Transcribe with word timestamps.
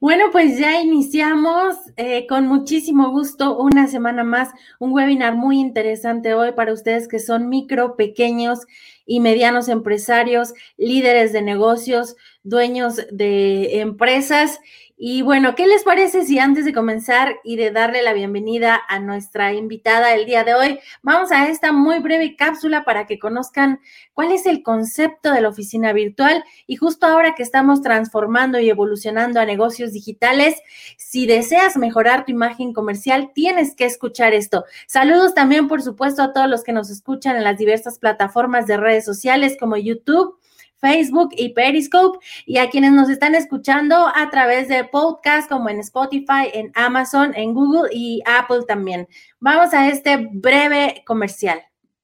Bueno, 0.00 0.24
pues 0.32 0.58
ya 0.58 0.80
iniciamos 0.80 1.76
eh, 1.96 2.26
con 2.26 2.46
muchísimo 2.46 3.10
gusto 3.10 3.56
una 3.58 3.86
semana 3.86 4.24
más, 4.24 4.50
un 4.78 4.92
webinar 4.92 5.36
muy 5.36 5.58
interesante 5.60 6.34
hoy 6.34 6.52
para 6.52 6.72
ustedes 6.72 7.08
que 7.08 7.20
son 7.20 7.48
micro, 7.48 7.96
pequeños 7.96 8.60
y 9.06 9.20
medianos 9.20 9.68
empresarios, 9.68 10.54
líderes 10.76 11.32
de 11.32 11.42
negocios, 11.42 12.16
dueños 12.42 13.00
de 13.10 13.80
empresas 13.80 14.60
y 14.96 15.22
bueno, 15.22 15.56
¿qué 15.56 15.66
les 15.66 15.82
parece 15.82 16.24
si 16.24 16.38
antes 16.38 16.64
de 16.64 16.72
comenzar 16.72 17.34
y 17.42 17.56
de 17.56 17.72
darle 17.72 18.00
la 18.02 18.12
bienvenida 18.12 18.80
a 18.88 19.00
nuestra 19.00 19.52
invitada 19.52 20.14
el 20.14 20.24
día 20.24 20.44
de 20.44 20.54
hoy, 20.54 20.78
vamos 21.02 21.32
a 21.32 21.48
esta 21.48 21.72
muy 21.72 21.98
breve 21.98 22.36
cápsula 22.36 22.84
para 22.84 23.04
que 23.04 23.18
conozcan 23.18 23.80
cuál 24.12 24.30
es 24.30 24.46
el 24.46 24.62
concepto 24.62 25.32
de 25.32 25.40
la 25.40 25.48
oficina 25.48 25.92
virtual 25.92 26.44
y 26.68 26.76
justo 26.76 27.06
ahora 27.06 27.34
que 27.34 27.42
estamos 27.42 27.82
transformando 27.82 28.60
y 28.60 28.70
evolucionando 28.70 29.40
a 29.40 29.44
negocios 29.44 29.92
digitales, 29.92 30.62
si 30.96 31.26
deseas 31.26 31.76
mejorar 31.76 32.24
tu 32.24 32.30
imagen 32.30 32.72
comercial, 32.72 33.32
tienes 33.34 33.74
que 33.74 33.86
escuchar 33.86 34.32
esto. 34.32 34.64
Saludos 34.86 35.34
también, 35.34 35.66
por 35.66 35.82
supuesto, 35.82 36.22
a 36.22 36.32
todos 36.32 36.48
los 36.48 36.62
que 36.62 36.72
nos 36.72 36.88
escuchan 36.88 37.36
en 37.36 37.42
las 37.42 37.58
diversas 37.58 37.98
plataformas 37.98 38.68
de 38.68 38.76
redes 38.76 38.93
sociales 39.00 39.56
como 39.58 39.76
YouTube. 39.76 40.38
Facebook 40.76 41.30
y 41.38 41.54
Periscope 41.54 42.18
y 42.44 42.58
a 42.58 42.68
quienes 42.68 42.92
nos 42.92 43.08
están 43.08 43.34
escuchando 43.34 44.06
a 44.14 44.28
través 44.28 44.68
de 44.68 44.84
podcast 44.84 45.48
como 45.48 45.70
en 45.70 45.80
Spotify, 45.80 46.50
en 46.52 46.72
Amazon, 46.74 47.32
en 47.34 47.54
Google 47.54 47.88
y 47.90 48.22
Apple 48.26 48.64
también. 48.68 49.08
Vamos 49.40 49.72
a 49.72 49.88
este 49.88 50.28
breve 50.30 51.02
comercial. 51.06 51.62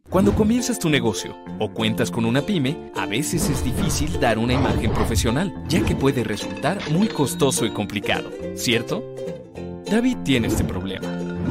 Cuando 0.08 0.34
comienzas 0.34 0.80
tu 0.80 0.88
negocio 0.88 1.36
o 1.60 1.72
cuentas 1.72 2.10
con 2.10 2.24
una 2.24 2.40
pyme, 2.42 2.90
a 2.96 3.06
veces 3.06 3.48
es 3.48 3.62
difícil 3.62 4.18
dar 4.18 4.38
una 4.38 4.54
imagen 4.54 4.92
profesional, 4.92 5.54
ya 5.68 5.84
que 5.84 5.94
puede 5.94 6.24
resultar 6.24 6.78
muy 6.90 7.06
costoso 7.06 7.64
y 7.64 7.70
complicado, 7.70 8.30
¿cierto? 8.54 9.04
David 9.84 10.16
tiene 10.24 10.48
este 10.48 10.64
problema. 10.64 11.06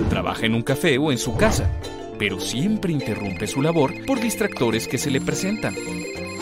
Trabaja 0.09 0.45
en 0.45 0.55
un 0.55 0.61
café 0.61 0.97
o 0.97 1.11
en 1.11 1.17
su 1.17 1.37
casa, 1.37 1.69
pero 2.19 2.39
siempre 2.39 2.93
interrumpe 2.93 3.47
su 3.47 3.61
labor 3.61 3.93
por 4.05 4.19
distractores 4.19 4.87
que 4.87 4.99
se 4.99 5.09
le 5.09 5.21
presentan. 5.21 5.73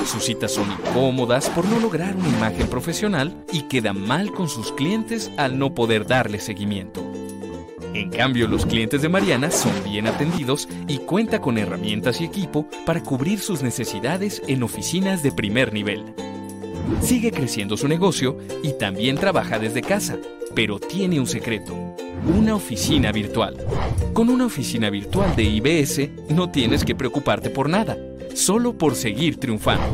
Sus 0.05 0.25
citas 0.25 0.51
son 0.51 0.71
incómodas 0.71 1.49
por 1.51 1.65
no 1.65 1.79
lograr 1.79 2.15
una 2.15 2.29
imagen 2.29 2.67
profesional 2.67 3.45
y 3.53 3.63
queda 3.63 3.93
mal 3.93 4.33
con 4.33 4.49
sus 4.49 4.71
clientes 4.71 5.31
al 5.37 5.59
no 5.59 5.75
poder 5.75 6.07
darle 6.07 6.39
seguimiento. 6.39 7.03
En 7.93 8.09
cambio, 8.09 8.47
los 8.47 8.65
clientes 8.65 9.01
de 9.01 9.09
Mariana 9.09 9.51
son 9.51 9.71
bien 9.83 10.07
atendidos 10.07 10.67
y 10.87 10.97
cuenta 10.99 11.41
con 11.41 11.57
herramientas 11.57 12.21
y 12.21 12.25
equipo 12.25 12.67
para 12.85 13.03
cubrir 13.03 13.39
sus 13.39 13.63
necesidades 13.63 14.41
en 14.47 14.63
oficinas 14.63 15.23
de 15.23 15.31
primer 15.31 15.73
nivel. 15.73 16.03
Sigue 17.01 17.31
creciendo 17.31 17.75
su 17.77 17.87
negocio 17.87 18.37
y 18.63 18.73
también 18.73 19.17
trabaja 19.17 19.59
desde 19.59 19.81
casa, 19.81 20.17
pero 20.57 20.79
tiene 20.79 21.19
un 21.19 21.27
secreto, 21.27 21.75
una 22.35 22.55
oficina 22.55 23.11
virtual. 23.11 23.63
Con 24.11 24.27
una 24.27 24.47
oficina 24.47 24.89
virtual 24.89 25.35
de 25.35 25.43
IBS 25.43 26.31
no 26.33 26.49
tienes 26.49 26.83
que 26.83 26.95
preocuparte 26.95 27.51
por 27.51 27.69
nada 27.69 27.95
solo 28.33 28.75
por 28.75 28.95
seguir 28.95 29.39
triunfando. 29.39 29.85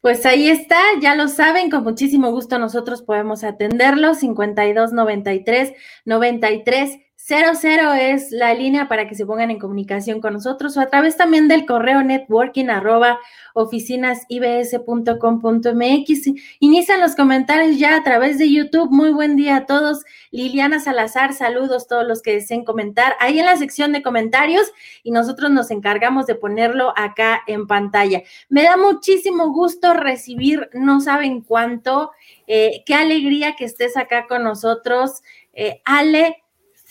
Pues 0.00 0.24
ahí 0.24 0.48
está, 0.48 0.80
ya 1.02 1.14
lo 1.14 1.28
saben, 1.28 1.68
con 1.70 1.84
muchísimo 1.84 2.30
gusto 2.30 2.58
nosotros 2.58 3.02
podemos 3.02 3.44
atenderlo, 3.44 4.14
52 4.14 4.94
93 4.94 5.74
93 6.06 6.98
00 7.26 7.94
es 7.94 8.32
la 8.32 8.52
línea 8.52 8.86
para 8.86 9.08
que 9.08 9.14
se 9.14 9.24
pongan 9.24 9.50
en 9.50 9.58
comunicación 9.58 10.20
con 10.20 10.34
nosotros 10.34 10.76
o 10.76 10.80
a 10.80 10.90
través 10.90 11.16
también 11.16 11.48
del 11.48 11.64
correo 11.64 12.02
networking 12.02 12.66
arroba 12.66 13.18
oficinasibs.com.mx. 13.54 16.26
Inician 16.60 17.00
los 17.00 17.16
comentarios 17.16 17.78
ya 17.78 17.96
a 17.96 18.02
través 18.02 18.36
de 18.36 18.52
YouTube. 18.52 18.90
Muy 18.90 19.10
buen 19.10 19.36
día 19.36 19.56
a 19.56 19.64
todos. 19.64 20.04
Liliana 20.32 20.80
Salazar, 20.80 21.32
saludos 21.32 21.88
todos 21.88 22.06
los 22.06 22.20
que 22.20 22.34
deseen 22.34 22.62
comentar 22.62 23.14
ahí 23.20 23.38
en 23.38 23.46
la 23.46 23.56
sección 23.56 23.92
de 23.92 24.02
comentarios 24.02 24.70
y 25.02 25.10
nosotros 25.10 25.50
nos 25.50 25.70
encargamos 25.70 26.26
de 26.26 26.34
ponerlo 26.34 26.92
acá 26.94 27.42
en 27.46 27.66
pantalla. 27.66 28.22
Me 28.50 28.64
da 28.64 28.76
muchísimo 28.76 29.50
gusto 29.50 29.94
recibir, 29.94 30.68
no 30.74 31.00
saben 31.00 31.40
cuánto, 31.40 32.10
eh, 32.46 32.82
qué 32.84 32.94
alegría 32.94 33.56
que 33.56 33.64
estés 33.64 33.96
acá 33.96 34.26
con 34.26 34.42
nosotros. 34.42 35.22
Eh, 35.54 35.80
Ale, 35.86 36.43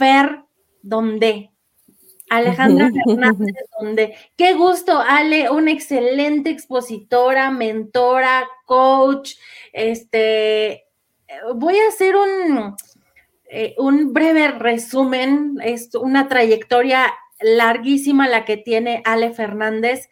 Fer 0.04 0.44
donde 0.82 1.52
Alejandra 2.30 2.92
Fernández 2.92 3.56
donde 3.80 4.16
Qué 4.36 4.54
gusto, 4.54 5.00
Ale, 5.00 5.50
una 5.50 5.72
excelente 5.72 6.50
expositora, 6.50 7.52
mentora, 7.52 8.46
coach. 8.66 9.36
Este, 9.72 10.86
voy 11.56 11.78
a 11.78 11.88
hacer 11.88 12.16
un, 12.18 12.76
eh, 13.46 13.76
un 13.78 14.12
breve 14.12 14.50
resumen, 14.50 15.58
es 15.64 15.96
una 15.96 16.28
trayectoria 16.28 17.14
larguísima 17.40 18.28
la 18.28 18.44
que 18.44 18.58
tiene 18.58 19.02
Ale 19.06 19.32
Fernández. 19.32 20.10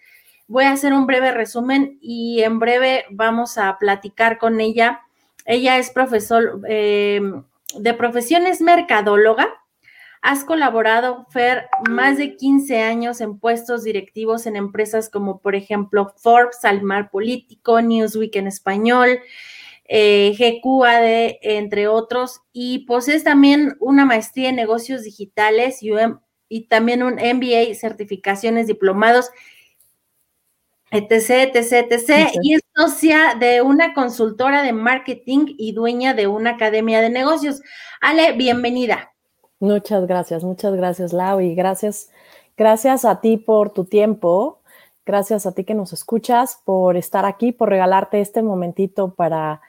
Voy 0.47 0.66
a 0.66 0.72
hacer 0.72 0.94
un 0.94 1.06
breve 1.06 1.31
resumen 1.31 1.97
y 2.02 2.44
en 2.44 2.59
breve 2.59 3.06
vamos 3.09 3.58
a 3.58 3.78
platicar 3.78 4.38
con 4.38 4.62
ella. 4.62 5.02
Ella 5.46 5.78
es 5.79 5.90
profesor 5.90 6.62
eh, 6.69 7.22
de 7.78 7.94
profesiones 7.94 8.62
mercadóloga 8.62 9.60
Has 10.21 10.43
colaborado, 10.43 11.25
Fer, 11.31 11.67
más 11.89 12.17
de 12.17 12.35
15 12.37 12.79
años 12.79 13.21
en 13.21 13.39
puestos 13.39 13.83
directivos 13.83 14.45
en 14.45 14.55
empresas 14.55 15.09
como, 15.09 15.39
por 15.39 15.55
ejemplo, 15.55 16.13
Forbes, 16.17 16.63
Almar 16.63 17.09
Político, 17.09 17.81
Newsweek 17.81 18.35
en 18.35 18.45
español, 18.45 19.19
eh, 19.85 20.35
GQAD, 20.37 21.39
entre 21.41 21.87
otros, 21.87 22.41
y 22.53 22.85
posees 22.85 23.23
también 23.23 23.75
una 23.79 24.05
maestría 24.05 24.49
en 24.49 24.57
negocios 24.57 25.01
digitales 25.03 25.81
y, 25.81 25.89
y 26.47 26.67
también 26.67 27.01
un 27.01 27.15
MBA, 27.15 27.73
certificaciones, 27.73 28.67
diplomados, 28.67 29.31
etc., 30.91 31.55
etc., 31.55 31.87
etc., 31.89 32.31
y 32.43 32.53
es 32.53 32.61
socia 32.75 33.35
de 33.39 33.63
una 33.63 33.95
consultora 33.95 34.61
de 34.61 34.73
marketing 34.73 35.55
y 35.57 35.71
dueña 35.71 36.13
de 36.13 36.27
una 36.27 36.51
academia 36.51 37.01
de 37.01 37.09
negocios. 37.09 37.61
Ale, 38.01 38.33
bienvenida. 38.33 39.11
Muchas 39.61 40.07
gracias, 40.07 40.44
muchas 40.44 40.73
gracias, 40.73 41.13
Lau, 41.13 41.39
y 41.39 41.53
gracias, 41.53 42.09
gracias 42.57 43.05
a 43.05 43.22
ti 43.22 43.38
por 43.38 43.72
tu 43.72 43.85
tiempo, 43.85 44.59
gracias 45.05 45.45
a 45.45 45.51
ti 45.51 45.63
que 45.63 45.75
nos 45.75 45.94
escuchas, 45.94 46.59
por 46.66 46.97
estar 46.97 47.25
aquí, 47.25 47.51
por 47.51 47.69
regalarte 47.69 48.22
este 48.22 48.41
momentito 48.41 49.13
para, 49.13 49.61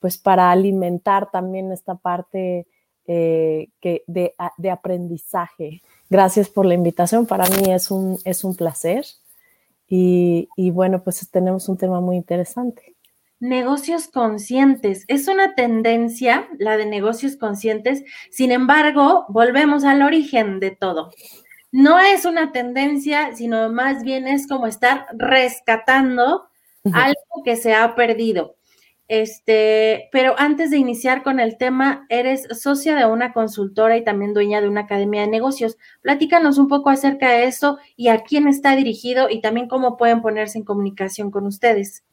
pues, 0.00 0.18
para 0.18 0.50
alimentar 0.50 1.30
también 1.30 1.72
esta 1.72 1.94
parte 1.94 2.66
eh, 3.06 3.70
que 3.80 4.04
de, 4.06 4.34
de, 4.58 4.70
aprendizaje. 4.70 5.80
Gracias 6.10 6.50
por 6.50 6.66
la 6.66 6.74
invitación, 6.74 7.24
para 7.24 7.44
mí 7.48 7.72
es 7.72 7.90
un, 7.90 8.18
es 8.26 8.44
un 8.44 8.54
placer. 8.54 9.06
Y, 9.88 10.50
y 10.56 10.70
bueno, 10.70 11.02
pues 11.02 11.26
tenemos 11.30 11.70
un 11.70 11.78
tema 11.78 12.02
muy 12.02 12.16
interesante. 12.16 12.97
Negocios 13.40 14.08
conscientes. 14.08 15.04
Es 15.08 15.28
una 15.28 15.54
tendencia, 15.54 16.48
la 16.58 16.76
de 16.76 16.86
negocios 16.86 17.36
conscientes. 17.36 18.02
Sin 18.30 18.50
embargo, 18.50 19.26
volvemos 19.28 19.84
al 19.84 20.02
origen 20.02 20.60
de 20.60 20.72
todo. 20.72 21.12
No 21.70 21.98
es 21.98 22.24
una 22.24 22.52
tendencia, 22.52 23.34
sino 23.36 23.70
más 23.70 24.02
bien 24.02 24.26
es 24.26 24.48
como 24.48 24.66
estar 24.66 25.06
rescatando 25.12 26.48
algo 26.92 27.42
que 27.44 27.56
se 27.56 27.74
ha 27.74 27.94
perdido. 27.94 28.56
Este, 29.08 30.10
pero 30.12 30.34
antes 30.36 30.70
de 30.70 30.76
iniciar 30.76 31.22
con 31.22 31.40
el 31.40 31.56
tema, 31.56 32.06
eres 32.10 32.46
socia 32.60 32.94
de 32.94 33.06
una 33.06 33.32
consultora 33.32 33.96
y 33.96 34.04
también 34.04 34.34
dueña 34.34 34.60
de 34.60 34.68
una 34.68 34.82
academia 34.82 35.22
de 35.22 35.28
negocios. 35.28 35.78
Platícanos 36.02 36.58
un 36.58 36.68
poco 36.68 36.90
acerca 36.90 37.30
de 37.30 37.44
eso 37.44 37.78
y 37.96 38.08
a 38.08 38.22
quién 38.22 38.46
está 38.48 38.76
dirigido 38.76 39.30
y 39.30 39.40
también 39.40 39.66
cómo 39.66 39.96
pueden 39.96 40.20
ponerse 40.20 40.58
en 40.58 40.64
comunicación 40.64 41.30
con 41.30 41.46
ustedes. 41.46 42.04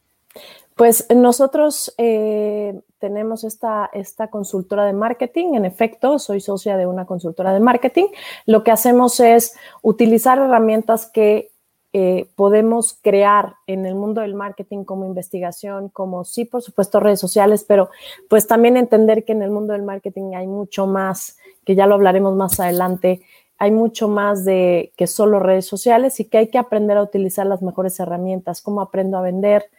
Pues 0.75 1.07
nosotros 1.15 1.93
eh, 1.97 2.81
tenemos 2.99 3.45
esta, 3.45 3.89
esta 3.93 4.27
consultora 4.27 4.85
de 4.85 4.91
marketing, 4.91 5.53
en 5.53 5.63
efecto, 5.63 6.19
soy 6.19 6.41
socia 6.41 6.75
de 6.75 6.85
una 6.85 7.05
consultora 7.05 7.53
de 7.53 7.61
marketing. 7.61 8.07
Lo 8.45 8.63
que 8.65 8.71
hacemos 8.71 9.21
es 9.21 9.55
utilizar 9.81 10.37
herramientas 10.37 11.05
que 11.05 11.49
eh, 11.93 12.27
podemos 12.35 12.99
crear 13.01 13.55
en 13.67 13.85
el 13.85 13.95
mundo 13.95 14.19
del 14.19 14.33
marketing 14.33 14.83
como 14.83 15.05
investigación, 15.05 15.87
como 15.87 16.25
sí, 16.25 16.43
por 16.43 16.61
supuesto, 16.61 16.99
redes 16.99 17.21
sociales, 17.21 17.63
pero 17.65 17.89
pues 18.29 18.45
también 18.45 18.75
entender 18.75 19.23
que 19.23 19.31
en 19.31 19.43
el 19.43 19.51
mundo 19.51 19.71
del 19.71 19.83
marketing 19.83 20.33
hay 20.35 20.45
mucho 20.45 20.87
más, 20.87 21.37
que 21.63 21.75
ya 21.75 21.87
lo 21.87 21.95
hablaremos 21.95 22.35
más 22.35 22.59
adelante, 22.59 23.21
hay 23.57 23.71
mucho 23.71 24.09
más 24.09 24.43
de 24.43 24.91
que 24.97 25.07
solo 25.07 25.39
redes 25.39 25.67
sociales 25.67 26.19
y 26.19 26.25
que 26.25 26.37
hay 26.37 26.49
que 26.49 26.57
aprender 26.57 26.97
a 26.97 27.03
utilizar 27.03 27.45
las 27.45 27.61
mejores 27.61 27.97
herramientas, 28.01 28.61
cómo 28.61 28.81
aprendo 28.81 29.17
a 29.17 29.21
vender, 29.21 29.69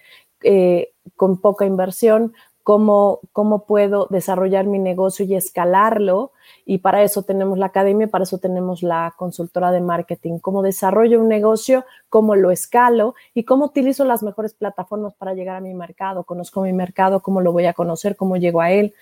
eh, 0.48 0.92
con 1.16 1.40
poca 1.40 1.66
inversión, 1.66 2.32
cómo, 2.62 3.18
cómo 3.32 3.64
puedo 3.66 4.06
desarrollar 4.10 4.66
mi 4.66 4.78
negocio 4.78 5.24
y 5.24 5.34
escalarlo. 5.34 6.30
Y 6.64 6.78
para 6.78 7.02
eso 7.02 7.24
tenemos 7.24 7.58
la 7.58 7.66
academia, 7.66 8.06
para 8.06 8.22
eso 8.22 8.38
tenemos 8.38 8.84
la 8.84 9.12
consultora 9.16 9.72
de 9.72 9.80
marketing, 9.80 10.38
cómo 10.38 10.62
desarrollo 10.62 11.20
un 11.20 11.28
negocio, 11.28 11.84
cómo 12.08 12.36
lo 12.36 12.52
escalo 12.52 13.16
y 13.34 13.42
cómo 13.42 13.64
utilizo 13.64 14.04
las 14.04 14.22
mejores 14.22 14.54
plataformas 14.54 15.14
para 15.14 15.34
llegar 15.34 15.56
a 15.56 15.60
mi 15.60 15.74
mercado. 15.74 16.22
Conozco 16.22 16.62
mi 16.62 16.72
mercado, 16.72 17.18
cómo 17.18 17.40
lo 17.40 17.52
voy 17.52 17.66
a 17.66 17.72
conocer, 17.72 18.14
cómo 18.14 18.36
llego 18.36 18.60
a 18.60 18.70
él, 18.70 18.94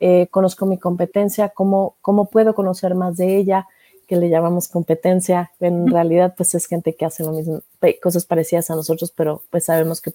eh, 0.00 0.26
conozco 0.30 0.66
mi 0.66 0.78
competencia, 0.78 1.48
cómo, 1.48 1.96
cómo 2.02 2.26
puedo 2.26 2.54
conocer 2.54 2.94
más 2.94 3.16
de 3.16 3.36
ella 3.38 3.66
que 4.10 4.16
le 4.16 4.28
llamamos 4.28 4.66
competencia, 4.66 5.52
en 5.60 5.86
realidad 5.86 6.34
pues 6.36 6.56
es 6.56 6.66
gente 6.66 6.96
que 6.96 7.04
hace 7.04 7.22
lo 7.22 7.30
mismo, 7.30 7.60
cosas 8.02 8.26
parecidas 8.26 8.68
a 8.68 8.74
nosotros, 8.74 9.12
pero 9.14 9.44
pues 9.50 9.66
sabemos 9.66 10.00
que 10.00 10.10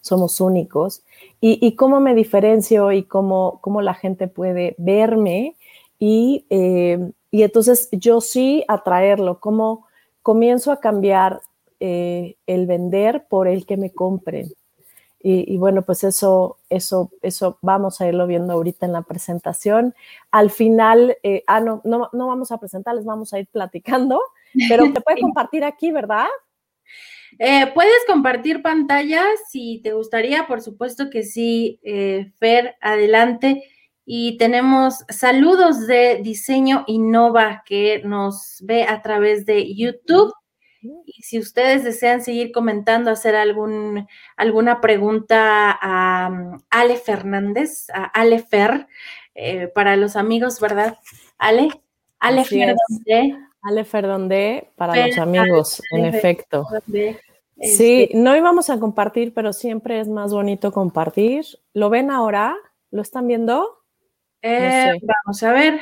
somos 0.00 0.40
únicos. 0.40 1.02
Y, 1.40 1.74
cómo 1.74 1.98
me 1.98 2.14
diferencio 2.14 2.92
y 2.92 3.02
cómo, 3.02 3.58
cómo 3.60 3.82
la 3.82 3.94
gente 3.94 4.28
puede 4.28 4.76
verme 4.78 5.56
y, 5.98 6.46
eh, 6.50 7.10
y 7.32 7.42
entonces 7.42 7.88
yo 7.90 8.20
sí 8.20 8.64
atraerlo, 8.68 9.40
cómo 9.40 9.88
comienzo 10.22 10.70
a 10.70 10.78
cambiar 10.78 11.40
eh, 11.80 12.36
el 12.46 12.68
vender 12.68 13.26
por 13.28 13.48
el 13.48 13.66
que 13.66 13.76
me 13.76 13.90
compren. 13.90 14.52
Y, 15.24 15.56
bueno, 15.56 15.82
pues 15.82 16.02
eso, 16.02 16.58
eso, 16.68 17.12
eso 17.22 17.58
vamos 17.62 18.00
a 18.00 18.08
irlo 18.08 18.26
viendo 18.26 18.54
ahorita 18.54 18.86
en 18.86 18.92
la 18.92 19.02
presentación. 19.02 19.94
Al 20.32 20.50
final, 20.50 21.16
eh, 21.22 21.44
ah, 21.46 21.60
no, 21.60 21.80
no, 21.84 22.10
no 22.12 22.26
vamos 22.26 22.50
a 22.50 22.58
presentar, 22.58 22.96
les 22.96 23.04
vamos 23.04 23.32
a 23.32 23.38
ir 23.38 23.46
platicando, 23.46 24.20
pero 24.68 24.92
te 24.92 25.00
puede 25.00 25.20
compartir 25.20 25.62
aquí, 25.62 25.92
¿verdad? 25.92 26.26
Eh, 27.38 27.70
puedes 27.72 28.04
compartir 28.06 28.62
pantalla 28.62 29.22
si 29.50 29.80
te 29.82 29.92
gustaría, 29.92 30.46
por 30.46 30.60
supuesto 30.60 31.08
que 31.08 31.22
sí, 31.22 31.80
eh, 31.82 32.32
Fer, 32.38 32.76
adelante. 32.80 33.64
Y 34.04 34.36
tenemos 34.36 35.04
saludos 35.08 35.86
de 35.86 36.20
Diseño 36.22 36.84
Innova 36.88 37.62
que 37.64 38.02
nos 38.04 38.58
ve 38.62 38.82
a 38.84 39.00
través 39.00 39.46
de 39.46 39.74
YouTube. 39.74 40.32
Y 40.82 41.22
si 41.22 41.38
ustedes 41.38 41.84
desean 41.84 42.22
seguir 42.22 42.50
comentando, 42.52 43.10
hacer 43.10 43.36
algún, 43.36 44.08
alguna 44.36 44.80
pregunta 44.80 45.70
a 45.70 46.28
um, 46.28 46.60
Ale 46.70 46.96
Fernández, 46.96 47.88
a 47.90 48.04
Ale 48.04 48.40
Fer, 48.40 48.88
eh, 49.34 49.68
para 49.68 49.96
los 49.96 50.16
amigos, 50.16 50.60
¿verdad? 50.60 50.98
Ale, 51.38 51.68
Ale 52.18 52.44
Ferdondé. 52.44 53.36
Ale 53.62 53.84
Ferdondé 53.84 54.70
para 54.76 55.06
los 55.06 55.18
amigos, 55.18 55.82
en 55.92 56.06
efecto. 56.06 56.66
Sí, 57.60 58.08
este 58.08 58.18
no 58.18 58.36
íbamos 58.36 58.70
a 58.70 58.80
compartir, 58.80 59.32
pero 59.32 59.52
siempre 59.52 60.00
es 60.00 60.08
más 60.08 60.32
bonito 60.32 60.72
compartir. 60.72 61.44
¿Lo 61.72 61.90
ven 61.90 62.10
ahora? 62.10 62.56
¿Lo 62.90 63.02
están 63.02 63.28
viendo? 63.28 63.84
Eh, 64.42 64.98
vamos 65.02 65.42
a 65.44 65.52
ver. 65.52 65.80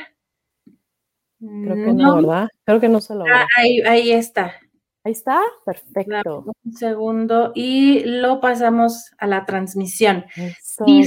Creo 1.39 1.75
que 1.75 1.93
no, 1.93 2.15
¿verdad? 2.17 2.49
Creo 2.65 2.79
que 2.79 2.87
no 2.87 3.01
se 3.01 3.15
lo 3.15 3.25
ah, 3.25 3.47
ahí, 3.57 3.81
ahí 3.81 4.11
está. 4.11 4.53
Ahí 5.03 5.13
está, 5.13 5.41
perfecto. 5.65 6.45
un 6.63 6.73
segundo 6.73 7.51
y 7.55 8.03
lo 8.03 8.39
pasamos 8.39 9.11
a 9.17 9.25
la 9.25 9.45
transmisión. 9.45 10.25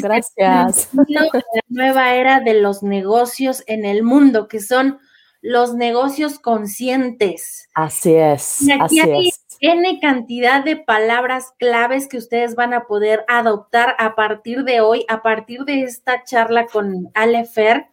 gracias. 0.02 0.90
La 1.06 1.28
nueva 1.68 2.14
era 2.14 2.40
de 2.40 2.54
los 2.54 2.82
negocios 2.82 3.62
en 3.68 3.84
el 3.84 4.02
mundo, 4.02 4.48
que 4.48 4.60
son 4.60 4.98
los 5.42 5.74
negocios 5.74 6.40
conscientes. 6.40 7.68
Así 7.74 8.14
es. 8.14 8.62
Y 8.62 8.72
aquí 8.72 8.98
hay 8.98 9.30
N 9.60 10.00
cantidad 10.00 10.64
de 10.64 10.76
palabras 10.76 11.52
claves 11.58 12.08
que 12.08 12.18
ustedes 12.18 12.56
van 12.56 12.74
a 12.74 12.86
poder 12.86 13.24
adoptar 13.28 13.94
a 13.98 14.16
partir 14.16 14.64
de 14.64 14.80
hoy, 14.80 15.04
a 15.08 15.22
partir 15.22 15.64
de 15.64 15.82
esta 15.82 16.24
charla 16.24 16.66
con 16.66 17.10
Alefer 17.14 17.86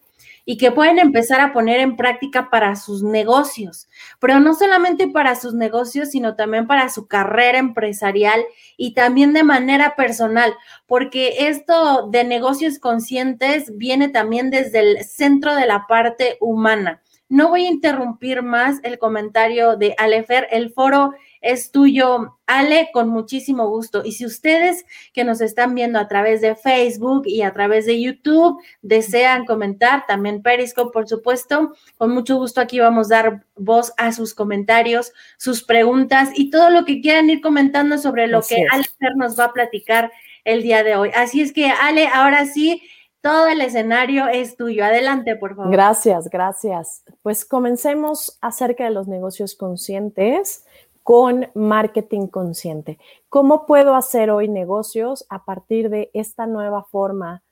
y 0.45 0.57
que 0.57 0.71
pueden 0.71 0.99
empezar 0.99 1.39
a 1.39 1.53
poner 1.53 1.79
en 1.79 1.95
práctica 1.95 2.49
para 2.49 2.75
sus 2.75 3.03
negocios, 3.03 3.87
pero 4.19 4.39
no 4.39 4.53
solamente 4.53 5.07
para 5.07 5.35
sus 5.35 5.53
negocios, 5.53 6.09
sino 6.09 6.35
también 6.35 6.67
para 6.67 6.89
su 6.89 7.07
carrera 7.07 7.59
empresarial 7.59 8.43
y 8.77 8.93
también 8.93 9.33
de 9.33 9.43
manera 9.43 9.95
personal, 9.95 10.53
porque 10.87 11.47
esto 11.47 12.07
de 12.09 12.23
negocios 12.23 12.79
conscientes 12.79 13.77
viene 13.77 14.09
también 14.09 14.49
desde 14.49 14.79
el 14.79 15.03
centro 15.03 15.55
de 15.55 15.67
la 15.67 15.85
parte 15.87 16.37
humana. 16.39 17.01
No 17.29 17.47
voy 17.47 17.65
a 17.65 17.69
interrumpir 17.69 18.43
más 18.43 18.79
el 18.83 18.99
comentario 18.99 19.77
de 19.77 19.95
Alefer, 19.97 20.47
el 20.51 20.73
foro 20.73 21.13
es 21.41 21.71
tuyo, 21.71 22.37
Ale, 22.45 22.89
con 22.93 23.09
muchísimo 23.09 23.67
gusto. 23.67 24.03
Y 24.05 24.13
si 24.13 24.25
ustedes 24.25 24.85
que 25.11 25.23
nos 25.23 25.41
están 25.41 25.73
viendo 25.73 25.99
a 25.99 26.07
través 26.07 26.39
de 26.41 26.55
Facebook 26.55 27.23
y 27.25 27.41
a 27.41 27.51
través 27.51 27.87
de 27.87 27.99
YouTube 27.99 28.61
desean 28.81 29.45
comentar, 29.45 30.05
también 30.07 30.43
Periscope, 30.43 30.93
por 30.93 31.09
supuesto, 31.09 31.73
con 31.97 32.11
mucho 32.11 32.37
gusto 32.37 32.61
aquí 32.61 32.79
vamos 32.79 33.11
a 33.11 33.15
dar 33.15 33.45
voz 33.55 33.91
a 33.97 34.11
sus 34.11 34.35
comentarios, 34.35 35.11
sus 35.37 35.63
preguntas 35.63 36.29
y 36.35 36.51
todo 36.51 36.69
lo 36.69 36.85
que 36.85 37.01
quieran 37.01 37.29
ir 37.29 37.41
comentando 37.41 37.97
sobre 37.97 38.27
lo 38.27 38.41
que 38.41 38.65
Ale 38.71 38.85
nos 39.15 39.39
va 39.39 39.45
a 39.45 39.53
platicar 39.53 40.11
el 40.43 40.61
día 40.61 40.83
de 40.83 40.95
hoy. 40.95 41.11
Así 41.15 41.41
es 41.41 41.51
que, 41.51 41.69
Ale, 41.69 42.07
ahora 42.07 42.45
sí. 42.45 42.81
Todo 43.23 43.47
el 43.49 43.61
escenario 43.61 44.27
es 44.29 44.57
tuyo. 44.57 44.83
Adelante, 44.83 45.35
por 45.35 45.55
favor. 45.55 45.71
Gracias, 45.71 46.27
gracias. 46.27 47.03
Pues 47.21 47.45
comencemos 47.45 48.39
acerca 48.41 48.85
de 48.85 48.89
los 48.89 49.07
negocios 49.07 49.53
conscientes 49.53 50.65
con 51.03 51.49
marketing 51.55 52.27
consciente. 52.27 52.99
¿Cómo 53.29 53.65
puedo 53.65 53.95
hacer 53.95 54.29
hoy 54.29 54.47
negocios 54.47 55.25
a 55.29 55.45
partir 55.45 55.89
de 55.89 56.11
esta 56.13 56.45
nueva 56.45 56.83
forma 56.83 57.43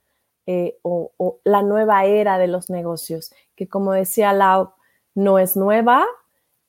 eh, 0.45 0.77
o, 0.81 1.11
la 1.43 1.63
nueva 1.63 2.05
era 2.05 2.37
de 2.37 2.47
los 2.47 2.69
negocios? 2.69 3.31
Que 3.55 3.67
como 3.67 3.93
decía 3.93 4.33
Lau, 4.33 4.71
no 5.15 5.39
es 5.39 5.55
nueva, 5.55 6.05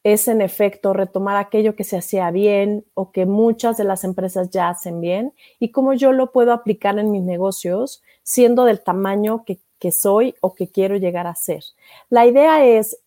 es 0.03 0.29
en 0.29 0.41
efecto 0.41 0.95
retomar 0.95 1.37
aquello 1.37 1.77
que 1.77 1.85
se 1.85 1.99
hacía 1.99 2.31
bien 2.31 2.87
o 2.95 3.13
que 3.13 3.27
muchas 3.27 3.77
de 3.77 3.85
las 3.85 4.03
empresas 4.03 4.49
ya 4.51 4.71
hacen 4.71 5.01
bien 5.01 5.35
y 5.59 5.73
cómo 5.73 5.93
yo 5.93 6.13
lo 6.13 6.33
puedo 6.33 6.53
aplicar 6.55 6.99
en 6.99 7.11
mis 7.11 7.23
negocios 7.23 8.03
siendo 8.23 8.65
del 8.65 8.83
tamaño 8.83 9.45
que, 9.45 9.61
que 9.79 9.93
soy 9.93 10.35
o 10.41 10.55
que 10.55 10.69
quiero 10.69 10.97
llegar 10.97 11.27
a 11.27 11.35
ser. 11.35 11.63
La 12.09 12.25
idea 12.27 12.65
es 12.65 12.99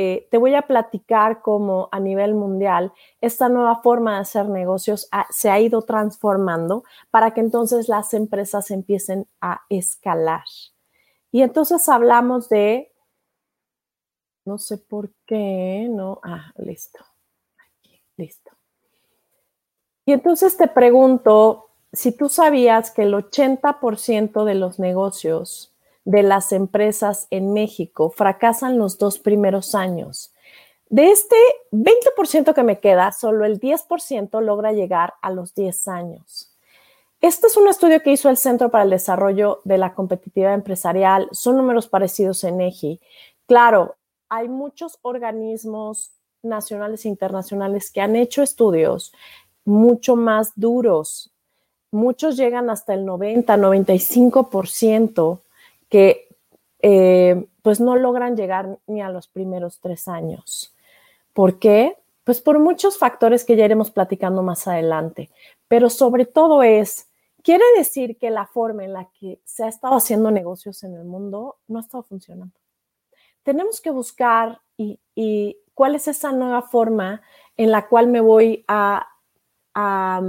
eh, 0.00 0.28
te 0.30 0.38
voy 0.38 0.54
a 0.54 0.62
platicar 0.62 1.42
cómo 1.42 1.88
a 1.90 1.98
nivel 1.98 2.32
mundial 2.32 2.92
esta 3.20 3.48
nueva 3.48 3.82
forma 3.82 4.14
de 4.14 4.20
hacer 4.20 4.48
negocios 4.48 5.08
se 5.30 5.50
ha 5.50 5.58
ido 5.58 5.82
transformando 5.82 6.84
para 7.10 7.34
que 7.34 7.40
entonces 7.40 7.88
las 7.88 8.14
empresas 8.14 8.70
empiecen 8.70 9.26
a 9.40 9.62
escalar. 9.68 10.44
Y 11.32 11.42
entonces 11.42 11.88
hablamos 11.88 12.48
de, 12.48 12.92
no 14.44 14.58
sé 14.58 14.78
por 14.78 15.10
qué, 15.26 15.88
no, 15.90 16.20
ah, 16.22 16.52
listo, 16.58 17.04
aquí, 17.58 18.00
listo. 18.16 18.52
Y 20.04 20.12
entonces 20.12 20.56
te 20.56 20.68
pregunto 20.68 21.70
si 21.92 22.16
tú 22.16 22.28
sabías 22.28 22.92
que 22.92 23.02
el 23.02 23.14
80% 23.14 24.44
de 24.44 24.54
los 24.54 24.78
negocios 24.78 25.74
de 26.08 26.22
las 26.22 26.52
empresas 26.52 27.26
en 27.28 27.52
México 27.52 28.08
fracasan 28.08 28.78
los 28.78 28.96
dos 28.96 29.18
primeros 29.18 29.74
años. 29.74 30.32
De 30.88 31.10
este 31.10 31.36
20% 31.70 32.54
que 32.54 32.62
me 32.62 32.80
queda, 32.80 33.12
solo 33.12 33.44
el 33.44 33.60
10% 33.60 34.40
logra 34.40 34.72
llegar 34.72 35.12
a 35.20 35.30
los 35.30 35.54
10 35.54 35.86
años. 35.88 36.56
Este 37.20 37.48
es 37.48 37.58
un 37.58 37.68
estudio 37.68 38.02
que 38.02 38.12
hizo 38.12 38.30
el 38.30 38.38
Centro 38.38 38.70
para 38.70 38.84
el 38.84 38.90
Desarrollo 38.90 39.60
de 39.64 39.76
la 39.76 39.92
Competitividad 39.92 40.54
Empresarial. 40.54 41.28
Son 41.30 41.58
números 41.58 41.88
parecidos 41.88 42.42
en 42.44 42.62
EGI. 42.62 43.02
Claro, 43.46 43.96
hay 44.30 44.48
muchos 44.48 44.98
organismos 45.02 46.12
nacionales 46.42 47.04
e 47.04 47.08
internacionales 47.10 47.90
que 47.90 48.00
han 48.00 48.16
hecho 48.16 48.42
estudios 48.42 49.12
mucho 49.66 50.16
más 50.16 50.52
duros. 50.56 51.34
Muchos 51.90 52.38
llegan 52.38 52.70
hasta 52.70 52.94
el 52.94 53.04
90, 53.04 53.58
95% 53.58 55.42
que 55.88 56.28
eh, 56.80 57.46
pues 57.62 57.80
no 57.80 57.96
logran 57.96 58.36
llegar 58.36 58.78
ni 58.86 59.02
a 59.02 59.10
los 59.10 59.28
primeros 59.28 59.80
tres 59.80 60.08
años. 60.08 60.74
¿Por 61.32 61.58
qué? 61.58 61.96
Pues 62.24 62.40
por 62.40 62.58
muchos 62.58 62.98
factores 62.98 63.44
que 63.44 63.56
ya 63.56 63.64
iremos 63.64 63.90
platicando 63.90 64.42
más 64.42 64.66
adelante, 64.68 65.30
pero 65.66 65.90
sobre 65.90 66.26
todo 66.26 66.62
es, 66.62 67.08
quiere 67.42 67.64
decir 67.76 68.18
que 68.18 68.30
la 68.30 68.46
forma 68.46 68.84
en 68.84 68.92
la 68.92 69.08
que 69.18 69.40
se 69.44 69.64
ha 69.64 69.68
estado 69.68 69.94
haciendo 69.96 70.30
negocios 70.30 70.82
en 70.84 70.94
el 70.94 71.04
mundo 71.04 71.56
no 71.68 71.78
ha 71.78 71.82
estado 71.82 72.02
funcionando. 72.02 72.54
Tenemos 73.42 73.80
que 73.80 73.90
buscar 73.90 74.60
y, 74.76 75.00
cuál 75.74 75.94
es 75.94 76.08
esa 76.08 76.32
nueva 76.32 76.62
forma 76.62 77.22
en 77.56 77.70
la 77.70 77.86
cual 77.88 78.08
me 78.08 78.20
voy 78.20 78.64
a, 78.66 79.06
a 79.74 80.22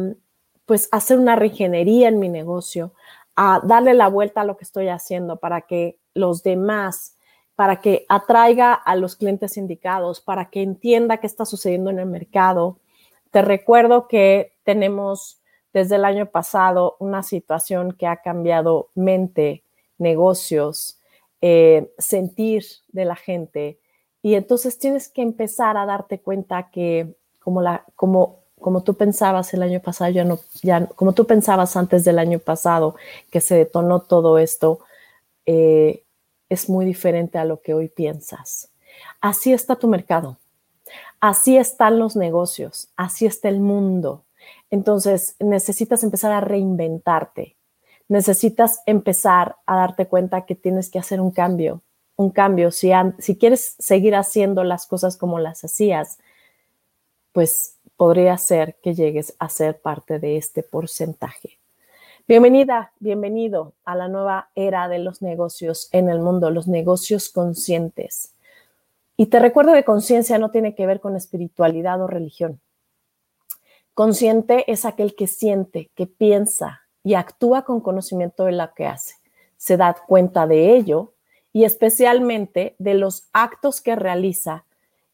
pues 0.66 0.88
hacer 0.92 1.18
una 1.18 1.36
reingeniería 1.36 2.08
en 2.08 2.20
mi 2.20 2.30
negocio, 2.30 2.94
a 3.42 3.62
darle 3.64 3.94
la 3.94 4.10
vuelta 4.10 4.42
a 4.42 4.44
lo 4.44 4.58
que 4.58 4.66
estoy 4.66 4.90
haciendo 4.90 5.38
para 5.38 5.62
que 5.62 5.98
los 6.14 6.44
demás, 6.44 7.16
para 7.56 7.80
que 7.80 8.06
atraiga 8.10 8.74
a 8.74 8.98
los 8.98 9.16
clientes 9.16 9.56
indicados, 9.56 10.20
para 10.20 10.50
que 10.50 10.62
entienda 10.62 11.20
qué 11.20 11.28
está 11.28 11.46
sucediendo 11.46 11.90
en 11.90 12.00
el 12.00 12.06
mercado. 12.06 12.80
Te 13.32 13.42
recuerdo 13.42 14.10
que 14.10 14.58
tenemos 14.66 15.42
desde 15.72 15.96
el 15.96 16.04
año 16.04 16.26
pasado 16.26 16.98
una 17.00 17.24
situación 17.24 17.94
que 17.94 18.08
ha 18.08 18.18
cambiado 18.18 18.90
mente, 18.94 19.64
negocios, 19.98 21.00
eh, 21.40 21.94
sentir 21.98 22.66
de 22.90 23.06
la 23.06 23.16
gente. 23.16 23.80
Y 24.22 24.34
entonces 24.34 24.78
tienes 24.80 25.08
que 25.08 25.22
empezar 25.22 25.78
a 25.78 25.86
darte 25.86 26.20
cuenta 26.20 26.72
que 26.72 27.16
como, 27.40 27.62
la, 27.62 27.86
como, 27.96 28.42
como 28.60 28.84
tú 28.84 28.94
pensabas 28.96 29.54
el 29.54 29.64
año 29.64 29.80
pasado, 29.80 30.12
ya 30.12 30.24
no, 30.24 30.40
ya, 30.62 30.86
como 30.88 31.14
tú 31.14 31.26
pensabas 31.26 31.76
antes 31.76 32.04
del 32.04 32.20
año 32.20 32.40
pasado 32.40 32.96
que 33.32 33.42
se 33.42 33.56
detonó 33.56 34.02
todo 34.02 34.38
esto, 34.38 34.80
eh, 35.46 36.04
es 36.50 36.70
muy 36.70 36.86
diferente 36.86 37.38
a 37.38 37.46
lo 37.46 37.62
que 37.62 37.74
hoy 37.74 37.88
piensas. 37.88 38.70
Así 39.22 39.54
está 39.54 39.76
tu 39.76 39.88
mercado, 39.88 40.38
así 41.20 41.58
están 41.58 42.00
los 42.00 42.16
negocios, 42.16 42.90
así 42.96 43.26
está 43.26 43.50
el 43.50 43.60
mundo. 43.60 44.24
Entonces 44.72 45.36
necesitas 45.40 46.04
empezar 46.04 46.32
a 46.32 46.42
reinventarte, 46.42 47.56
necesitas 48.08 48.82
empezar 48.86 49.56
a 49.66 49.78
darte 49.78 50.08
cuenta 50.08 50.46
que 50.46 50.56
tienes 50.56 50.90
que 50.90 51.00
hacer 51.00 51.22
un 51.22 51.32
cambio, 51.32 51.82
un 52.16 52.32
cambio. 52.32 52.72
Si, 52.72 52.92
si 53.20 53.38
quieres 53.38 53.76
seguir 53.80 54.16
haciendo 54.16 54.64
las 54.64 54.86
cosas 54.88 55.18
como 55.18 55.40
las 55.40 55.64
hacías, 55.64 56.18
pues 57.32 57.76
podría 58.00 58.38
ser 58.38 58.76
que 58.76 58.96
llegues 58.96 59.36
a 59.40 59.50
ser 59.50 59.82
parte 59.82 60.20
de 60.20 60.38
este 60.38 60.64
porcentaje. 60.64 61.58
Bienvenida, 62.30 62.94
bienvenido 63.02 63.74
a 63.84 63.94
la 63.94 64.08
nueva 64.08 64.52
era 64.56 64.88
de 64.88 65.00
los 65.00 65.22
negocios 65.22 65.90
en 65.92 66.08
el 66.08 66.22
mundo, 66.22 66.50
los 66.50 66.70
negocios 66.70 67.28
conscientes. 67.28 68.32
Y 69.18 69.26
te 69.26 69.40
recuerdo 69.40 69.74
que 69.74 69.84
conciencia 69.84 70.38
no 70.38 70.50
tiene 70.50 70.76
que 70.76 70.86
ver 70.86 71.02
con 71.02 71.18
espiritualidad 71.18 72.02
o 72.02 72.08
religión. 72.08 72.62
Consciente 73.94 74.72
es 74.72 74.86
aquel 74.86 75.14
que 75.14 75.28
siente, 75.28 75.92
que 75.94 76.08
piensa 76.08 76.84
y 77.04 77.16
actúa 77.16 77.66
con 77.66 77.82
conocimiento 77.82 78.46
de 78.46 78.54
lo 78.54 78.74
que 78.74 78.88
hace. 78.88 79.16
Se 79.58 79.76
da 79.76 79.94
cuenta 80.08 80.48
de 80.48 80.74
ello 80.74 81.12
y 81.52 81.66
especialmente 81.66 82.78
de 82.80 82.94
los 82.94 83.28
actos 83.34 83.82
que 83.82 83.98
realiza 83.98 84.64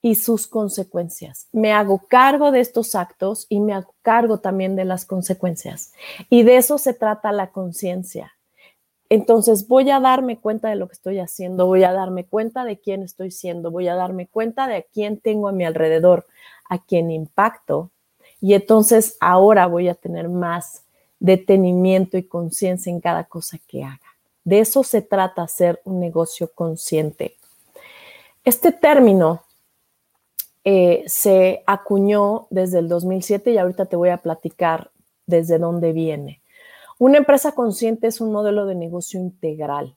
y 0.05 0.13
sus 0.13 0.45
consecuencias. 0.45 1.47
Me 1.51 1.73
hago 1.73 1.97
cargo 2.07 2.51
de 2.51 2.59
estos 2.59 2.93
actos 2.93 3.47
y 3.49 3.59
me 3.59 3.73
hago 3.73 3.95
cargo 4.03 4.37
también 4.37 4.75
de 4.75 4.85
las 4.85 5.03
consecuencias. 5.03 5.93
Y 6.29 6.43
de 6.43 6.57
eso 6.57 6.77
se 6.77 6.93
trata 6.93 7.31
la 7.31 7.49
conciencia. 7.49 8.33
Entonces 9.09 9.67
voy 9.67 9.89
a 9.89 9.99
darme 9.99 10.37
cuenta 10.37 10.69
de 10.69 10.75
lo 10.75 10.87
que 10.87 10.93
estoy 10.93 11.17
haciendo, 11.17 11.65
voy 11.65 11.83
a 11.85 11.91
darme 11.91 12.23
cuenta 12.23 12.65
de 12.65 12.77
quién 12.77 13.01
estoy 13.01 13.31
siendo, 13.31 13.71
voy 13.71 13.87
a 13.87 13.95
darme 13.95 14.27
cuenta 14.27 14.67
de 14.67 14.75
a 14.75 14.81
quién 14.83 15.19
tengo 15.19 15.47
a 15.47 15.53
mi 15.53 15.65
alrededor, 15.65 16.27
a 16.69 16.77
quién 16.77 17.09
impacto. 17.09 17.89
Y 18.39 18.53
entonces 18.53 19.17
ahora 19.19 19.65
voy 19.65 19.87
a 19.87 19.95
tener 19.95 20.29
más 20.29 20.83
detenimiento 21.17 22.15
y 22.19 22.27
conciencia 22.27 22.91
en 22.91 23.01
cada 23.01 23.23
cosa 23.23 23.57
que 23.67 23.83
haga. 23.83 23.99
De 24.43 24.59
eso 24.59 24.83
se 24.83 25.01
trata 25.01 25.41
hacer 25.41 25.81
un 25.83 25.99
negocio 25.99 26.51
consciente. 26.53 27.37
Este 28.43 28.71
término 28.71 29.44
eh, 30.67 31.03
se 31.05 31.63
acuñó 31.67 32.47
desde 32.49 32.79
el 32.79 32.89
2007 32.89 33.51
y 33.51 33.57
ahorita 33.59 33.85
te 33.85 33.95
voy 33.95 34.09
a 34.09 34.17
platicar 34.17 34.89
desde 35.27 35.59
dónde 35.59 35.93
viene. 35.93 36.41
Una 36.97 37.19
empresa 37.19 37.51
consciente 37.51 38.07
es 38.07 38.19
un 38.19 38.31
modelo 38.31 38.65
de 38.65 38.73
negocio 38.73 39.19
integral. 39.19 39.95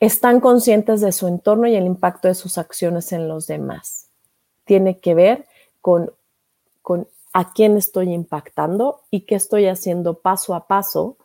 Están 0.00 0.40
conscientes 0.40 1.02
de 1.02 1.12
su 1.12 1.28
entorno 1.28 1.66
y 1.66 1.76
el 1.76 1.84
impacto 1.84 2.28
de 2.28 2.34
sus 2.34 2.56
acciones 2.56 3.12
en 3.12 3.28
los 3.28 3.46
demás. 3.46 4.08
Tiene 4.64 5.00
que 5.00 5.14
ver 5.14 5.44
con, 5.82 6.10
con 6.80 7.06
a 7.34 7.52
quién 7.52 7.76
estoy 7.76 8.12
impactando 8.14 9.02
y 9.10 9.26
qué 9.26 9.34
estoy 9.34 9.66
haciendo 9.66 10.14
paso 10.14 10.54
a 10.54 10.66
paso, 10.66 11.18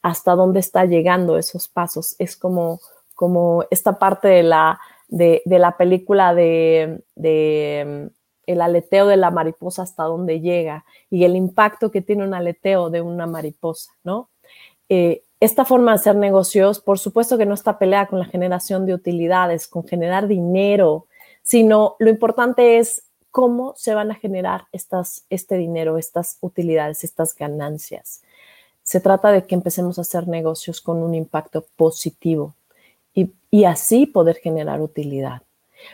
hasta 0.00 0.34
dónde 0.34 0.60
está 0.60 0.86
llegando 0.86 1.36
esos 1.36 1.68
pasos. 1.68 2.16
Es 2.18 2.34
como, 2.36 2.80
como 3.14 3.64
esta 3.70 3.98
parte 3.98 4.28
de 4.28 4.42
la 4.42 4.80
de, 5.14 5.42
la 5.46 5.76
película 5.76 6.34
de, 6.34 7.04
mm, 7.16 8.06
el 8.46 8.60
aleteo 8.60 9.06
de 9.06 9.16
la 9.16 9.30
mariposa 9.30 9.82
hasta 9.82 10.02
dónde 10.04 10.40
llega 10.40 10.84
y 11.08 11.24
el 11.24 11.36
impacto 11.36 11.90
que 11.90 12.02
tiene 12.02 12.24
un 12.24 12.34
aleteo 12.34 12.90
de 12.90 13.00
una 13.00 13.26
mariposa, 13.26 13.92
¿no? 14.02 14.28
Eh, 14.88 15.22
esta 15.40 15.64
forma 15.64 15.92
de 15.92 15.96
hacer 15.96 16.16
negocios, 16.16 16.80
por 16.80 16.98
supuesto 16.98 17.38
que 17.38 17.46
no 17.46 17.54
está 17.54 17.78
peleada 17.78 18.06
con 18.06 18.18
la 18.18 18.24
generación 18.24 18.86
de 18.86 18.94
utilidades, 18.94 19.68
con 19.68 19.86
generar 19.86 20.26
dinero, 20.26 21.06
sino 21.42 21.96
lo 21.98 22.10
importante 22.10 22.78
es 22.78 23.04
cómo 23.30 23.74
se 23.76 23.94
van 23.94 24.10
a 24.10 24.14
generar 24.14 24.66
estas, 24.72 25.24
este 25.30 25.56
dinero, 25.56 25.98
estas 25.98 26.38
utilidades, 26.40 27.04
estas 27.04 27.34
ganancias. 27.34 28.22
Se 28.82 29.00
trata 29.00 29.32
de 29.32 29.44
que 29.44 29.54
empecemos 29.54 29.98
a 29.98 30.02
hacer 30.02 30.28
negocios 30.28 30.80
con 30.80 31.02
un 31.02 31.14
impacto 31.14 31.64
positivo, 31.76 32.54
y, 33.14 33.64
así 33.64 34.06
poder 34.06 34.36
generar 34.36 34.80
utilidad. 34.80 35.42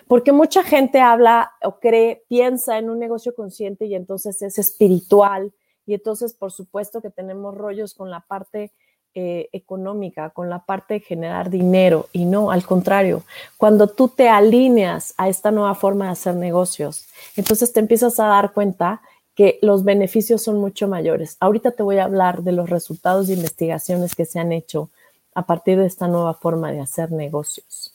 Porque 0.08 0.32
mucha 0.32 0.62
gente 0.62 1.00
habla 1.00 1.52
o 1.62 1.78
cree, 1.78 2.24
piensa 2.28 2.78
en 2.78 2.88
un 2.88 2.98
negocio 2.98 3.34
consciente 3.34 3.86
y 3.86 3.94
entonces 3.94 4.40
es 4.40 4.58
espiritual. 4.58 5.52
Y 5.84 5.94
entonces, 5.94 6.32
por 6.32 6.52
supuesto 6.52 7.02
que 7.02 7.10
tenemos 7.10 7.54
rollos 7.54 7.94
con 7.94 8.10
la 8.10 8.20
parte 8.20 8.72
eh, 9.14 9.48
económica, 9.52 10.30
con 10.30 10.48
la 10.48 10.64
parte 10.64 10.94
de 10.94 11.00
generar 11.00 11.50
dinero. 11.50 12.08
Y 12.12 12.24
no, 12.24 12.50
al 12.50 12.64
contrario, 12.64 13.24
cuando 13.58 13.88
tú 13.88 14.08
te 14.08 14.28
alineas 14.28 15.14
a 15.18 15.28
esta 15.28 15.50
nueva 15.50 15.74
forma 15.74 16.06
de 16.06 16.12
hacer 16.12 16.36
negocios, 16.36 17.08
entonces 17.36 17.72
te 17.72 17.80
empiezas 17.80 18.20
a 18.20 18.26
dar 18.26 18.52
cuenta 18.52 19.02
que 19.34 19.58
los 19.62 19.84
beneficios 19.84 20.42
son 20.42 20.58
mucho 20.58 20.86
mayores. 20.86 21.36
Ahorita 21.40 21.72
te 21.72 21.82
voy 21.82 21.98
a 21.98 22.04
hablar 22.04 22.42
de 22.42 22.52
los 22.52 22.70
resultados 22.70 23.26
de 23.26 23.34
investigaciones 23.34 24.14
que 24.14 24.26
se 24.26 24.38
han 24.38 24.52
hecho 24.52 24.90
a 25.34 25.46
partir 25.46 25.78
de 25.78 25.86
esta 25.86 26.08
nueva 26.08 26.34
forma 26.34 26.72
de 26.72 26.80
hacer 26.80 27.12
negocios. 27.12 27.94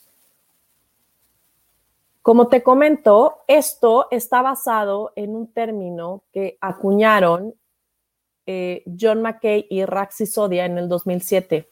Como 2.26 2.48
te 2.48 2.62
comento, 2.62 3.38
esto 3.46 4.08
está 4.10 4.42
basado 4.42 5.12
en 5.14 5.36
un 5.36 5.46
término 5.46 6.22
que 6.32 6.58
acuñaron 6.60 7.54
eh, 8.46 8.82
John 9.00 9.22
McKay 9.22 9.66
y 9.70 9.84
Raxi 9.84 10.26
Sodia 10.26 10.64
en 10.64 10.76
el 10.78 10.88
2007. 10.88 11.68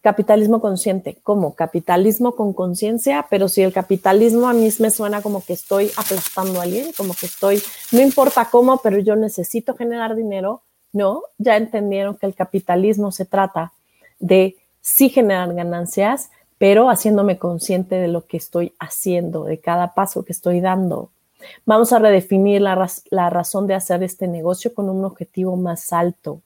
Capitalismo 0.00 0.60
consciente. 0.60 1.18
¿Cómo? 1.22 1.54
Capitalismo 1.54 2.34
con 2.34 2.52
conciencia, 2.52 3.26
pero 3.30 3.48
si 3.48 3.62
el 3.62 3.72
capitalismo 3.72 4.48
a 4.48 4.52
mí 4.52 4.68
me 4.80 4.90
suena 4.90 5.22
como 5.22 5.44
que 5.44 5.52
estoy 5.52 5.92
aplastando 5.96 6.58
a 6.58 6.64
alguien, 6.64 6.90
como 6.96 7.14
que 7.14 7.26
estoy, 7.26 7.62
no 7.92 8.00
importa 8.00 8.48
cómo, 8.50 8.78
pero 8.78 8.98
yo 8.98 9.14
necesito 9.14 9.76
generar 9.76 10.16
dinero. 10.16 10.62
No, 10.92 11.22
ya 11.38 11.56
entendieron 11.56 12.16
que 12.16 12.26
el 12.26 12.34
capitalismo 12.34 13.12
se 13.12 13.24
trata 13.24 13.72
de 14.18 14.56
sí 14.82 15.08
generar 15.08 15.54
ganancias, 15.54 16.30
pero 16.58 16.90
haciéndome 16.90 17.38
consciente 17.38 17.94
de 17.94 18.08
lo 18.08 18.26
que 18.26 18.36
estoy 18.36 18.74
haciendo, 18.78 19.44
de 19.44 19.58
cada 19.58 19.94
paso 19.94 20.24
que 20.24 20.32
estoy 20.32 20.60
dando. 20.60 21.10
Vamos 21.64 21.92
a 21.92 21.98
redefinir 21.98 22.60
la, 22.60 23.30
razón 23.30 23.66
de 23.66 23.74
hacer 23.74 24.02
este 24.02 24.28
negocio 24.28 24.74
con 24.74 24.88
un 24.88 25.04
objetivo 25.04 25.56
más 25.56 25.92
alto. 25.92 26.40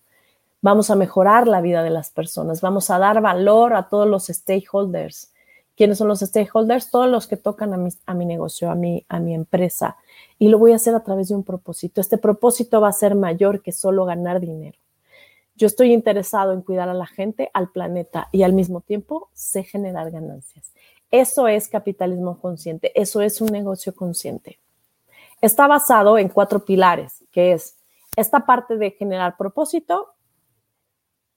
Vamos 0.62 0.90
a 0.90 0.96
mejorar 0.96 1.46
la 1.46 1.60
vida 1.60 1.82
de 1.82 1.90
las 1.90 2.10
personas, 2.10 2.60
vamos 2.60 2.90
a 2.90 2.98
dar 2.98 3.20
valor 3.20 3.74
a 3.74 3.88
todos 3.88 4.08
los 4.08 4.26
stakeholders. 4.26 5.32
¿Quiénes 5.76 5.98
son 5.98 6.08
los 6.08 6.20
stakeholders? 6.20 6.90
Todos 6.90 7.10
los 7.10 7.26
que 7.26 7.36
tocan 7.36 7.74
a 7.74 7.76
mi, 7.76 7.90
a 8.06 8.14
mi 8.14 8.24
negocio, 8.24 8.70
a 8.70 8.74
mi, 8.74 9.04
a 9.10 9.20
mi 9.20 9.34
empresa. 9.34 9.96
Y 10.38 10.48
lo 10.48 10.58
voy 10.58 10.72
a 10.72 10.76
hacer 10.76 10.94
a 10.94 11.04
través 11.04 11.28
de 11.28 11.34
un 11.34 11.42
propósito. 11.42 12.00
Este 12.00 12.16
propósito 12.16 12.80
va 12.80 12.88
a 12.88 12.92
ser 12.92 13.14
mayor 13.14 13.60
que 13.60 13.72
solo 13.72 14.06
ganar 14.06 14.40
dinero. 14.40 14.78
Yo 15.56 15.66
estoy 15.66 15.92
interesado 15.92 16.52
en 16.52 16.60
cuidar 16.60 16.88
a 16.90 16.94
la 16.94 17.06
gente, 17.06 17.50
al 17.54 17.70
planeta 17.70 18.28
y 18.30 18.42
al 18.42 18.52
mismo 18.52 18.82
tiempo 18.82 19.30
sé 19.32 19.64
generar 19.64 20.10
ganancias. 20.10 20.72
Eso 21.10 21.48
es 21.48 21.68
capitalismo 21.68 22.38
consciente, 22.38 22.92
eso 22.94 23.22
es 23.22 23.40
un 23.40 23.48
negocio 23.48 23.94
consciente. 23.94 24.58
Está 25.40 25.66
basado 25.66 26.18
en 26.18 26.28
cuatro 26.28 26.64
pilares, 26.64 27.24
que 27.30 27.52
es 27.52 27.76
esta 28.16 28.44
parte 28.44 28.76
de 28.76 28.90
generar 28.90 29.36
propósito, 29.36 30.14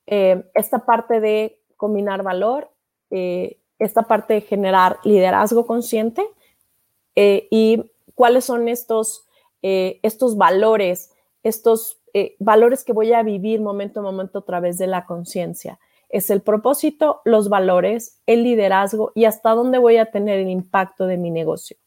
eh, 0.05 0.49
esta 0.53 0.79
parte 0.79 1.19
de 1.19 1.61
combinar 1.77 2.23
valor, 2.23 2.71
eh, 3.11 3.59
esta 3.77 4.03
parte 4.03 4.33
de 4.35 4.41
generar 4.41 4.99
liderazgo 5.03 5.65
consciente 5.65 6.25
eh, 7.15 7.47
y 7.51 7.91
cuáles 8.15 8.45
son 8.45 8.67
estos, 8.67 9.25
estos 9.61 10.37
valores, 10.37 11.11
estos 11.43 11.98
eh, 12.13 12.35
valores 12.39 12.83
que 12.83 12.93
voy 12.93 13.13
a 13.13 13.23
vivir 13.23 13.61
momento 13.61 13.99
a 13.99 14.03
momento 14.03 14.39
a 14.39 14.45
través 14.45 14.77
de 14.77 14.87
la 14.87 15.05
conciencia. 15.05 15.79
Es 16.09 16.29
el 16.29 16.41
propósito, 16.41 17.21
los 17.23 17.49
valores, 17.49 18.19
el 18.25 18.43
liderazgo 18.43 19.11
y 19.13 19.25
hasta 19.25 19.51
dónde 19.51 19.77
voy 19.77 19.97
a 19.97 20.09
tener 20.09 20.39
el 20.39 20.49
impacto 20.49 21.05
de 21.05 21.17
mi 21.17 21.29
negocio. 21.29 21.77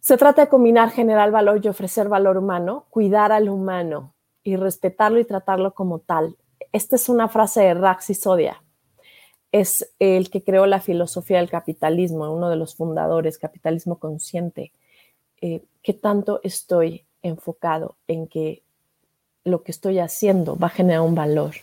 Se 0.00 0.16
trata 0.18 0.42
de 0.42 0.48
combinar 0.48 0.90
generar 0.90 1.30
valor 1.30 1.60
y 1.62 1.68
ofrecer 1.68 2.08
valor 2.08 2.36
humano, 2.36 2.86
cuidar 2.90 3.32
al 3.32 3.48
humano 3.48 4.14
y 4.42 4.56
respetarlo 4.56 5.18
y 5.18 5.24
tratarlo 5.24 5.72
como 5.72 6.00
tal. 6.00 6.36
Esta 6.72 6.96
es 6.96 7.08
una 7.08 7.28
frase 7.28 7.62
de 7.62 7.74
Raxi 7.74 8.14
Sodia. 8.14 8.62
Es 9.52 9.94
el 10.00 10.28
que 10.28 10.42
creó 10.42 10.66
la 10.66 10.80
filosofía 10.80 11.38
del 11.38 11.48
capitalismo, 11.48 12.30
uno 12.30 12.50
de 12.50 12.56
los 12.56 12.74
fundadores, 12.74 13.38
capitalismo 13.38 13.98
consciente. 13.98 14.72
Eh, 15.40 15.64
¿Qué 15.82 15.94
tanto 15.94 16.40
estoy 16.42 17.06
enfocado 17.22 17.96
en 18.08 18.26
que 18.26 18.63
lo 19.44 19.62
que 19.62 19.72
estoy 19.72 19.98
haciendo 19.98 20.56
va 20.56 20.68
a 20.68 20.70
generar 20.70 21.02
un 21.02 21.14
valor 21.14 21.54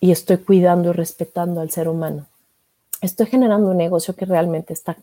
y 0.00 0.10
estoy 0.10 0.38
cuidando 0.38 0.90
y 0.90 0.92
respetando 0.92 1.60
al 1.60 1.70
ser 1.70 1.88
humano. 1.88 2.26
Estoy 3.00 3.26
generando 3.26 3.70
un 3.70 3.76
negocio 3.76 4.14
que 4.14 4.24
realmente 4.24 4.72
está, 4.72 4.96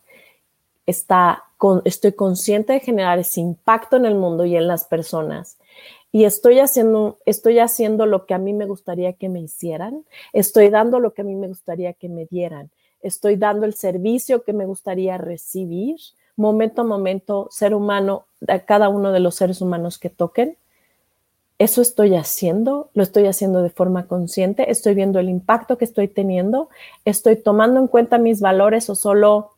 está 0.85 1.43
con, 1.57 1.81
estoy 1.85 2.13
consciente 2.13 2.73
de 2.73 2.79
generar 2.79 3.19
ese 3.19 3.41
impacto 3.41 3.95
en 3.95 4.05
el 4.05 4.15
mundo 4.15 4.45
y 4.45 4.55
en 4.55 4.67
las 4.67 4.83
personas. 4.83 5.57
Y 6.11 6.25
estoy 6.25 6.59
haciendo, 6.59 7.17
estoy 7.25 7.59
haciendo 7.59 8.05
lo 8.05 8.25
que 8.25 8.35
a 8.35 8.37
mí 8.37 8.53
me 8.53 8.65
gustaría 8.65 9.13
que 9.13 9.29
me 9.29 9.39
hicieran. 9.39 10.05
Estoy 10.31 10.69
dando 10.69 10.99
lo 10.99 11.13
que 11.13 11.23
a 11.23 11.25
mí 11.25 11.35
me 11.35 11.47
gustaría 11.47 11.93
que 11.93 12.07
me 12.07 12.25
dieran. 12.25 12.69
Estoy 13.01 13.35
dando 13.35 13.65
el 13.65 13.73
servicio 13.73 14.43
que 14.43 14.53
me 14.53 14.65
gustaría 14.65 15.17
recibir 15.17 15.97
momento 16.35 16.81
a 16.81 16.85
momento, 16.85 17.47
ser 17.51 17.73
humano, 17.73 18.25
a 18.47 18.59
cada 18.59 18.89
uno 18.89 19.11
de 19.11 19.19
los 19.19 19.35
seres 19.35 19.61
humanos 19.61 19.97
que 19.97 20.09
toquen. 20.09 20.57
Eso 21.59 21.81
estoy 21.81 22.15
haciendo, 22.15 22.89
lo 22.93 23.03
estoy 23.03 23.27
haciendo 23.27 23.61
de 23.61 23.69
forma 23.69 24.07
consciente, 24.07 24.71
estoy 24.71 24.95
viendo 24.95 25.19
el 25.19 25.29
impacto 25.29 25.77
que 25.77 25.85
estoy 25.85 26.07
teniendo, 26.07 26.69
estoy 27.05 27.35
tomando 27.35 27.79
en 27.79 27.87
cuenta 27.87 28.17
mis 28.17 28.41
valores 28.41 28.89
o 28.89 28.95
solo 28.95 29.51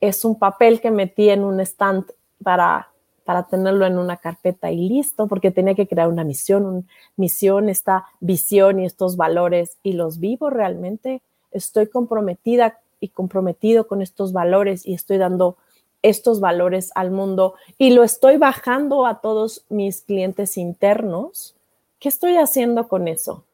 es 0.00 0.24
un 0.24 0.38
papel 0.38 0.80
que 0.80 0.90
metí 0.90 1.28
en 1.28 1.44
un 1.44 1.60
stand 1.60 2.04
para, 2.42 2.88
para 3.24 3.44
tenerlo 3.44 3.86
en 3.86 3.98
una 3.98 4.16
carpeta 4.16 4.70
y 4.70 4.88
listo, 4.88 5.26
porque 5.26 5.50
tenía 5.50 5.74
que 5.74 5.86
crear 5.86 6.08
una 6.08 6.24
misión, 6.24 6.64
una 6.64 6.82
misión, 7.16 7.68
esta 7.68 8.06
visión 8.20 8.80
y 8.80 8.86
estos 8.86 9.16
valores 9.16 9.76
y 9.82 9.92
los 9.92 10.18
vivo 10.18 10.48
realmente. 10.50 11.22
Estoy 11.50 11.88
comprometida 11.88 12.78
y 13.00 13.08
comprometido 13.08 13.86
con 13.86 14.00
estos 14.00 14.32
valores 14.32 14.86
y 14.86 14.94
estoy 14.94 15.18
dando 15.18 15.56
estos 16.02 16.40
valores 16.40 16.90
al 16.94 17.10
mundo 17.10 17.54
y 17.78 17.90
lo 17.90 18.02
estoy 18.02 18.36
bajando 18.36 19.06
a 19.06 19.20
todos 19.20 19.64
mis 19.68 20.02
clientes 20.02 20.56
internos, 20.56 21.54
¿qué 21.98 22.08
estoy 22.08 22.36
haciendo 22.36 22.88
con 22.88 23.08
eso? 23.08 23.44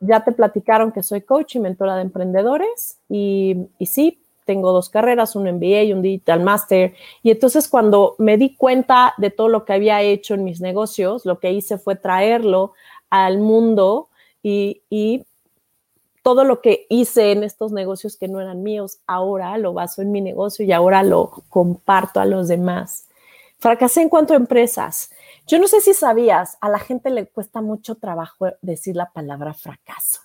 Ya 0.00 0.24
te 0.24 0.32
platicaron 0.32 0.92
que 0.92 1.02
soy 1.02 1.20
coach 1.20 1.56
y 1.56 1.60
mentora 1.60 1.96
de 1.96 2.02
emprendedores 2.02 2.98
y, 3.08 3.56
y 3.78 3.86
sí, 3.86 4.18
tengo 4.46 4.72
dos 4.72 4.88
carreras, 4.88 5.36
un 5.36 5.44
MBA 5.44 5.82
y 5.84 5.92
un 5.92 6.02
Digital 6.02 6.40
Master. 6.40 6.94
Y 7.22 7.30
entonces 7.30 7.68
cuando 7.68 8.16
me 8.18 8.36
di 8.36 8.56
cuenta 8.56 9.14
de 9.16 9.30
todo 9.30 9.48
lo 9.48 9.64
que 9.64 9.74
había 9.74 10.02
hecho 10.02 10.34
en 10.34 10.42
mis 10.42 10.60
negocios, 10.60 11.24
lo 11.24 11.38
que 11.38 11.52
hice 11.52 11.78
fue 11.78 11.94
traerlo 11.94 12.72
al 13.10 13.38
mundo 13.38 14.08
y, 14.42 14.82
y 14.90 15.24
todo 16.22 16.44
lo 16.44 16.60
que 16.60 16.86
hice 16.88 17.32
en 17.32 17.44
estos 17.44 17.72
negocios 17.72 18.16
que 18.16 18.28
no 18.28 18.40
eran 18.40 18.62
míos, 18.62 18.98
ahora 19.06 19.56
lo 19.58 19.72
baso 19.72 20.02
en 20.02 20.12
mi 20.12 20.20
negocio 20.20 20.64
y 20.64 20.72
ahora 20.72 21.02
lo 21.02 21.30
comparto 21.48 22.20
a 22.20 22.26
los 22.26 22.48
demás. 22.48 23.06
Fracasé 23.58 24.02
en 24.02 24.08
cuanto 24.08 24.32
a 24.32 24.36
empresas. 24.36 25.10
Yo 25.46 25.58
no 25.58 25.68
sé 25.68 25.80
si 25.80 25.94
sabías, 25.94 26.56
a 26.60 26.68
la 26.68 26.78
gente 26.78 27.10
le 27.10 27.26
cuesta 27.26 27.60
mucho 27.60 27.96
trabajo 27.96 28.48
decir 28.62 28.96
la 28.96 29.10
palabra 29.10 29.54
fracaso. 29.54 30.20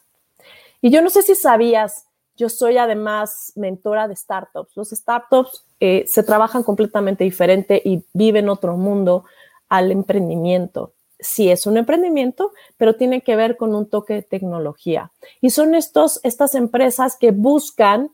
Y 0.81 0.89
yo 0.89 1.01
no 1.01 1.09
sé 1.09 1.21
si 1.21 1.35
sabías, 1.35 2.05
yo 2.35 2.49
soy 2.49 2.77
además 2.77 3.53
mentora 3.55 4.07
de 4.07 4.15
startups. 4.15 4.75
Los 4.75 4.89
startups 4.89 5.65
eh, 5.79 6.05
se 6.07 6.23
trabajan 6.23 6.63
completamente 6.63 7.23
diferente 7.23 7.81
y 7.83 8.05
viven 8.13 8.49
otro 8.49 8.77
mundo 8.77 9.25
al 9.69 9.91
emprendimiento 9.91 10.93
sí 11.19 11.49
es 11.49 11.65
un 11.65 11.77
emprendimiento, 11.77 12.51
pero 12.77 12.95
tiene 12.95 13.21
que 13.21 13.35
ver 13.35 13.57
con 13.57 13.75
un 13.75 13.89
toque 13.89 14.13
de 14.15 14.21
tecnología. 14.21 15.11
Y 15.41 15.49
son 15.49 15.75
estos, 15.75 16.19
estas 16.23 16.55
empresas 16.55 17.17
que 17.17 17.31
buscan 17.31 18.11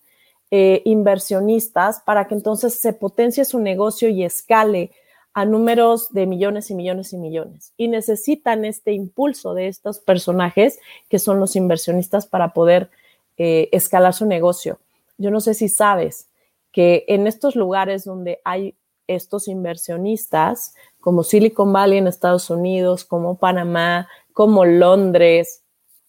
eh, 0.51 0.81
inversionistas 0.85 2.01
para 2.01 2.27
que 2.27 2.35
entonces 2.35 2.79
se 2.79 2.93
potencie 2.93 3.45
su 3.45 3.59
negocio 3.59 4.09
y 4.09 4.23
escale 4.23 4.91
a 5.33 5.45
números 5.45 6.11
de 6.11 6.25
millones 6.25 6.69
y 6.69 6.75
millones 6.75 7.13
y 7.13 7.17
millones. 7.17 7.73
Y 7.77 7.87
necesitan 7.87 8.65
este 8.65 8.91
impulso 8.91 9.53
de 9.53 9.67
estos 9.67 9.99
personajes 9.99 10.79
que 11.09 11.19
son 11.19 11.39
los 11.39 11.55
inversionistas 11.55 12.25
para 12.25 12.53
poder 12.53 12.89
eh, 13.37 13.69
escalar 13.71 14.13
su 14.13 14.25
negocio. 14.25 14.79
Yo 15.17 15.31
no 15.31 15.39
sé 15.39 15.53
si 15.53 15.69
sabes 15.69 16.27
que 16.71 17.05
en 17.07 17.27
estos 17.27 17.55
lugares 17.55 18.03
donde 18.03 18.41
hay 18.43 18.75
estos 19.07 19.47
inversionistas, 19.47 20.73
como 21.01 21.23
Silicon 21.23 21.73
Valley 21.73 21.97
en 21.97 22.07
Estados 22.07 22.49
Unidos, 22.49 23.03
como 23.03 23.37
Panamá, 23.37 24.07
como 24.33 24.63
Londres, 24.65 25.63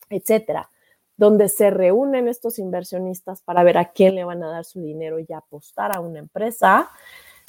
etcétera, 0.08 0.70
donde 1.16 1.48
se 1.48 1.70
reúnen 1.70 2.28
estos 2.28 2.58
inversionistas 2.58 3.42
para 3.42 3.62
ver 3.64 3.78
a 3.78 3.92
quién 3.92 4.14
le 4.14 4.24
van 4.24 4.42
a 4.42 4.50
dar 4.50 4.64
su 4.64 4.80
dinero 4.80 5.18
y 5.18 5.26
apostar 5.32 5.96
a 5.96 6.00
una 6.00 6.18
empresa, 6.18 6.90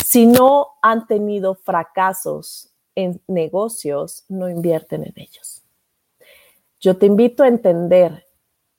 si 0.03 0.25
no 0.25 0.69
han 0.81 1.05
tenido 1.07 1.55
fracasos 1.55 2.73
en 2.95 3.21
negocios, 3.27 4.25
no 4.29 4.49
invierten 4.49 5.03
en 5.03 5.13
ellos. 5.15 5.63
Yo 6.79 6.97
te 6.97 7.05
invito 7.05 7.43
a 7.43 7.47
entender 7.47 8.25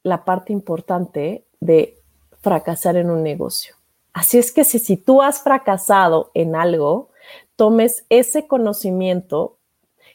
la 0.03 0.25
parte 0.25 0.53
importante 0.53 1.47
de 1.61 1.99
fracasar 2.41 2.97
en 2.97 3.11
un 3.11 3.23
negocio. 3.23 3.75
Así 4.13 4.39
es 4.39 4.53
que 4.53 4.65
si, 4.65 4.97
tú 4.97 5.23
has 5.23 5.43
fracasado 5.43 6.31
en 6.35 6.55
algo, 6.55 7.09
tomes 7.57 8.07
ese 8.09 8.47
conocimiento 8.47 9.59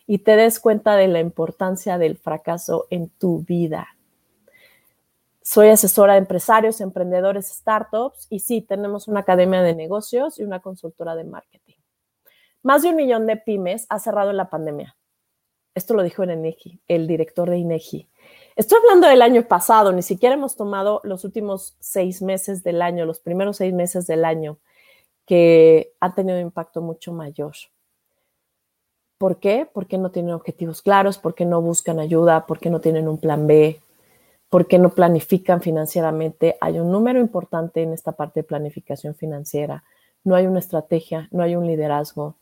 y 0.05 0.19
te 0.19 0.35
des 0.35 0.59
cuenta 0.59 0.95
de 0.95 1.07
la 1.07 1.19
importancia 1.19 1.97
del 1.97 2.17
fracaso 2.17 2.87
en 2.89 3.09
tu 3.09 3.41
vida. 3.41 3.89
Soy 5.41 5.69
asesora 5.69 6.13
de 6.13 6.19
empresarios, 6.19 6.81
emprendedores, 6.81 7.47
startups 7.47 8.27
y 8.29 8.39
sí, 8.39 8.61
tenemos 8.61 9.07
una 9.07 9.21
academia 9.21 9.61
de 9.61 9.75
negocios 9.75 10.39
y 10.39 10.43
una 10.43 10.61
consultora 10.61 11.15
de 11.15 11.23
marketing. 11.23 11.75
Más 12.61 12.81
de 12.81 12.89
un 12.89 12.97
millón 12.97 13.25
de 13.25 13.37
pymes 13.37 13.85
ha 13.89 13.99
cerrado 13.99 14.31
en 14.31 14.37
la 14.37 14.49
pandemia. 14.49 14.95
Esto 15.75 15.93
lo 15.93 16.03
dijo 16.03 16.23
en 16.23 16.31
INEGI, 16.31 16.81
el 16.87 17.07
director 17.07 17.49
de 17.49 17.57
INEGI. 17.57 18.09
Estoy 18.55 18.79
hablando 18.79 19.07
del 19.07 19.21
año 19.21 19.47
pasado, 19.47 19.93
ni 19.93 20.01
siquiera 20.01 20.35
hemos 20.35 20.55
tomado 20.55 21.01
los 21.03 21.23
últimos 21.23 21.77
seis 21.79 22.21
meses 22.21 22.63
del 22.63 22.81
año, 22.81 23.05
los 23.05 23.19
primeros 23.19 23.57
seis 23.57 23.73
meses 23.73 24.05
del 24.07 24.25
año 24.25 24.59
que 25.29 25.93
han 25.99 26.15
tenido 26.15 26.39
un 26.39 26.45
impacto 26.45 26.81
mucho 26.81 27.13
mayor. 27.13 27.53
¿Por 29.19 29.37
qué? 29.39 29.69
Porque 29.71 29.99
no 29.99 30.09
tienen 30.09 30.33
objetivos 30.33 30.81
claros, 30.81 31.19
porque 31.19 31.45
no 31.45 31.61
buscan 31.61 31.99
ayuda, 31.99 32.47
porque 32.47 32.71
no 32.71 32.79
tienen 32.79 33.07
un 33.07 33.19
plan 33.19 33.45
B, 33.45 33.79
porque 34.49 34.79
no 34.79 34.89
planifican 34.89 35.61
financieramente. 35.61 36.57
Hay 36.61 36.79
un 36.79 36.91
número 36.91 37.19
importante 37.19 37.83
en 37.83 37.93
esta 37.93 38.13
parte 38.13 38.39
de 38.39 38.45
planificación 38.45 39.13
financiera. 39.13 39.83
No 40.23 40.33
hay 40.33 40.47
una 40.47 40.57
estrategia, 40.57 41.27
no 41.29 41.43
hay 41.43 41.55
un 41.55 41.67
liderazgo. 41.67 42.33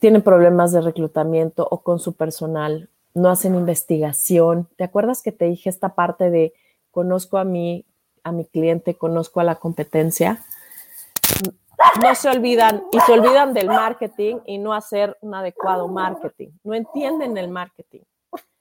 Tienen 0.00 0.22
problemas 0.22 0.72
de 0.72 0.80
reclutamiento 0.80 1.68
o 1.70 1.82
con 1.84 2.00
su 2.00 2.14
personal. 2.14 2.88
No 3.14 3.28
hacen 3.28 3.54
investigación. 3.54 4.68
¿Te 4.74 4.82
acuerdas 4.82 5.22
que 5.22 5.30
te 5.30 5.44
dije 5.44 5.70
esta 5.70 5.94
parte 5.94 6.28
de 6.30 6.54
conozco 6.90 7.38
a 7.38 7.44
mi, 7.44 7.86
a 8.24 8.32
mi 8.32 8.46
cliente, 8.46 8.96
conozco 8.96 9.38
a 9.38 9.44
la 9.44 9.54
competencia? 9.54 10.42
No 12.02 12.14
se 12.14 12.28
olvidan 12.28 12.84
y 12.92 13.00
se 13.00 13.12
olvidan 13.12 13.54
del 13.54 13.68
marketing 13.68 14.36
y 14.46 14.58
no 14.58 14.72
hacer 14.72 15.16
un 15.20 15.34
adecuado 15.34 15.88
marketing. 15.88 16.50
No 16.62 16.74
entienden 16.74 17.36
el 17.36 17.48
marketing. 17.48 18.02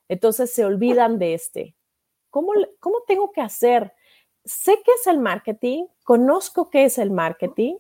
Entonces 0.08 0.54
se 0.54 0.66
olvidan 0.66 1.20
de 1.20 1.34
este. 1.34 1.76
¿Cómo, 2.30 2.54
cómo 2.80 3.02
tengo 3.08 3.32
que 3.32 3.42
hacer? 3.42 3.94
Sé 4.46 4.82
qué 4.84 4.92
es 5.00 5.08
el 5.08 5.20
marketing, 5.20 5.86
conozco 6.04 6.70
qué 6.70 6.86
es 6.86 6.98
el 6.98 7.12
marketing, 7.12 7.78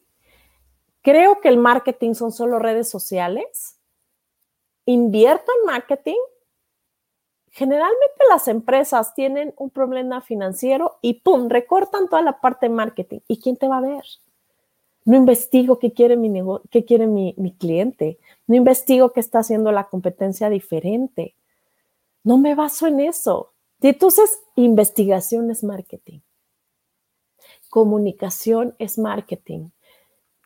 creo 1.01 1.41
que 1.41 1.49
el 1.49 1.57
marketing 1.57 2.13
son 2.13 2.31
solo 2.31 2.57
redes 2.57 2.89
sociales, 2.89 3.79
invierto 4.85 5.51
en 5.59 5.65
marketing. 5.65 6.19
Generalmente 7.49 8.23
las 8.29 8.47
empresas 8.47 9.13
tienen 9.13 9.53
un 9.57 9.69
problema 9.69 10.21
financiero 10.21 10.97
y 11.01 11.15
¡pum! 11.15 11.49
recortan 11.49 12.07
toda 12.07 12.21
la 12.21 12.39
parte 12.39 12.67
de 12.67 12.73
marketing. 12.73 13.19
¿Y 13.27 13.39
quién 13.39 13.57
te 13.57 13.67
va 13.67 13.77
a 13.77 13.81
ver? 13.81 14.03
No 15.05 15.17
investigo 15.17 15.79
qué 15.79 15.91
quiere 15.91 16.15
mi, 16.15 16.31
qué 16.69 16.85
quiere 16.85 17.07
mi, 17.07 17.33
mi 17.37 17.53
cliente. 17.53 18.19
No 18.47 18.55
investigo 18.55 19.11
qué 19.11 19.19
está 19.19 19.39
haciendo 19.39 19.71
la 19.71 19.89
competencia 19.89 20.49
diferente. 20.49 21.35
No 22.23 22.37
me 22.37 22.55
baso 22.55 22.87
en 22.87 22.99
eso. 23.01 23.53
Entonces, 23.81 24.39
investigación 24.55 25.51
es 25.51 25.63
marketing. 25.63 26.19
Comunicación 27.69 28.75
es 28.79 28.97
marketing. 28.97 29.69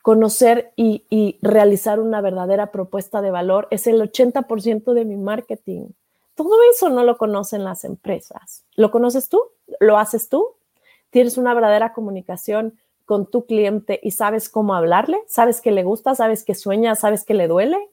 Conocer 0.02 0.72
y, 0.74 1.04
y 1.08 1.38
realizar 1.40 2.00
una 2.00 2.20
verdadera 2.20 2.72
propuesta 2.72 3.22
de 3.22 3.30
valor 3.30 3.68
es 3.70 3.86
el 3.86 4.00
80% 4.00 4.92
de 4.92 5.04
mi 5.04 5.16
marketing. 5.16 5.90
Todo 6.34 6.56
eso 6.70 6.88
no 6.88 7.04
lo 7.04 7.16
conocen 7.16 7.64
las 7.64 7.84
empresas. 7.84 8.64
¿Lo 8.74 8.90
conoces 8.90 9.28
tú? 9.28 9.42
¿Lo 9.80 9.98
haces 9.98 10.28
tú? 10.28 10.54
¿Tienes 11.10 11.36
una 11.38 11.54
verdadera 11.54 11.92
comunicación 11.92 12.78
con 13.08 13.26
tu 13.28 13.44
cliente 13.46 13.98
y 14.02 14.12
sabes 14.12 14.48
cómo 14.48 14.74
hablarle, 14.74 15.18
sabes 15.26 15.60
que 15.60 15.72
le 15.72 15.82
gusta, 15.82 16.14
sabes 16.14 16.44
que 16.44 16.54
sueña, 16.54 16.94
sabes 16.94 17.24
que 17.24 17.34
le 17.34 17.48
duele. 17.48 17.90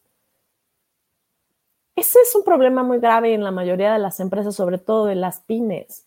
Ese 1.95 2.19
es 2.19 2.35
un 2.35 2.43
problema 2.43 2.83
muy 2.83 2.99
grave 2.99 3.33
en 3.33 3.43
la 3.43 3.49
mayoría 3.49 3.93
de 3.93 3.99
las 3.99 4.19
empresas, 4.19 4.53
sobre 4.53 4.77
todo 4.77 5.07
de 5.07 5.15
las 5.15 5.39
pymes. 5.39 6.05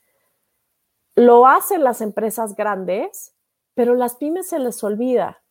Lo 1.16 1.48
hacen 1.48 1.82
las 1.82 2.00
empresas 2.00 2.54
grandes, 2.54 3.34
pero 3.74 3.96
las 3.96 4.14
pymes 4.14 4.48
se 4.48 4.60
les 4.60 4.84
olvida. 4.84 5.42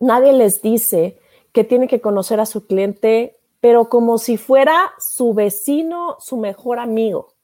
Nadie 0.00 0.32
les 0.32 0.60
dice 0.62 1.20
que 1.52 1.62
tiene 1.62 1.86
que 1.86 2.00
conocer 2.00 2.40
a 2.40 2.46
su 2.46 2.66
cliente 2.66 3.38
pero 3.60 3.88
como 3.88 4.18
si 4.18 4.36
fuera 4.36 4.92
su 4.98 5.34
vecino, 5.34 6.16
su 6.20 6.36
mejor 6.36 6.78
amigo. 6.78 7.34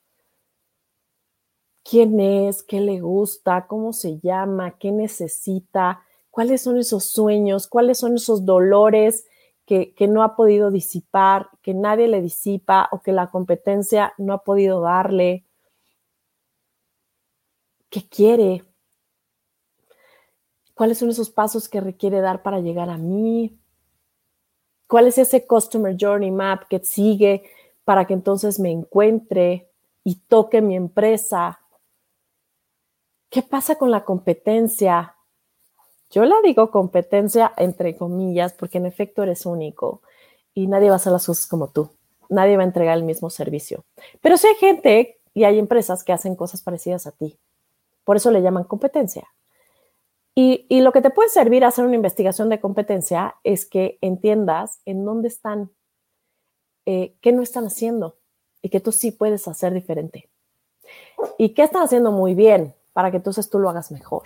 ¿Quién 1.84 2.18
es? 2.18 2.62
¿Qué 2.62 2.80
le 2.80 3.00
gusta? 3.00 3.66
¿Cómo 3.66 3.92
se 3.92 4.18
llama? 4.18 4.78
¿Qué 4.78 4.90
necesita? 4.90 6.02
¿Cuáles 6.30 6.62
son 6.62 6.78
esos 6.78 7.04
sueños? 7.10 7.68
¿Cuáles 7.68 7.98
son 7.98 8.14
esos 8.14 8.46
dolores 8.46 9.26
que, 9.66 9.94
que 9.94 10.08
no 10.08 10.22
ha 10.22 10.34
podido 10.34 10.70
disipar, 10.70 11.50
que 11.62 11.74
nadie 11.74 12.08
le 12.08 12.22
disipa 12.22 12.88
o 12.90 13.02
que 13.02 13.12
la 13.12 13.30
competencia 13.30 14.14
no 14.16 14.32
ha 14.32 14.38
podido 14.44 14.80
darle? 14.80 15.44
¿Qué 17.90 18.08
quiere? 18.08 18.64
¿Cuáles 20.74 20.98
son 20.98 21.10
esos 21.10 21.30
pasos 21.30 21.68
que 21.68 21.80
requiere 21.80 22.20
dar 22.20 22.42
para 22.42 22.60
llegar 22.60 22.88
a 22.90 22.96
mí? 22.96 23.56
¿Cuál 24.88 25.06
es 25.06 25.18
ese 25.18 25.46
Customer 25.46 25.94
Journey 25.98 26.30
Map 26.30 26.66
que 26.68 26.78
sigue 26.80 27.44
para 27.84 28.06
que 28.06 28.14
entonces 28.14 28.58
me 28.58 28.70
encuentre 28.70 29.70
y 30.02 30.16
toque 30.16 30.62
mi 30.62 30.76
empresa? 30.76 31.60
¿Qué 33.34 33.42
pasa 33.42 33.74
con 33.74 33.90
la 33.90 34.04
competencia? 34.04 35.16
Yo 36.08 36.24
la 36.24 36.36
digo 36.44 36.70
competencia 36.70 37.52
entre 37.56 37.96
comillas 37.96 38.52
porque 38.52 38.78
en 38.78 38.86
efecto 38.86 39.24
eres 39.24 39.44
único 39.44 40.02
y 40.54 40.68
nadie 40.68 40.86
va 40.86 40.94
a 40.94 40.96
hacer 40.98 41.10
las 41.10 41.26
cosas 41.26 41.48
como 41.48 41.66
tú. 41.66 41.90
Nadie 42.28 42.56
va 42.56 42.62
a 42.62 42.66
entregar 42.66 42.96
el 42.96 43.02
mismo 43.02 43.30
servicio. 43.30 43.84
Pero 44.20 44.36
sí 44.36 44.46
hay 44.46 44.54
gente 44.54 45.18
y 45.34 45.42
hay 45.42 45.58
empresas 45.58 46.04
que 46.04 46.12
hacen 46.12 46.36
cosas 46.36 46.62
parecidas 46.62 47.08
a 47.08 47.10
ti. 47.10 47.36
Por 48.04 48.14
eso 48.14 48.30
le 48.30 48.40
llaman 48.40 48.62
competencia. 48.62 49.26
Y, 50.36 50.68
lo 50.70 50.92
que 50.92 51.02
te 51.02 51.10
puede 51.10 51.28
servir 51.28 51.64
a 51.64 51.68
hacer 51.68 51.84
una 51.84 51.96
investigación 51.96 52.48
de 52.50 52.60
competencia 52.60 53.34
es 53.42 53.66
que 53.66 53.98
entiendas 54.00 54.80
en 54.84 55.04
dónde 55.04 55.26
están, 55.26 55.72
eh, 56.86 57.16
qué 57.20 57.32
no 57.32 57.42
están 57.42 57.66
haciendo 57.66 58.16
y 58.62 58.68
que 58.68 58.78
tú 58.78 58.92
sí 58.92 59.10
puedes 59.10 59.48
hacer 59.48 59.74
diferente. 59.74 60.30
Y 61.36 61.48
qué 61.48 61.64
están 61.64 61.82
haciendo 61.82 62.12
muy 62.12 62.36
bien 62.36 62.76
para 62.94 63.10
que 63.10 63.18
entonces 63.18 63.50
tú 63.50 63.58
lo 63.58 63.68
hagas 63.68 63.92
mejor. 63.92 64.22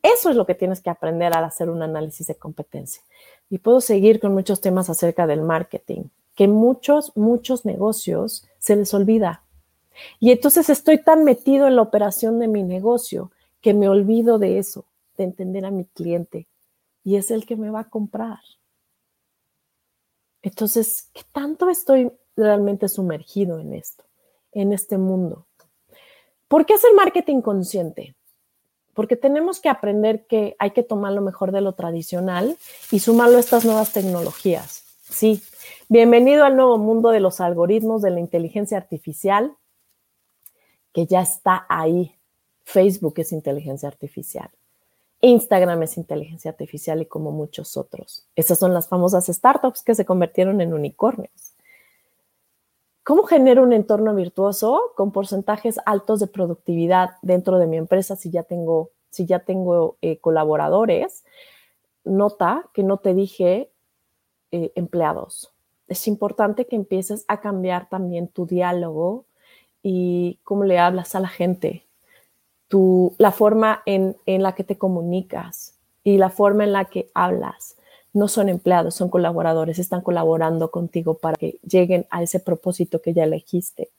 Eso 0.00 0.30
es 0.30 0.36
lo 0.36 0.46
que 0.46 0.54
tienes 0.54 0.80
que 0.80 0.90
aprender 0.90 1.36
al 1.36 1.42
hacer 1.42 1.68
un 1.68 1.82
análisis 1.82 2.28
de 2.28 2.36
competencia. 2.36 3.02
Y 3.50 3.58
puedo 3.58 3.80
seguir 3.80 4.20
con 4.20 4.32
muchos 4.32 4.60
temas 4.60 4.88
acerca 4.88 5.26
del 5.26 5.42
marketing, 5.42 6.04
que 6.36 6.46
muchos, 6.46 7.16
muchos 7.16 7.64
negocios 7.64 8.46
se 8.60 8.76
les 8.76 8.94
olvida. 8.94 9.42
Y 10.20 10.30
entonces 10.30 10.70
estoy 10.70 11.02
tan 11.02 11.24
metido 11.24 11.66
en 11.66 11.74
la 11.74 11.82
operación 11.82 12.38
de 12.38 12.46
mi 12.46 12.62
negocio 12.62 13.32
que 13.60 13.74
me 13.74 13.88
olvido 13.88 14.38
de 14.38 14.58
eso, 14.58 14.84
de 15.16 15.24
entender 15.24 15.64
a 15.64 15.72
mi 15.72 15.86
cliente 15.86 16.46
y 17.02 17.16
es 17.16 17.30
el 17.30 17.46
que 17.46 17.56
me 17.56 17.70
va 17.70 17.80
a 17.80 17.88
comprar. 17.88 18.40
Entonces, 20.42 21.08
¿qué 21.12 21.22
tanto 21.32 21.70
estoy 21.70 22.12
realmente 22.36 22.88
sumergido 22.88 23.58
en 23.58 23.72
esto, 23.72 24.04
en 24.52 24.72
este 24.72 24.98
mundo? 24.98 25.46
¿Por 26.48 26.64
qué 26.64 26.74
hacer 26.74 26.90
marketing 26.94 27.40
consciente? 27.40 28.14
Porque 28.94 29.16
tenemos 29.16 29.60
que 29.60 29.68
aprender 29.68 30.26
que 30.26 30.54
hay 30.58 30.70
que 30.70 30.84
tomar 30.84 31.12
lo 31.12 31.20
mejor 31.20 31.50
de 31.50 31.60
lo 31.60 31.74
tradicional 31.74 32.56
y 32.90 33.00
sumarlo 33.00 33.36
a 33.36 33.40
estas 33.40 33.64
nuevas 33.64 33.92
tecnologías. 33.92 34.84
Sí, 35.02 35.42
bienvenido 35.88 36.44
al 36.44 36.56
nuevo 36.56 36.78
mundo 36.78 37.10
de 37.10 37.20
los 37.20 37.40
algoritmos 37.40 38.00
de 38.00 38.10
la 38.10 38.20
inteligencia 38.20 38.78
artificial, 38.78 39.56
que 40.92 41.06
ya 41.06 41.20
está 41.20 41.66
ahí, 41.68 42.16
Facebook 42.62 43.14
es 43.18 43.32
inteligencia 43.32 43.88
artificial. 43.88 44.50
Instagram 45.20 45.82
es 45.82 45.96
inteligencia 45.96 46.50
artificial 46.50 47.02
y 47.02 47.06
como 47.06 47.32
muchos 47.32 47.76
otros. 47.76 48.26
Esas 48.36 48.58
son 48.58 48.72
las 48.72 48.88
famosas 48.88 49.26
startups 49.26 49.82
que 49.82 49.94
se 49.94 50.04
convirtieron 50.04 50.60
en 50.60 50.74
unicornios. 50.74 51.45
¿Cómo 53.06 53.22
genero 53.22 53.62
un 53.62 53.72
entorno 53.72 54.16
virtuoso 54.16 54.92
con 54.96 55.12
porcentajes 55.12 55.78
altos 55.86 56.18
de 56.18 56.26
productividad 56.26 57.10
dentro 57.22 57.60
de 57.60 57.68
mi 57.68 57.76
empresa 57.76 58.16
si 58.16 58.30
ya 58.30 58.42
tengo, 58.42 58.90
si 59.10 59.26
ya 59.26 59.38
tengo 59.38 59.96
eh, 60.02 60.18
colaboradores? 60.18 61.24
Nota 62.02 62.68
que 62.74 62.82
no 62.82 62.96
te 62.96 63.14
dije 63.14 63.70
eh, 64.50 64.72
empleados. 64.74 65.54
Es 65.86 66.08
importante 66.08 66.66
que 66.66 66.74
empieces 66.74 67.24
a 67.28 67.40
cambiar 67.40 67.88
también 67.88 68.26
tu 68.26 68.44
diálogo 68.44 69.24
y 69.84 70.40
cómo 70.42 70.64
le 70.64 70.80
hablas 70.80 71.14
a 71.14 71.20
la 71.20 71.28
gente 71.28 71.86
la 73.18 73.30
forma 73.30 73.82
en, 73.86 74.16
la 74.26 74.56
que 74.56 74.64
te 74.64 74.76
comunicas 74.76 75.78
y 76.02 76.18
la 76.18 76.30
forma 76.30 76.64
en 76.64 76.72
la 76.72 76.86
que 76.86 77.08
hablas. 77.14 77.75
No 78.16 78.28
son 78.28 78.48
empleados, 78.48 78.94
son 78.94 79.10
colaboradores, 79.10 79.78
están 79.78 80.00
colaborando 80.00 80.70
contigo 80.70 81.18
para 81.18 81.36
que 81.36 81.58
lleguen 81.68 82.06
a 82.08 82.22
ese 82.22 82.40
propósito 82.40 83.02
que 83.02 83.12
ya 83.12 83.24
elegiste. 83.24 83.90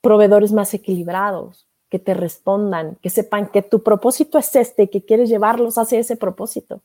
Proveedores 0.00 0.52
más 0.52 0.74
equilibrados, 0.74 1.68
que 1.88 2.00
te 2.00 2.14
respondan, 2.14 2.96
que 3.00 3.10
sepan 3.10 3.46
que 3.46 3.62
tu 3.62 3.84
propósito 3.84 4.38
es 4.38 4.56
este 4.56 4.90
que 4.90 5.04
quieres 5.04 5.28
llevarlos 5.28 5.78
hacia 5.78 6.00
ese 6.00 6.16
propósito. 6.16 6.80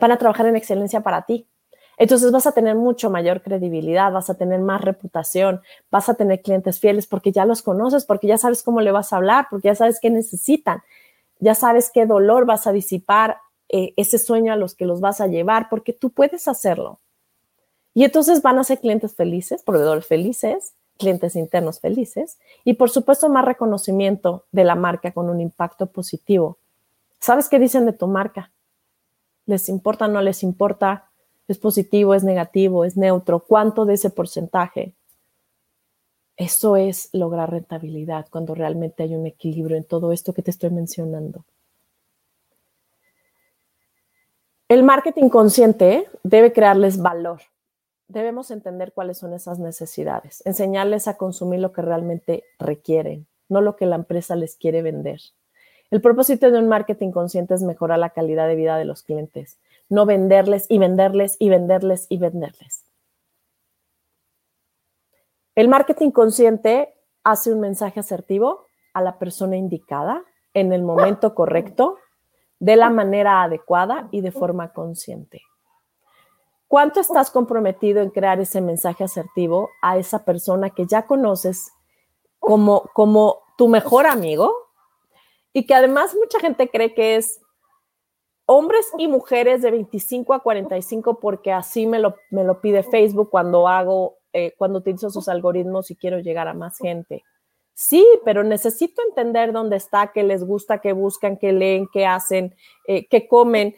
Van 0.00 0.10
a 0.10 0.18
trabajar 0.18 0.46
en 0.46 0.56
excelencia 0.56 1.02
para 1.02 1.22
ti. 1.22 1.46
Entonces 1.98 2.32
vas 2.32 2.48
a 2.48 2.52
tener 2.52 2.74
mucho 2.74 3.08
mayor 3.08 3.40
credibilidad, 3.40 4.10
vas 4.10 4.28
a 4.28 4.34
tener 4.34 4.58
más 4.58 4.80
reputación, 4.80 5.60
vas 5.88 6.08
a 6.08 6.14
tener 6.14 6.42
clientes 6.42 6.80
fieles 6.80 7.06
porque 7.06 7.30
ya 7.30 7.44
los 7.44 7.62
conoces, 7.62 8.04
porque 8.04 8.26
ya 8.26 8.38
sabes 8.38 8.64
cómo 8.64 8.80
le 8.80 8.90
vas 8.90 9.12
a 9.12 9.18
hablar, 9.18 9.46
porque 9.48 9.68
ya 9.68 9.76
sabes 9.76 10.00
qué 10.00 10.10
necesitan, 10.10 10.82
ya 11.38 11.54
sabes 11.54 11.92
qué 11.94 12.06
dolor 12.06 12.44
vas 12.44 12.66
a 12.66 12.72
disipar, 12.72 13.36
eh, 13.72 13.94
ese 13.96 14.18
sueño 14.18 14.52
a 14.52 14.56
los 14.56 14.74
que 14.74 14.84
los 14.84 15.00
vas 15.00 15.20
a 15.20 15.28
llevar, 15.28 15.68
porque 15.70 15.92
tú 15.92 16.10
puedes 16.10 16.48
hacerlo. 16.48 16.98
Y 17.94 18.04
entonces 18.04 18.42
van 18.42 18.58
a 18.58 18.64
ser 18.64 18.80
clientes 18.80 19.14
felices, 19.14 19.62
proveedores 19.62 20.06
felices, 20.06 20.74
clientes 20.98 21.34
internos 21.34 21.80
felices 21.80 22.38
y 22.62 22.74
por 22.74 22.90
supuesto 22.90 23.28
más 23.28 23.44
reconocimiento 23.44 24.44
de 24.52 24.64
la 24.64 24.74
marca 24.74 25.12
con 25.12 25.30
un 25.30 25.40
impacto 25.40 25.86
positivo. 25.86 26.58
¿Sabes 27.20 27.48
qué 27.48 27.58
dicen 27.58 27.86
de 27.86 27.92
tu 27.92 28.06
marca? 28.06 28.52
¿Les 29.46 29.68
importa, 29.68 30.08
no 30.08 30.20
les 30.20 30.42
importa? 30.42 31.10
¿Es 31.48 31.58
positivo, 31.58 32.14
es 32.14 32.22
negativo, 32.22 32.84
es 32.84 32.96
neutro? 32.96 33.40
¿Cuánto 33.40 33.84
de 33.84 33.94
ese 33.94 34.10
porcentaje? 34.10 34.94
Eso 36.36 36.76
es 36.76 37.08
lograr 37.12 37.50
rentabilidad 37.50 38.26
cuando 38.30 38.54
realmente 38.54 39.02
hay 39.02 39.14
un 39.14 39.26
equilibrio 39.26 39.76
en 39.76 39.84
todo 39.84 40.12
esto 40.12 40.32
que 40.32 40.42
te 40.42 40.50
estoy 40.50 40.70
mencionando. 40.70 41.44
El 44.70 44.84
marketing 44.84 45.30
consciente 45.30 46.08
debe 46.22 46.52
crearles 46.52 47.02
valor. 47.02 47.40
Debemos 48.06 48.52
entender 48.52 48.92
cuáles 48.92 49.18
son 49.18 49.34
esas 49.34 49.58
necesidades, 49.58 50.46
enseñarles 50.46 51.08
a 51.08 51.16
consumir 51.16 51.58
lo 51.58 51.72
que 51.72 51.82
realmente 51.82 52.44
requieren, 52.60 53.26
no 53.48 53.62
lo 53.62 53.74
que 53.74 53.86
la 53.86 53.96
empresa 53.96 54.36
les 54.36 54.54
quiere 54.54 54.82
vender. 54.82 55.20
El 55.90 56.00
propósito 56.00 56.52
de 56.52 56.60
un 56.60 56.68
marketing 56.68 57.10
consciente 57.10 57.54
es 57.54 57.64
mejorar 57.64 57.98
la 57.98 58.10
calidad 58.10 58.46
de 58.46 58.54
vida 58.54 58.76
de 58.76 58.84
los 58.84 59.02
clientes, 59.02 59.58
no 59.88 60.06
venderles 60.06 60.66
y 60.68 60.78
venderles 60.78 61.34
y 61.40 61.48
venderles 61.48 62.06
y 62.08 62.18
venderles. 62.18 62.84
El 65.56 65.66
marketing 65.66 66.12
consciente 66.12 66.94
hace 67.24 67.52
un 67.52 67.58
mensaje 67.58 67.98
asertivo 67.98 68.66
a 68.94 69.02
la 69.02 69.18
persona 69.18 69.56
indicada 69.56 70.22
en 70.54 70.72
el 70.72 70.82
momento 70.82 71.34
correcto, 71.34 71.98
de 72.60 72.76
la 72.76 72.90
manera 72.90 73.42
adecuada 73.42 74.08
y 74.12 74.20
de 74.20 74.30
forma 74.30 74.72
consciente. 74.72 75.42
¿Cuánto 76.68 77.00
estás 77.00 77.32
comprometido 77.32 78.00
en 78.00 78.10
crear 78.10 78.38
ese 78.38 78.60
mensaje 78.60 79.02
asertivo 79.02 79.70
a 79.82 79.98
esa 79.98 80.24
persona 80.24 80.70
que 80.70 80.86
ya 80.86 81.06
conoces 81.06 81.72
como, 82.38 82.82
como 82.92 83.40
tu 83.58 83.66
mejor 83.66 84.06
amigo 84.06 84.54
y 85.52 85.66
que 85.66 85.74
además 85.74 86.14
mucha 86.14 86.38
gente 86.38 86.70
cree 86.70 86.94
que 86.94 87.16
es 87.16 87.40
hombres 88.46 88.86
y 88.98 89.08
mujeres 89.08 89.62
de 89.62 89.70
25 89.70 90.34
a 90.34 90.40
45 90.40 91.18
porque 91.18 91.52
así 91.52 91.86
me 91.86 91.98
lo, 91.98 92.16
me 92.30 92.44
lo 92.44 92.60
pide 92.60 92.82
Facebook 92.82 93.30
cuando 93.30 93.66
hago, 93.66 94.18
eh, 94.32 94.54
cuando 94.56 94.78
utilizo 94.78 95.10
sus 95.10 95.28
algoritmos 95.28 95.90
y 95.90 95.96
quiero 95.96 96.20
llegar 96.20 96.46
a 96.46 96.54
más 96.54 96.78
gente. 96.78 97.24
Sí, 97.88 98.06
pero 98.24 98.44
necesito 98.44 99.00
entender 99.08 99.52
dónde 99.52 99.76
está, 99.76 100.12
qué 100.12 100.22
les 100.22 100.44
gusta, 100.44 100.80
qué 100.80 100.92
buscan, 100.92 101.38
qué 101.38 101.52
leen, 101.52 101.88
qué 101.92 102.04
hacen, 102.04 102.54
eh, 102.86 103.06
qué 103.08 103.26
comen, 103.26 103.74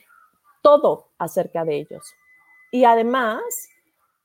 todo 0.60 1.10
acerca 1.18 1.64
de 1.64 1.76
ellos. 1.76 2.12
Y 2.72 2.84
además, 2.84 3.42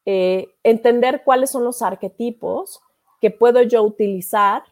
eh, 0.06 0.48
entender 0.64 1.22
cuáles 1.24 1.52
son 1.52 1.64
los 1.64 1.82
arquetipos 1.82 2.82
que 3.22 3.30
puedo 3.30 3.62
yo 3.62 3.84
utilizar 3.84 4.64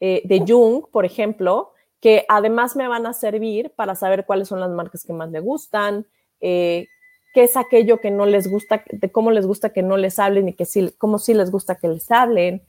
de 0.00 0.44
Jung, 0.44 0.90
por 0.90 1.04
ejemplo, 1.04 1.72
que 2.02 2.26
además 2.28 2.74
me 2.74 2.88
van 2.88 3.06
a 3.06 3.12
servir 3.12 3.72
para 3.76 3.94
saber 3.94 4.26
cuáles 4.26 4.48
son 4.48 4.58
las 4.58 4.70
marcas 4.70 5.04
que 5.04 5.12
más 5.12 5.30
le 5.30 5.38
gustan, 5.38 6.04
eh, 6.40 6.88
qué 7.32 7.44
es 7.44 7.56
aquello 7.56 8.00
que 8.00 8.10
no 8.10 8.26
les 8.26 8.50
gusta, 8.50 8.82
de 8.90 9.12
cómo 9.12 9.30
les 9.30 9.46
gusta 9.46 9.72
que 9.72 9.82
no 9.82 9.96
les 9.96 10.18
hablen 10.18 10.48
y 10.48 10.54
que 10.54 10.64
sí, 10.64 10.92
cómo 10.98 11.20
sí 11.20 11.32
les 11.32 11.52
gusta 11.52 11.76
que 11.76 11.86
les 11.86 12.10
hablen. 12.10 12.60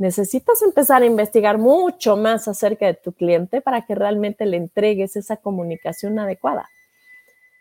Necesitas 0.00 0.62
empezar 0.62 1.02
a 1.02 1.04
investigar 1.04 1.58
mucho 1.58 2.16
más 2.16 2.48
acerca 2.48 2.86
de 2.86 2.94
tu 2.94 3.12
cliente 3.12 3.60
para 3.60 3.84
que 3.84 3.94
realmente 3.94 4.46
le 4.46 4.56
entregues 4.56 5.14
esa 5.14 5.36
comunicación 5.36 6.18
adecuada. 6.18 6.70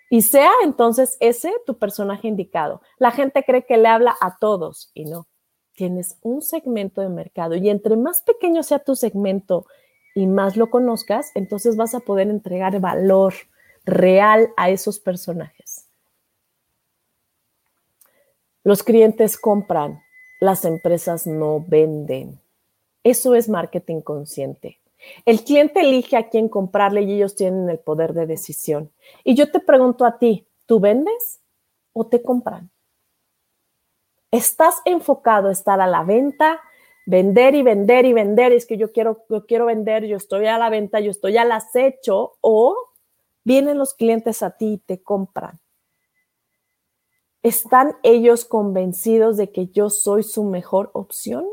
Y 0.10 0.22
sea 0.22 0.50
entonces 0.64 1.18
ese 1.20 1.52
tu 1.66 1.78
personaje 1.78 2.30
indicado. 2.30 2.82
La 2.98 3.12
gente 3.12 3.44
cree 3.44 3.66
que 3.66 3.76
le 3.76 3.90
habla 3.90 4.16
a 4.22 4.38
todos 4.40 4.90
y 4.94 5.04
no. 5.04 5.28
Tienes 5.74 6.18
un 6.22 6.42
segmento 6.42 7.02
de 7.02 7.10
mercado 7.10 7.56
y 7.56 7.70
entre 7.70 7.98
más 7.98 8.22
pequeño 8.22 8.64
sea 8.64 8.80
tu 8.80 8.96
segmento 8.96 9.66
y 10.16 10.26
más 10.26 10.56
lo 10.56 10.70
conozcas, 10.70 11.32
entonces 11.36 11.76
vas 11.76 11.94
a 11.94 12.00
poder 12.00 12.30
entregar 12.30 12.80
valor 12.80 13.34
real 13.84 14.54
a 14.56 14.70
esos 14.70 14.98
personajes. 15.02 15.90
Los 18.64 18.82
clientes 18.82 19.38
compran, 19.38 20.02
las 20.40 20.66
empresas 20.66 21.28
no 21.28 21.64
venden. 21.68 22.40
Eso 23.04 23.36
es 23.36 23.50
marketing 23.50 24.02
consciente. 24.02 24.80
El 25.26 25.44
cliente 25.44 25.82
elige 25.82 26.18
a 26.18 26.30
quién 26.30 26.50
comprarle 26.50 27.02
y 27.04 27.14
ellos 27.14 27.36
tienen 27.36 27.70
el 27.70 27.80
poder 27.80 28.14
de 28.14 28.26
decisión. 28.26 28.92
Y 29.24 29.36
yo 29.36 29.52
te 29.52 29.60
pregunto 29.60 30.06
a 30.06 30.18
ti, 30.18 30.48
¿tú 30.66 30.80
vendes 30.80 31.40
o 31.94 32.08
te 32.08 32.22
compran? 32.22 32.70
¿Estás 34.32 34.76
enfocado 34.86 35.50
a 35.50 35.52
estar 35.52 35.82
a 35.82 35.88
la 35.88 36.04
venta, 36.04 36.60
vender 37.06 37.56
y 37.56 37.64
vender 37.64 38.06
y 38.06 38.14
vender? 38.14 38.52
Es 38.52 38.66
que 38.66 38.78
yo 38.78 38.92
quiero, 38.92 39.26
yo 39.30 39.46
quiero 39.46 39.66
vender, 39.66 40.06
yo 40.06 40.18
estoy 40.18 40.46
a 40.48 40.58
la 40.58 40.70
venta, 40.70 41.00
yo 41.00 41.12
estoy 41.12 41.38
al 41.38 41.52
acecho 41.52 42.34
o 42.42 42.76
vienen 43.44 43.78
los 43.78 43.94
clientes 43.94 44.44
a 44.44 44.52
ti 44.52 44.74
y 44.74 44.78
te 44.78 45.02
compran. 45.02 45.60
¿Están 47.42 47.96
ellos 48.04 48.44
convencidos 48.44 49.38
de 49.38 49.52
que 49.52 49.68
yo 49.68 49.90
soy 49.90 50.24
su 50.24 50.44
mejor 50.44 50.92
opción? 50.94 51.46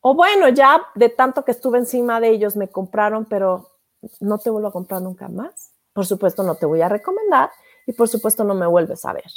O 0.00 0.14
bueno, 0.14 0.48
ya 0.48 0.86
de 0.94 1.08
tanto 1.08 1.44
que 1.44 1.52
estuve 1.52 1.78
encima 1.78 2.20
de 2.20 2.30
ellos 2.30 2.56
me 2.56 2.68
compraron, 2.68 3.26
pero 3.26 3.68
no 4.20 4.38
te 4.38 4.50
vuelvo 4.50 4.68
a 4.68 4.72
comprar 4.72 5.02
nunca 5.02 5.28
más. 5.28 5.72
Por 5.92 6.06
supuesto, 6.06 6.42
no 6.42 6.56
te 6.56 6.66
voy 6.66 6.80
a 6.82 6.88
recomendar 6.88 7.50
y 7.86 7.92
por 7.92 8.08
supuesto 8.08 8.44
no 8.44 8.54
me 8.54 8.66
vuelves 8.66 9.04
a 9.04 9.12
ver. 9.12 9.30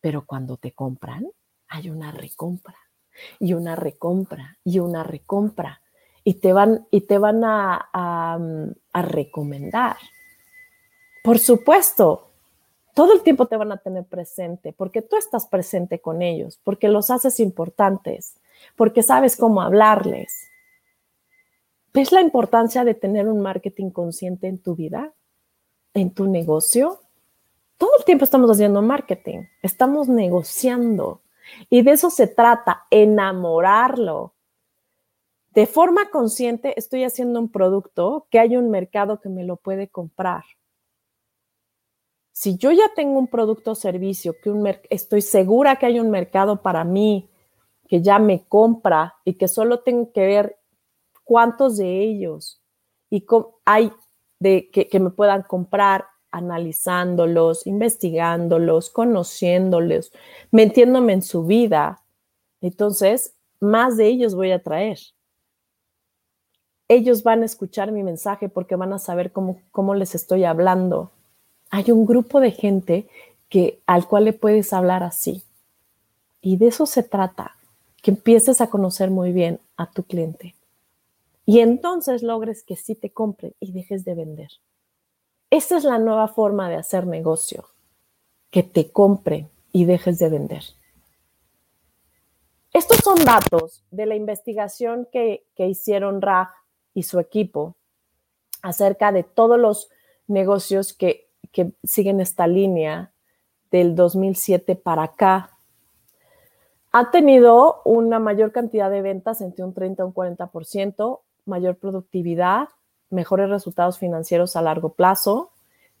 Pero 0.00 0.24
cuando 0.26 0.56
te 0.56 0.72
compran, 0.72 1.26
hay 1.68 1.90
una 1.90 2.12
recompra 2.12 2.76
y 3.38 3.54
una 3.54 3.74
recompra 3.74 4.58
y 4.64 4.78
una 4.78 5.02
recompra 5.02 5.82
y 6.24 6.34
te 6.34 6.52
van, 6.52 6.86
y 6.90 7.02
te 7.02 7.18
van 7.18 7.44
a, 7.44 7.88
a 7.92 9.02
recomendar. 9.02 9.96
Por 11.22 11.38
supuesto, 11.38 12.25
todo 12.96 13.12
el 13.12 13.22
tiempo 13.22 13.46
te 13.46 13.56
van 13.56 13.70
a 13.70 13.76
tener 13.76 14.04
presente 14.06 14.72
porque 14.72 15.02
tú 15.02 15.16
estás 15.16 15.46
presente 15.46 16.00
con 16.00 16.20
ellos, 16.20 16.58
porque 16.64 16.88
los 16.88 17.10
haces 17.12 17.38
importantes 17.38 18.34
porque 18.74 19.02
sabes 19.02 19.36
cómo 19.36 19.62
hablarles. 19.62 20.48
¿Ves 21.92 22.12
la 22.12 22.20
importancia 22.20 22.84
de 22.84 22.94
tener 22.94 23.28
un 23.28 23.40
marketing 23.40 23.90
consciente 23.90 24.48
en 24.48 24.58
tu 24.58 24.74
vida, 24.74 25.14
en 25.94 26.12
tu 26.12 26.26
negocio? 26.26 27.00
Todo 27.78 27.90
el 27.98 28.04
tiempo 28.04 28.24
estamos 28.24 28.50
haciendo 28.50 28.82
marketing, 28.82 29.44
estamos 29.62 30.08
negociando 30.08 31.22
y 31.70 31.82
de 31.82 31.92
eso 31.92 32.10
se 32.10 32.26
trata, 32.26 32.86
enamorarlo. 32.90 34.34
De 35.52 35.66
forma 35.66 36.10
consciente 36.10 36.74
estoy 36.78 37.04
haciendo 37.04 37.40
un 37.40 37.50
producto 37.50 38.26
que 38.30 38.38
hay 38.38 38.56
un 38.56 38.70
mercado 38.70 39.20
que 39.20 39.30
me 39.30 39.44
lo 39.44 39.56
puede 39.56 39.88
comprar. 39.88 40.44
Si 42.38 42.58
yo 42.58 42.70
ya 42.70 42.92
tengo 42.94 43.18
un 43.18 43.28
producto 43.28 43.70
o 43.70 43.74
servicio 43.74 44.34
que 44.42 44.82
estoy 44.90 45.22
segura 45.22 45.76
que 45.76 45.86
hay 45.86 45.98
un 45.98 46.10
mercado 46.10 46.60
para 46.60 46.84
mí, 46.84 47.30
que 47.88 48.02
ya 48.02 48.18
me 48.18 48.44
compra 48.44 49.14
y 49.24 49.38
que 49.38 49.48
solo 49.48 49.80
tengo 49.80 50.12
que 50.12 50.20
ver 50.20 50.58
cuántos 51.24 51.78
de 51.78 52.02
ellos 52.02 52.60
y 53.08 53.24
hay 53.64 53.90
que 54.38 55.00
me 55.00 55.08
puedan 55.08 55.44
comprar 55.44 56.08
analizándolos, 56.30 57.66
investigándolos, 57.66 58.90
conociéndolos, 58.90 60.12
metiéndome 60.50 61.14
en 61.14 61.22
su 61.22 61.46
vida. 61.46 62.02
Entonces, 62.60 63.34
más 63.60 63.96
de 63.96 64.08
ellos 64.08 64.34
voy 64.34 64.50
a 64.52 64.62
traer. 64.62 64.98
Ellos 66.86 67.22
van 67.22 67.40
a 67.40 67.46
escuchar 67.46 67.92
mi 67.92 68.02
mensaje 68.02 68.50
porque 68.50 68.76
van 68.76 68.92
a 68.92 68.98
saber 68.98 69.32
cómo, 69.32 69.62
cómo 69.72 69.94
les 69.94 70.14
estoy 70.14 70.44
hablando. 70.44 71.15
Hay 71.70 71.90
un 71.90 72.06
grupo 72.06 72.40
de 72.40 72.50
gente 72.50 73.08
que, 73.48 73.80
al 73.86 74.06
cual 74.06 74.24
le 74.24 74.32
puedes 74.32 74.72
hablar 74.72 75.02
así. 75.02 75.42
Y 76.40 76.56
de 76.56 76.68
eso 76.68 76.86
se 76.86 77.02
trata 77.02 77.56
que 78.02 78.12
empieces 78.12 78.60
a 78.60 78.68
conocer 78.68 79.10
muy 79.10 79.32
bien 79.32 79.60
a 79.76 79.90
tu 79.90 80.04
cliente 80.04 80.56
y 81.46 81.60
entonces 81.60 82.24
logres 82.24 82.64
que 82.64 82.74
sí 82.74 82.96
te 82.96 83.10
compren 83.10 83.54
y 83.60 83.70
dejes 83.70 84.04
de 84.04 84.14
vender. 84.14 84.50
Esta 85.48 85.76
es 85.76 85.84
la 85.84 85.98
nueva 85.98 86.26
forma 86.26 86.68
de 86.68 86.74
hacer 86.74 87.06
negocio, 87.06 87.68
que 88.50 88.64
te 88.64 88.90
compren 88.90 89.48
y 89.72 89.84
dejes 89.84 90.18
de 90.18 90.28
vender. 90.28 90.64
Estos 92.72 92.98
son 92.98 93.24
datos 93.24 93.84
de 93.92 94.06
la 94.06 94.16
investigación 94.16 95.08
que, 95.10 95.46
hicieron 95.56 96.20
Raj 96.20 96.48
y 96.92 97.04
su 97.04 97.20
equipo 97.20 97.76
acerca 98.60 99.12
de 99.12 99.22
todos 99.22 99.58
los 99.58 99.88
negocios 100.26 100.92
que, 100.92 101.25
que 101.52 101.72
siguen 101.84 102.20
esta 102.20 102.46
línea 102.46 103.12
del 103.70 103.94
2007 103.94 104.76
para 104.76 105.04
acá 105.04 105.56
ha 106.98 107.10
tenido 107.10 107.82
una 107.84 108.18
mayor 108.18 108.52
cantidad 108.52 108.90
de 108.90 109.02
ventas 109.02 109.42
entre 109.42 109.64
un 109.64 109.74
30 109.74 110.02
y 110.02 110.06
un 110.06 110.14
40%, 110.14 111.20
mayor 111.44 111.76
productividad, 111.76 112.70
mejores 113.10 113.50
resultados 113.50 113.98
financieros 113.98 114.56
a 114.56 114.62
largo 114.62 114.94
plazo, 114.94 115.50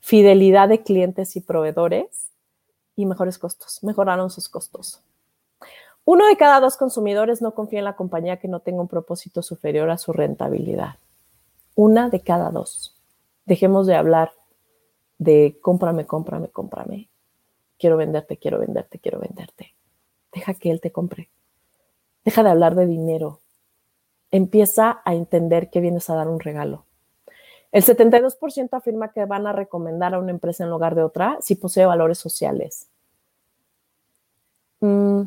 fidelidad 0.00 0.70
de 0.70 0.82
clientes 0.82 1.36
y 1.36 1.42
proveedores 1.42 2.30
y 2.94 3.04
mejores 3.04 3.38
costos. 3.38 3.84
Mejoraron 3.84 4.30
sus 4.30 4.48
costos. 4.48 5.02
Uno 6.06 6.26
de 6.26 6.36
cada 6.38 6.60
dos 6.60 6.78
consumidores 6.78 7.42
no 7.42 7.50
confía 7.52 7.80
en 7.80 7.84
la 7.84 7.96
compañía 7.96 8.38
que 8.38 8.48
no 8.48 8.60
tenga 8.60 8.80
un 8.80 8.88
propósito 8.88 9.42
superior 9.42 9.90
a 9.90 9.98
su 9.98 10.14
rentabilidad. 10.14 10.94
Una 11.74 12.08
de 12.08 12.20
cada 12.20 12.50
dos. 12.50 12.96
Dejemos 13.44 13.86
de 13.86 13.96
hablar 13.96 14.32
de 15.18 15.58
cómprame, 15.60 16.06
cómprame, 16.06 16.48
cómprame. 16.48 17.08
Quiero 17.78 17.96
venderte, 17.96 18.36
quiero 18.36 18.58
venderte, 18.58 18.98
quiero 18.98 19.20
venderte 19.20 19.76
deja 20.36 20.54
que 20.54 20.70
él 20.70 20.80
te 20.80 20.92
compre. 20.92 21.30
Deja 22.24 22.42
de 22.42 22.50
hablar 22.50 22.74
de 22.74 22.86
dinero. 22.86 23.40
Empieza 24.30 25.00
a 25.04 25.14
entender 25.14 25.70
que 25.70 25.80
vienes 25.80 26.10
a 26.10 26.14
dar 26.14 26.28
un 26.28 26.40
regalo. 26.40 26.84
El 27.72 27.84
72% 27.84 28.68
afirma 28.72 29.12
que 29.12 29.24
van 29.24 29.46
a 29.46 29.52
recomendar 29.52 30.14
a 30.14 30.18
una 30.18 30.30
empresa 30.30 30.64
en 30.64 30.70
lugar 30.70 30.94
de 30.94 31.02
otra 31.02 31.38
si 31.40 31.54
posee 31.54 31.86
valores 31.86 32.18
sociales. 32.18 32.88
Mm, 34.80 35.22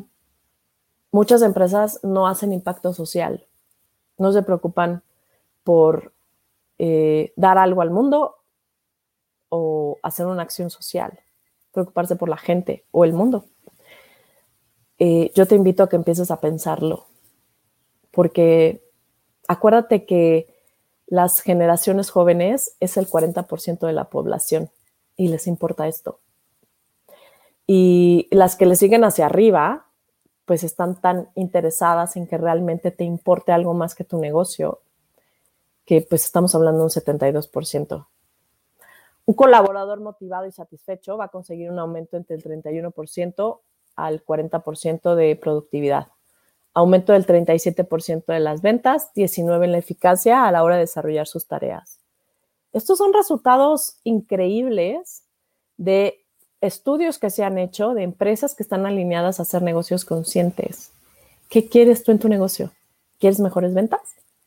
muchas 1.10 1.42
empresas 1.42 2.00
no 2.02 2.26
hacen 2.26 2.52
impacto 2.52 2.92
social. 2.92 3.46
No 4.16 4.32
se 4.32 4.42
preocupan 4.42 5.02
por 5.64 6.12
eh, 6.78 7.32
dar 7.36 7.58
algo 7.58 7.82
al 7.82 7.90
mundo 7.90 8.36
o 9.50 9.98
hacer 10.02 10.26
una 10.26 10.42
acción 10.42 10.70
social. 10.70 11.20
Preocuparse 11.72 12.16
por 12.16 12.30
la 12.30 12.38
gente 12.38 12.86
o 12.90 13.04
el 13.04 13.12
mundo. 13.12 13.44
Eh, 14.98 15.30
yo 15.34 15.46
te 15.46 15.54
invito 15.54 15.82
a 15.82 15.88
que 15.88 15.96
empieces 15.96 16.30
a 16.30 16.40
pensarlo, 16.40 17.06
porque 18.10 18.82
acuérdate 19.48 20.04
que 20.04 20.54
las 21.06 21.40
generaciones 21.40 22.10
jóvenes 22.10 22.76
es 22.80 22.96
el 22.96 23.08
40% 23.08 23.86
de 23.86 23.92
la 23.92 24.10
población 24.10 24.70
y 25.16 25.28
les 25.28 25.46
importa 25.46 25.88
esto. 25.88 26.20
Y 27.66 28.28
las 28.30 28.56
que 28.56 28.66
le 28.66 28.76
siguen 28.76 29.04
hacia 29.04 29.26
arriba, 29.26 29.86
pues 30.44 30.64
están 30.64 31.00
tan 31.00 31.30
interesadas 31.34 32.16
en 32.16 32.26
que 32.26 32.36
realmente 32.36 32.90
te 32.90 33.04
importe 33.04 33.52
algo 33.52 33.72
más 33.72 33.94
que 33.94 34.04
tu 34.04 34.18
negocio, 34.18 34.80
que 35.84 36.02
pues 36.02 36.24
estamos 36.24 36.54
hablando 36.54 36.80
de 36.80 36.84
un 36.84 36.90
72%. 36.90 38.06
Un 39.30 39.34
colaborador 39.34 40.00
motivado 40.00 40.46
y 40.46 40.50
satisfecho 40.50 41.16
va 41.16 41.26
a 41.26 41.28
conseguir 41.28 41.70
un 41.70 41.78
aumento 41.78 42.16
entre 42.16 42.34
el 42.34 42.42
31% 42.42 43.60
al 43.94 44.24
40% 44.24 45.14
de 45.14 45.36
productividad, 45.36 46.08
aumento 46.74 47.12
del 47.12 47.24
37% 47.24 48.24
de 48.26 48.40
las 48.40 48.60
ventas, 48.60 49.14
19% 49.14 49.62
en 49.62 49.70
la 49.70 49.78
eficacia 49.78 50.48
a 50.48 50.50
la 50.50 50.64
hora 50.64 50.74
de 50.74 50.80
desarrollar 50.80 51.28
sus 51.28 51.46
tareas. 51.46 52.00
Estos 52.72 52.98
son 52.98 53.12
resultados 53.12 54.00
increíbles 54.02 55.22
de 55.76 56.24
estudios 56.60 57.20
que 57.20 57.30
se 57.30 57.44
han 57.44 57.56
hecho 57.56 57.94
de 57.94 58.02
empresas 58.02 58.56
que 58.56 58.64
están 58.64 58.84
alineadas 58.84 59.38
a 59.38 59.44
hacer 59.44 59.62
negocios 59.62 60.04
conscientes. 60.04 60.90
¿Qué 61.48 61.68
quieres 61.68 62.02
tú 62.02 62.10
en 62.10 62.18
tu 62.18 62.28
negocio? 62.28 62.72
¿Quieres 63.20 63.38
mejores 63.38 63.74
ventas? 63.74 64.00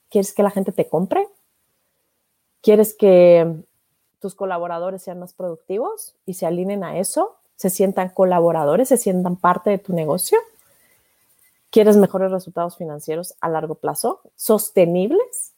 ¿Quieres 0.10 0.34
que 0.34 0.44
la 0.44 0.52
gente 0.52 0.74
te 0.74 0.90
compre? 0.90 1.26
¿Quieres 2.62 2.94
que 2.94 3.64
tus 4.24 4.34
colaboradores 4.34 5.04
sean 5.04 5.20
más 5.20 5.34
productivos 5.34 6.16
y 6.26 6.34
se 6.34 6.48
alineen 6.48 6.84
a 6.84 6.98
eso? 6.98 7.38
se 7.56 7.70
sientan 7.70 8.10
colaboradores, 8.10 8.90
se 8.90 8.98
sientan 8.98 9.36
parte 9.36 9.70
de 9.70 9.78
tu 9.78 9.94
negocio. 9.94 10.38
¿Quieres 11.70 11.98
mejores 11.98 12.32
resultados 12.32 12.78
financieros 12.78 13.36
a 13.40 13.50
largo 13.50 13.76
plazo, 13.76 14.22
sostenibles? 14.36 15.54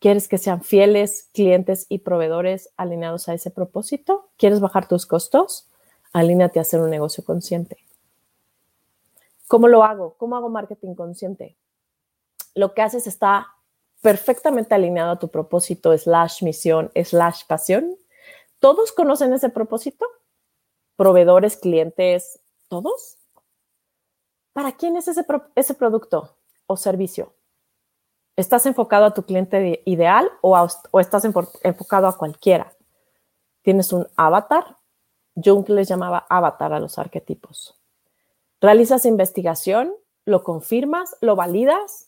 ¿Quieres 0.00 0.28
que 0.28 0.38
sean 0.38 0.62
fieles 0.62 1.28
clientes 1.32 1.86
y 1.88 2.00
proveedores 2.00 2.70
alineados 2.76 3.28
a 3.28 3.34
ese 3.34 3.50
propósito? 3.50 4.28
¿Quieres 4.36 4.60
bajar 4.60 4.86
tus 4.86 5.06
costos? 5.06 5.66
Alíneate 6.12 6.58
a 6.58 6.62
hacer 6.62 6.80
un 6.80 6.90
negocio 6.90 7.24
consciente. 7.24 7.78
¿Cómo 9.48 9.66
lo 9.66 9.82
hago? 9.82 10.14
¿Cómo 10.18 10.36
hago 10.36 10.50
marketing 10.50 10.94
consciente? 10.94 11.56
Lo 12.54 12.74
que 12.74 12.82
haces 12.82 13.06
está 13.06 13.48
perfectamente 14.00 14.74
alineado 14.74 15.12
a 15.12 15.18
tu 15.18 15.28
propósito, 15.28 15.96
slash 15.96 16.42
misión, 16.42 16.90
slash 16.94 17.44
pasión. 17.46 17.96
¿Todos 18.60 18.92
conocen 18.92 19.32
ese 19.32 19.50
propósito? 19.50 20.06
¿Proveedores, 20.96 21.56
clientes, 21.56 22.40
todos? 22.68 23.16
¿Para 24.52 24.72
quién 24.72 24.96
es 24.96 25.08
ese, 25.08 25.24
producto 25.74 26.36
o 26.66 26.76
servicio? 26.76 27.32
¿Estás 28.36 28.66
enfocado 28.66 29.04
a 29.04 29.14
tu 29.14 29.24
cliente 29.24 29.82
ideal 29.84 30.30
o, 30.42 30.56
o 30.90 31.00
estás 31.00 31.24
enfocado 31.24 32.06
a 32.08 32.16
cualquiera? 32.16 32.72
¿Tienes 33.62 33.92
un 33.92 34.06
avatar? 34.16 34.76
Jung 35.34 35.68
les 35.68 35.88
llamaba 35.88 36.26
avatar 36.28 36.72
a 36.72 36.80
los 36.80 36.98
arquetipos. 36.98 37.78
¿Realizas 38.60 39.04
investigación? 39.04 39.94
¿Lo 40.24 40.42
confirmas? 40.42 41.16
¿Lo 41.20 41.36
validas? 41.36 42.07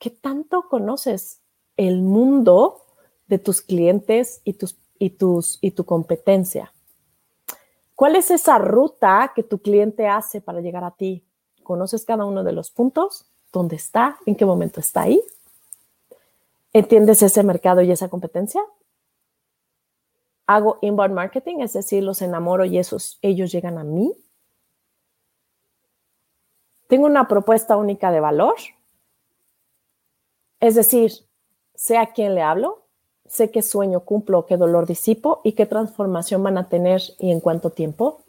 ¿Qué 0.00 0.10
tanto 0.10 0.68
conoces 0.68 1.40
el 1.76 2.02
mundo 2.02 2.82
de 3.28 3.38
tus 3.38 3.60
clientes 3.60 4.42
y, 4.44 4.56
y, 4.98 5.10
tus, 5.10 5.58
y 5.60 5.70
tu 5.70 5.84
competencia? 5.84 6.72
¿Cuál 7.94 8.16
es 8.16 8.32
esa 8.32 8.58
ruta 8.58 9.30
que 9.36 9.44
tu 9.44 9.62
cliente 9.62 10.08
hace 10.08 10.40
para 10.40 10.60
llegar 10.60 10.82
a 10.82 10.90
ti? 10.90 11.24
¿Conoces 11.62 12.04
cada 12.04 12.24
uno 12.24 12.42
de 12.42 12.52
los 12.52 12.72
puntos? 12.72 13.30
dónde 13.52 13.76
está, 13.76 14.18
en 14.26 14.36
qué 14.36 14.44
momento 14.44 14.80
está 14.80 15.02
ahí. 15.02 15.22
¿Entiendes 16.72 17.22
ese 17.22 17.42
mercado 17.42 17.82
y 17.82 17.90
esa 17.90 18.08
competencia? 18.08 18.62
Hago 20.46 20.78
inbound 20.82 21.14
marketing, 21.14 21.58
es 21.60 21.72
decir, 21.72 22.02
los 22.02 22.22
enamoro 22.22 22.64
y 22.64 22.78
esos, 22.78 23.18
ellos 23.22 23.52
llegan 23.52 23.78
a 23.78 23.84
mí. 23.84 24.12
Tengo 26.86 27.06
una 27.06 27.28
propuesta 27.28 27.76
única 27.76 28.10
de 28.10 28.20
valor. 28.20 28.56
Es 30.60 30.74
decir, 30.74 31.12
sé 31.74 31.96
a 31.96 32.12
quién 32.12 32.34
le 32.34 32.42
hablo, 32.42 32.84
sé 33.26 33.50
qué 33.50 33.62
sueño 33.62 34.00
cumplo, 34.00 34.44
qué 34.44 34.56
dolor 34.56 34.86
disipo 34.86 35.40
y 35.42 35.52
qué 35.52 35.64
transformación 35.64 36.42
van 36.42 36.58
a 36.58 36.68
tener 36.68 37.00
y 37.18 37.30
en 37.30 37.40
cuánto 37.40 37.70
tiempo. 37.70 38.22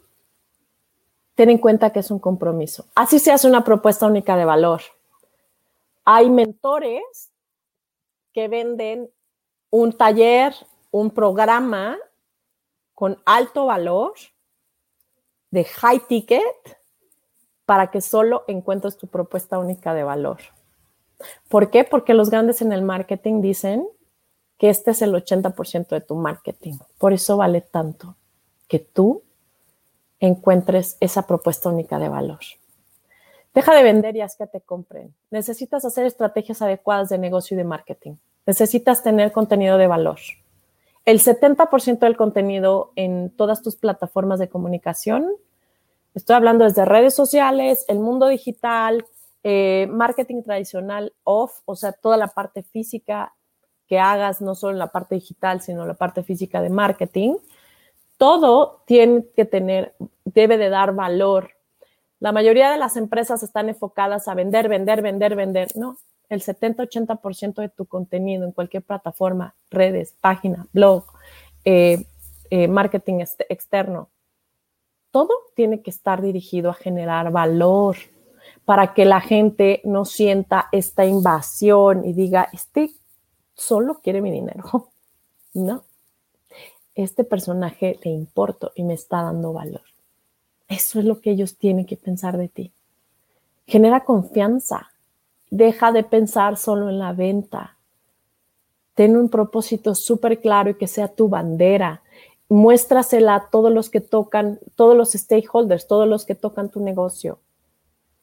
Ten 1.34 1.50
en 1.50 1.58
cuenta 1.58 1.90
que 1.90 2.00
es 2.00 2.10
un 2.10 2.18
compromiso. 2.18 2.86
Así 2.94 3.18
se 3.18 3.32
hace 3.32 3.46
una 3.46 3.64
propuesta 3.64 4.06
única 4.06 4.36
de 4.36 4.44
valor. 4.44 4.80
Hay 6.04 6.30
mentores 6.30 7.30
que 8.32 8.48
venden 8.48 9.10
un 9.70 9.92
taller, 9.92 10.54
un 10.90 11.10
programa 11.10 11.98
con 12.94 13.20
alto 13.24 13.66
valor, 13.66 14.14
de 15.50 15.64
high 15.64 16.06
ticket, 16.06 16.42
para 17.66 17.90
que 17.90 18.00
solo 18.00 18.44
encuentres 18.48 18.96
tu 18.96 19.06
propuesta 19.06 19.58
única 19.58 19.94
de 19.94 20.04
valor. 20.04 20.38
¿Por 21.48 21.70
qué? 21.70 21.84
Porque 21.84 22.14
los 22.14 22.30
grandes 22.30 22.62
en 22.62 22.72
el 22.72 22.82
marketing 22.82 23.40
dicen 23.40 23.86
que 24.58 24.70
este 24.70 24.92
es 24.92 25.02
el 25.02 25.12
80% 25.12 25.88
de 25.88 26.00
tu 26.00 26.14
marketing. 26.14 26.74
Por 26.98 27.12
eso 27.12 27.36
vale 27.36 27.60
tanto 27.60 28.16
que 28.68 28.78
tú 28.78 29.22
encuentres 30.20 30.96
esa 31.00 31.26
propuesta 31.26 31.68
única 31.68 31.98
de 31.98 32.08
valor. 32.08 32.40
Deja 33.54 33.74
de 33.74 33.82
vender 33.82 34.16
y 34.16 34.20
haz 34.20 34.36
que 34.36 34.46
te 34.46 34.60
compren. 34.60 35.14
Necesitas 35.30 35.84
hacer 35.84 36.06
estrategias 36.06 36.62
adecuadas 36.62 37.08
de 37.08 37.18
negocio 37.18 37.54
y 37.54 37.58
de 37.58 37.64
marketing. 37.64 38.14
Necesitas 38.46 39.02
tener 39.02 39.32
contenido 39.32 39.76
de 39.78 39.88
valor. 39.88 40.18
El 41.04 41.20
70% 41.20 41.98
del 41.98 42.16
contenido 42.16 42.92
en 42.96 43.30
todas 43.30 43.62
tus 43.62 43.76
plataformas 43.76 44.38
de 44.38 44.48
comunicación, 44.48 45.28
estoy 46.14 46.36
hablando 46.36 46.64
desde 46.64 46.84
redes 46.84 47.14
sociales, 47.14 47.84
el 47.88 47.98
mundo 47.98 48.28
digital, 48.28 49.04
eh, 49.42 49.86
marketing 49.90 50.42
tradicional 50.42 51.12
off, 51.24 51.60
o 51.64 51.76
sea, 51.76 51.92
toda 51.92 52.16
la 52.16 52.28
parte 52.28 52.62
física 52.62 53.34
que 53.86 53.98
hagas, 53.98 54.40
no 54.40 54.54
solo 54.54 54.72
en 54.72 54.78
la 54.78 54.92
parte 54.92 55.16
digital, 55.16 55.60
sino 55.60 55.86
la 55.86 55.94
parte 55.94 56.22
física 56.22 56.62
de 56.62 56.70
marketing, 56.70 57.34
todo 58.16 58.82
tiene 58.86 59.24
que 59.34 59.44
tener, 59.44 59.94
debe 60.24 60.56
de 60.56 60.68
dar 60.68 60.94
valor 60.94 61.50
la 62.22 62.30
mayoría 62.30 62.70
de 62.70 62.78
las 62.78 62.96
empresas 62.96 63.42
están 63.42 63.68
enfocadas 63.68 64.28
a 64.28 64.34
vender, 64.34 64.68
vender, 64.68 65.02
vender, 65.02 65.34
vender. 65.34 65.68
No, 65.74 65.96
el 66.28 66.40
70-80% 66.40 67.54
de 67.54 67.68
tu 67.68 67.86
contenido 67.86 68.44
en 68.44 68.52
cualquier 68.52 68.84
plataforma, 68.84 69.56
redes, 69.72 70.14
página, 70.20 70.68
blog, 70.72 71.04
eh, 71.64 72.04
eh, 72.48 72.68
marketing 72.68 73.24
externo, 73.48 74.08
todo 75.10 75.30
tiene 75.56 75.82
que 75.82 75.90
estar 75.90 76.22
dirigido 76.22 76.70
a 76.70 76.74
generar 76.74 77.32
valor 77.32 77.96
para 78.72 78.94
que 78.94 79.04
la 79.04 79.20
gente 79.20 79.82
no 79.84 80.06
sienta 80.06 80.70
esta 80.72 81.04
invasión 81.04 82.06
y 82.06 82.14
diga, 82.14 82.48
este 82.54 82.90
solo 83.52 84.00
quiere 84.00 84.22
mi 84.22 84.30
dinero. 84.30 84.88
No, 85.52 85.84
este 86.94 87.22
personaje 87.22 87.98
le 88.02 88.10
importo 88.10 88.72
y 88.74 88.82
me 88.82 88.94
está 88.94 89.20
dando 89.20 89.52
valor. 89.52 89.82
Eso 90.68 91.00
es 91.00 91.04
lo 91.04 91.20
que 91.20 91.32
ellos 91.32 91.58
tienen 91.58 91.84
que 91.84 91.98
pensar 91.98 92.38
de 92.38 92.48
ti. 92.48 92.72
Genera 93.66 94.04
confianza. 94.04 94.90
Deja 95.50 95.92
de 95.92 96.02
pensar 96.02 96.56
solo 96.56 96.88
en 96.88 96.98
la 96.98 97.12
venta. 97.12 97.76
Ten 98.94 99.18
un 99.18 99.28
propósito 99.28 99.94
súper 99.94 100.40
claro 100.40 100.70
y 100.70 100.76
que 100.76 100.88
sea 100.88 101.08
tu 101.08 101.28
bandera. 101.28 102.00
Muéstrasela 102.48 103.34
a 103.34 103.50
todos 103.50 103.70
los 103.70 103.90
que 103.90 104.00
tocan, 104.00 104.60
todos 104.76 104.96
los 104.96 105.12
stakeholders, 105.12 105.86
todos 105.86 106.08
los 106.08 106.24
que 106.24 106.34
tocan 106.34 106.70
tu 106.70 106.80
negocio. 106.80 107.41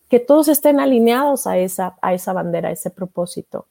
Que 0.10 0.20
todos 0.20 0.48
estén 0.48 0.80
alineados 0.80 1.48
a 1.48 1.58
esa, 1.58 1.98
a 2.02 2.14
esa 2.14 2.34
bandera, 2.34 2.70
a 2.70 2.72
ese 2.72 2.90
propósito. 2.90 3.68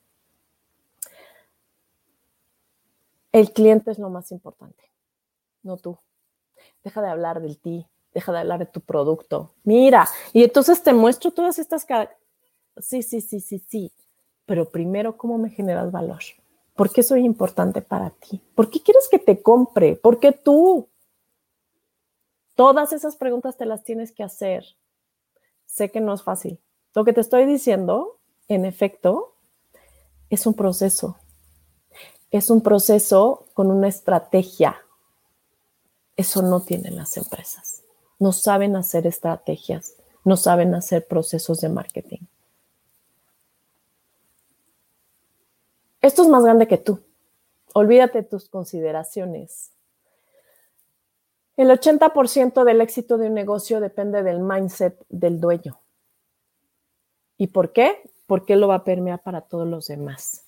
El 3.33 3.53
cliente 3.53 3.91
es 3.91 3.99
lo 3.99 4.09
más 4.09 4.33
importante, 4.33 4.91
no 5.63 5.77
tú. 5.77 5.99
Deja 6.83 7.03
de 7.03 7.09
hablar 7.09 7.43
del 7.43 7.59
ti, 7.59 7.87
deja 8.15 8.33
de 8.33 8.39
hablar 8.39 8.59
de 8.61 8.67
tu 8.67 8.81
producto. 8.81 9.53
Mira, 9.65 10.09
y 10.33 10.43
entonces 10.45 10.83
te 10.83 10.93
muestro 10.93 11.31
todas 11.31 11.59
estas 11.59 11.87
Sí, 12.81 13.03
sí, 13.03 13.21
sí, 13.21 13.41
sí, 13.41 13.59
sí. 13.59 13.93
Pero 14.47 14.71
primero, 14.71 15.17
¿cómo 15.17 15.37
me 15.37 15.51
generas 15.51 15.93
valor? 15.93 16.23
¿Por 16.75 16.93
qué 16.93 17.03
soy 17.03 17.25
importante 17.25 17.83
para 17.83 18.11
ti? 18.11 18.41
¿Por 18.55 18.71
qué 18.71 18.81
quieres 18.81 19.09
que 19.11 19.19
te 19.19 19.43
compre? 19.43 19.97
¿Por 19.97 20.21
qué 20.21 20.33
tú? 20.33 20.89
Todas 22.55 22.93
esas 22.93 23.17
preguntas 23.17 23.57
te 23.57 23.67
las 23.67 23.85
tienes 23.85 24.13
que 24.13 24.23
hacer. 24.23 24.65
Sé 25.69 25.93
que 25.93 26.01
no 26.01 26.13
es 26.13 26.23
fácil. 26.23 26.59
Lo 26.95 27.05
que 27.05 27.13
te 27.13 27.21
estoy 27.21 27.47
diciendo, 27.47 28.19
en 28.49 28.65
efecto, 28.65 29.37
es 30.31 30.45
un 30.47 30.55
proceso. 30.55 31.17
Es 32.33 32.51
un 32.51 32.63
proceso 32.63 33.47
con 33.55 33.71
una 33.71 33.87
estrategia. 33.87 34.77
Eso 36.17 36.43
no 36.43 36.61
tienen 36.61 36.97
las 36.97 37.17
empresas 37.17 37.79
no 38.19 38.33
saben 38.33 38.77
hacer 38.77 39.07
estrategias, 39.07 39.95
no 40.25 40.37
saben 40.37 40.75
hacer 40.75 41.07
procesos 41.07 41.61
de 41.61 41.69
marketing. 41.69 42.21
Esto 46.01 46.23
es 46.23 46.29
más 46.29 46.45
grande 46.45 46.67
que 46.67 46.79
tú. 46.79 47.01
Olvídate 47.75 48.23
tus 48.23 48.49
consideraciones. 48.49 49.71
El 51.59 51.69
80% 51.69 52.65
del 52.65 52.81
éxito 52.81 53.19
de 53.19 53.27
un 53.27 53.35
negocio 53.35 53.81
depende 53.81 54.23
del 54.23 54.41
mindset 54.41 55.05
del 55.11 55.39
dueño. 55.41 55.79
¿Y 57.37 57.49
por 57.49 57.75
qué? 57.75 58.01
Porque 58.27 58.57
lo 58.57 58.69
va 58.69 58.77
a 58.77 58.85
permear 58.85 59.23
para 59.23 59.43
todos 59.43 59.69
los 59.69 59.89
demás. 59.89 60.45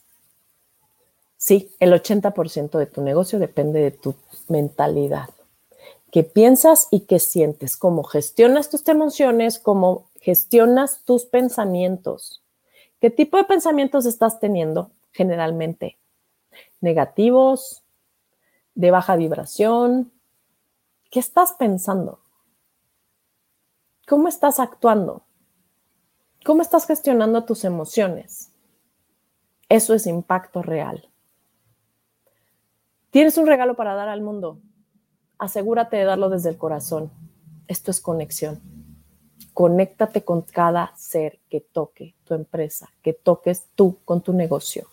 Sí, 1.37 1.75
el 1.81 1.93
80% 1.93 2.79
de 2.79 2.87
tu 2.87 3.03
negocio 3.03 3.39
depende 3.39 3.81
de 3.81 3.91
tu 3.91 4.15
mentalidad 4.49 5.29
qué 6.11 6.25
piensas 6.25 6.89
y 6.91 7.01
qué 7.01 7.19
sientes, 7.19 7.77
cómo 7.77 8.03
gestionas 8.03 8.69
tus 8.69 8.87
emociones, 8.89 9.59
cómo 9.59 10.09
gestionas 10.21 11.03
tus 11.05 11.25
pensamientos. 11.25 12.43
¿Qué 13.01 13.11
tipo 13.11 13.37
de 13.37 13.45
pensamientos 13.45 14.07
estás 14.07 14.41
teniendo 14.41 14.91
generalmente? 15.13 15.99
¿Negativos? 16.81 17.83
¿De 18.75 18.91
baja 18.91 19.17
vibración? 19.17 20.13
¿Qué 21.11 21.21
estás 21.21 21.53
pensando? 21.53 22.21
¿Cómo 24.07 24.29
estás 24.29 24.61
actuando? 24.61 25.25
¿Cómo 26.45 26.63
estás 26.63 26.87
gestionando 26.87 27.45
tus 27.45 27.65
emociones? 27.65 28.53
Eso 29.69 29.95
es 29.95 30.07
impacto 30.07 30.63
real. 30.63 31.11
Tienes 33.11 33.37
un 33.39 33.47
regalo 33.47 33.77
para 33.77 33.95
dar 33.95 34.09
al 34.09 34.23
mundo 34.23 34.61
asegúrate 35.41 35.97
de 35.97 36.05
darlo 36.05 36.29
desde 36.29 36.51
el 36.51 36.59
corazón. 36.59 37.11
Esto 37.67 37.91
es 37.91 38.01
conexión. 38.01 38.61
Conéctate 39.55 40.23
con 40.23 40.43
cada 40.43 40.93
ser 40.97 41.41
que 41.49 41.61
toque 41.61 42.15
tu 42.25 42.35
empresa, 42.35 42.91
que 43.03 43.15
toques 43.15 43.67
tú 43.75 43.99
con 44.05 44.21
tu 44.21 44.33
negocio. 44.33 44.87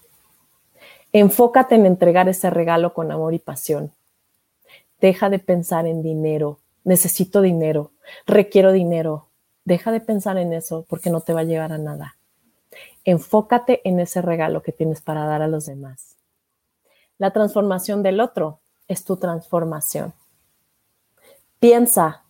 Enfócate 1.11 1.75
en 1.75 1.85
entregar 1.85 2.27
ese 2.29 2.49
regalo 2.49 2.93
con 2.93 3.11
amor 3.11 3.33
y 3.33 3.39
pasión. 3.39 3.91
Deja 4.99 5.29
de 5.29 5.39
pensar 5.39 5.85
en 5.85 6.01
dinero. 6.01 6.59
Necesito 6.83 7.41
dinero. 7.41 7.91
Requiero 8.25 8.71
dinero. 8.71 9.29
Deja 9.65 9.91
de 9.91 9.99
pensar 9.99 10.37
en 10.37 10.53
eso 10.53 10.85
porque 10.87 11.09
no 11.09 11.21
te 11.21 11.33
va 11.33 11.41
a 11.41 11.45
llevar 11.45 11.73
a 11.73 11.77
nada. 11.77 12.17
Enfócate 13.03 13.81
en 13.87 13.99
ese 13.99 14.21
regalo 14.21 14.61
que 14.61 14.71
tienes 14.71 15.01
para 15.01 15.25
dar 15.25 15.41
a 15.41 15.47
los 15.47 15.65
demás. 15.65 16.17
La 17.17 17.31
transformación 17.31 18.03
del 18.03 18.19
otro 18.19 18.59
es 18.87 19.03
tu 19.03 19.17
transformación. 19.17 20.13
Piensa 21.59 22.23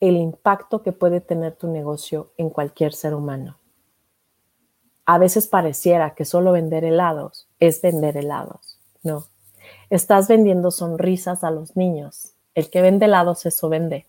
el 0.00 0.16
impacto 0.16 0.82
que 0.82 0.92
puede 0.92 1.20
tener 1.20 1.54
tu 1.56 1.68
negocio 1.68 2.32
en 2.38 2.50
cualquier 2.50 2.94
ser 2.94 3.14
humano. 3.14 3.58
A 5.04 5.18
veces 5.18 5.46
pareciera 5.46 6.14
que 6.14 6.24
solo 6.24 6.52
vender 6.52 6.84
helados 6.84 7.48
es 7.58 7.82
vender 7.82 8.16
helados. 8.16 8.78
No, 9.02 9.26
estás 9.90 10.28
vendiendo 10.28 10.70
sonrisas 10.70 11.44
a 11.44 11.50
los 11.50 11.76
niños. 11.76 12.32
El 12.54 12.70
que 12.70 12.82
vende 12.82 13.06
helados, 13.06 13.46
eso 13.46 13.68
vende. 13.68 14.06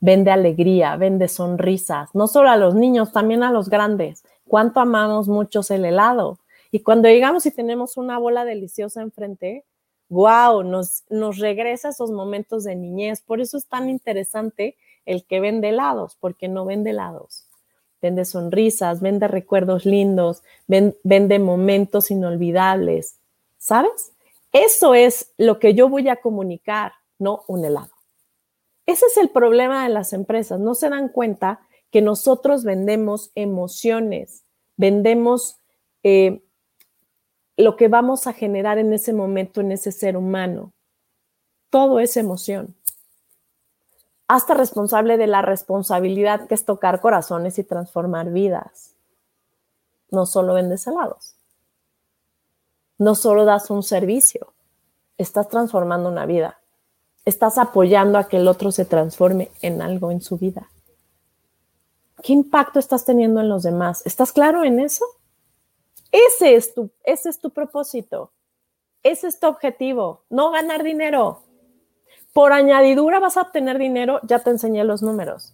Vende 0.00 0.30
alegría, 0.30 0.96
vende 0.96 1.28
sonrisas, 1.28 2.14
no 2.14 2.26
solo 2.26 2.50
a 2.50 2.56
los 2.56 2.74
niños, 2.74 3.12
también 3.12 3.42
a 3.42 3.50
los 3.50 3.68
grandes. 3.70 4.24
¿Cuánto 4.46 4.80
amamos 4.80 5.28
muchos 5.28 5.70
el 5.70 5.84
helado? 5.84 6.38
Y 6.70 6.80
cuando 6.80 7.08
llegamos 7.08 7.46
y 7.46 7.50
tenemos 7.50 7.96
una 7.96 8.18
bola 8.18 8.44
deliciosa 8.44 9.00
enfrente, 9.00 9.64
wow, 10.08 10.62
nos, 10.62 11.04
nos 11.08 11.38
regresa 11.38 11.90
esos 11.90 12.10
momentos 12.10 12.64
de 12.64 12.74
niñez. 12.74 13.20
Por 13.20 13.40
eso 13.40 13.56
es 13.56 13.66
tan 13.66 13.88
interesante 13.88 14.76
el 15.06 15.24
que 15.24 15.40
vende 15.40 15.70
helados, 15.70 16.16
porque 16.18 16.48
no 16.48 16.64
vende 16.64 16.90
helados. 16.90 17.46
Vende 18.02 18.24
sonrisas, 18.24 19.00
vende 19.00 19.28
recuerdos 19.28 19.86
lindos, 19.86 20.42
vende 20.66 21.38
momentos 21.38 22.10
inolvidables. 22.10 23.18
¿Sabes? 23.58 24.13
Eso 24.54 24.94
es 24.94 25.34
lo 25.36 25.58
que 25.58 25.74
yo 25.74 25.88
voy 25.88 26.08
a 26.08 26.20
comunicar, 26.20 26.92
no 27.18 27.44
un 27.48 27.64
helado. 27.64 27.90
Ese 28.86 29.06
es 29.06 29.16
el 29.16 29.28
problema 29.30 29.82
de 29.82 29.88
las 29.88 30.12
empresas. 30.12 30.60
No 30.60 30.76
se 30.76 30.88
dan 30.88 31.08
cuenta 31.08 31.66
que 31.90 32.00
nosotros 32.00 32.62
vendemos 32.62 33.32
emociones, 33.34 34.44
vendemos 34.76 35.56
eh, 36.04 36.44
lo 37.56 37.74
que 37.74 37.88
vamos 37.88 38.28
a 38.28 38.32
generar 38.32 38.78
en 38.78 38.92
ese 38.92 39.12
momento 39.12 39.60
en 39.60 39.72
ese 39.72 39.90
ser 39.90 40.16
humano. 40.16 40.72
Todo 41.68 41.98
es 41.98 42.16
emoción. 42.16 42.76
Hasta 44.28 44.54
responsable 44.54 45.16
de 45.16 45.26
la 45.26 45.42
responsabilidad 45.42 46.46
que 46.46 46.54
es 46.54 46.64
tocar 46.64 47.00
corazones 47.00 47.58
y 47.58 47.64
transformar 47.64 48.30
vidas. 48.30 48.94
No 50.12 50.26
solo 50.26 50.54
vendes 50.54 50.86
helados. 50.86 51.34
No 52.98 53.14
solo 53.14 53.44
das 53.44 53.70
un 53.70 53.82
servicio. 53.82 54.52
Estás 55.18 55.48
transformando 55.48 56.08
una 56.08 56.26
vida. 56.26 56.60
Estás 57.24 57.58
apoyando 57.58 58.18
a 58.18 58.28
que 58.28 58.36
el 58.36 58.46
otro 58.46 58.70
se 58.70 58.84
transforme 58.84 59.50
en 59.62 59.82
algo 59.82 60.10
en 60.10 60.20
su 60.20 60.36
vida. 60.36 60.68
¿Qué 62.22 62.32
impacto 62.32 62.78
estás 62.78 63.04
teniendo 63.04 63.40
en 63.40 63.48
los 63.48 63.62
demás? 63.62 64.04
¿Estás 64.06 64.32
claro 64.32 64.64
en 64.64 64.80
eso? 64.80 65.04
Ese 66.12 66.54
es 66.54 66.74
tu, 66.74 66.90
ese 67.02 67.28
es 67.28 67.38
tu 67.38 67.50
propósito. 67.50 68.30
Ese 69.02 69.26
es 69.26 69.38
tu 69.38 69.46
objetivo, 69.48 70.22
no 70.30 70.50
ganar 70.50 70.82
dinero. 70.82 71.42
Por 72.32 72.52
añadidura 72.52 73.20
vas 73.20 73.36
a 73.36 73.42
obtener 73.42 73.78
dinero, 73.78 74.20
ya 74.22 74.38
te 74.38 74.50
enseñé 74.50 74.84
los 74.84 75.02
números. 75.02 75.52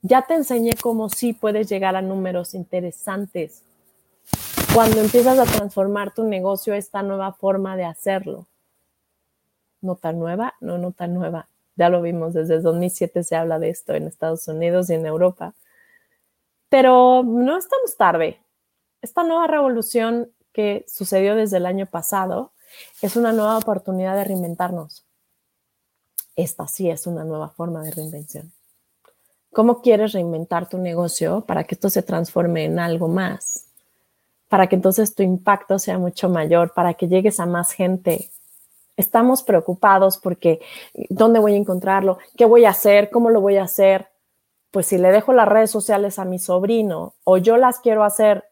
Ya 0.00 0.22
te 0.22 0.34
enseñé 0.34 0.74
cómo 0.80 1.08
sí 1.08 1.34
puedes 1.34 1.68
llegar 1.68 1.96
a 1.96 2.02
números 2.02 2.54
interesantes 2.54 3.64
cuando 4.74 5.00
empiezas 5.00 5.38
a 5.38 5.44
transformar 5.44 6.14
tu 6.14 6.24
negocio 6.24 6.74
esta 6.74 7.02
nueva 7.02 7.32
forma 7.32 7.76
de 7.76 7.84
hacerlo. 7.84 8.46
No 9.80 9.96
tan 9.96 10.18
nueva, 10.18 10.54
no, 10.60 10.78
no 10.78 10.92
tan 10.92 11.14
nueva. 11.14 11.48
Ya 11.76 11.88
lo 11.88 12.02
vimos, 12.02 12.34
desde 12.34 12.60
2007 12.60 13.22
se 13.22 13.36
habla 13.36 13.58
de 13.58 13.70
esto 13.70 13.94
en 13.94 14.06
Estados 14.06 14.48
Unidos 14.48 14.90
y 14.90 14.94
en 14.94 15.06
Europa. 15.06 15.54
Pero 16.68 17.22
no 17.24 17.56
estamos 17.56 17.96
tarde 17.96 18.40
esta 19.00 19.22
nueva 19.22 19.46
revolución 19.46 20.32
que 20.52 20.84
sucedió 20.88 21.36
desde 21.36 21.58
el 21.58 21.66
año 21.66 21.86
pasado 21.86 22.52
es 23.00 23.16
una 23.16 23.32
nueva 23.32 23.56
oportunidad 23.56 24.16
de 24.16 24.24
reinventarnos. 24.24 25.04
Esta 26.36 26.66
sí 26.66 26.90
es 26.90 27.06
una 27.06 27.24
nueva 27.24 27.48
forma 27.48 27.82
de 27.82 27.90
reinvención. 27.90 28.52
¿Cómo 29.52 29.82
quieres 29.82 30.12
reinventar 30.12 30.68
tu 30.68 30.78
negocio 30.78 31.42
para 31.42 31.64
que 31.64 31.74
esto 31.74 31.90
se 31.90 32.02
transforme 32.02 32.64
en 32.64 32.78
algo 32.78 33.08
más? 33.08 33.67
Para 34.48 34.66
que 34.66 34.76
entonces 34.76 35.14
tu 35.14 35.22
impacto 35.22 35.78
sea 35.78 35.98
mucho 35.98 36.28
mayor, 36.28 36.72
para 36.72 36.94
que 36.94 37.08
llegues 37.08 37.38
a 37.40 37.46
más 37.46 37.72
gente. 37.72 38.30
Estamos 38.96 39.42
preocupados 39.42 40.18
porque 40.18 40.60
¿dónde 41.08 41.38
voy 41.38 41.54
a 41.54 41.58
encontrarlo? 41.58 42.18
¿Qué 42.36 42.44
voy 42.44 42.64
a 42.64 42.70
hacer? 42.70 43.10
¿Cómo 43.10 43.30
lo 43.30 43.40
voy 43.40 43.56
a 43.56 43.64
hacer? 43.64 44.08
Pues 44.70 44.86
si 44.86 44.98
le 44.98 45.12
dejo 45.12 45.32
las 45.32 45.48
redes 45.48 45.70
sociales 45.70 46.18
a 46.18 46.24
mi 46.24 46.38
sobrino 46.38 47.14
o 47.24 47.38
yo 47.38 47.56
las 47.56 47.80
quiero 47.80 48.04
hacer 48.04 48.44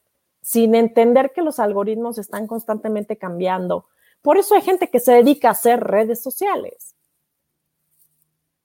sin 0.43 0.77
entender 0.77 1.33
que 1.33 1.43
los 1.43 1.59
algoritmos 1.59 2.19
están 2.19 2.47
constantemente 2.47 3.17
cambiando. 3.17 3.87
Por 4.23 4.39
eso 4.39 4.55
hay 4.55 4.63
gente 4.63 4.89
que 4.89 5.01
se 5.01 5.13
dedica 5.13 5.49
a 5.49 5.53
hacer 5.53 5.81
redes 5.81 6.23
sociales. 6.23 6.95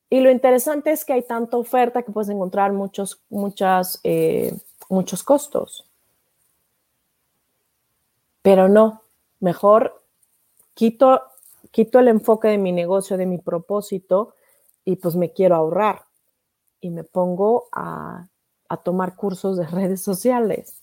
Y 0.09 0.19
lo 0.19 0.29
interesante 0.29 0.91
es 0.91 1.05
que 1.05 1.13
hay 1.13 1.23
tanta 1.23 1.57
oferta 1.57 2.03
que 2.03 2.11
puedes 2.11 2.29
encontrar 2.29 2.73
muchos, 2.73 3.21
muchas, 3.29 3.99
eh, 4.03 4.53
muchos 4.89 5.23
costos. 5.23 5.89
Pero 8.41 8.67
no, 8.67 9.01
mejor 9.39 10.03
quito, 10.73 11.21
quito 11.71 11.99
el 11.99 12.07
enfoque 12.07 12.47
de 12.47 12.57
mi 12.57 12.71
negocio, 12.71 13.17
de 13.17 13.25
mi 13.25 13.37
propósito, 13.37 14.35
y 14.83 14.95
pues 14.95 15.15
me 15.15 15.31
quiero 15.31 15.55
ahorrar. 15.55 16.05
Y 16.79 16.89
me 16.89 17.03
pongo 17.03 17.67
a, 17.71 18.27
a 18.69 18.77
tomar 18.77 19.15
cursos 19.15 19.57
de 19.57 19.65
redes 19.67 20.01
sociales 20.01 20.81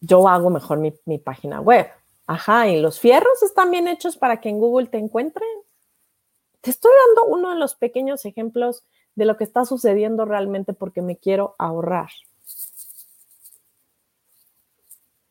yo 0.00 0.26
hago 0.28 0.50
mejor 0.50 0.78
mi, 0.78 1.18
página 1.18 1.60
web. 1.60 1.86
Ajá, 2.26 2.68
y 2.68 2.80
los 2.80 3.00
fierros 3.00 3.42
están 3.42 3.70
bien 3.70 3.88
hechos 3.88 4.16
para 4.16 4.40
que 4.40 4.48
en 4.48 4.58
Google 4.58 4.86
te 4.86 4.98
encuentren. 4.98 5.48
Te 6.60 6.70
estoy 6.70 6.92
dando 7.06 7.34
uno 7.34 7.50
de 7.50 7.56
los 7.56 7.74
pequeños 7.74 8.24
ejemplos 8.24 8.84
de 9.14 9.24
lo 9.24 9.36
que 9.36 9.44
está 9.44 9.64
sucediendo 9.64 10.24
realmente 10.24 10.72
porque 10.72 11.02
me 11.02 11.16
quiero 11.16 11.54
ahorrar. 11.58 12.10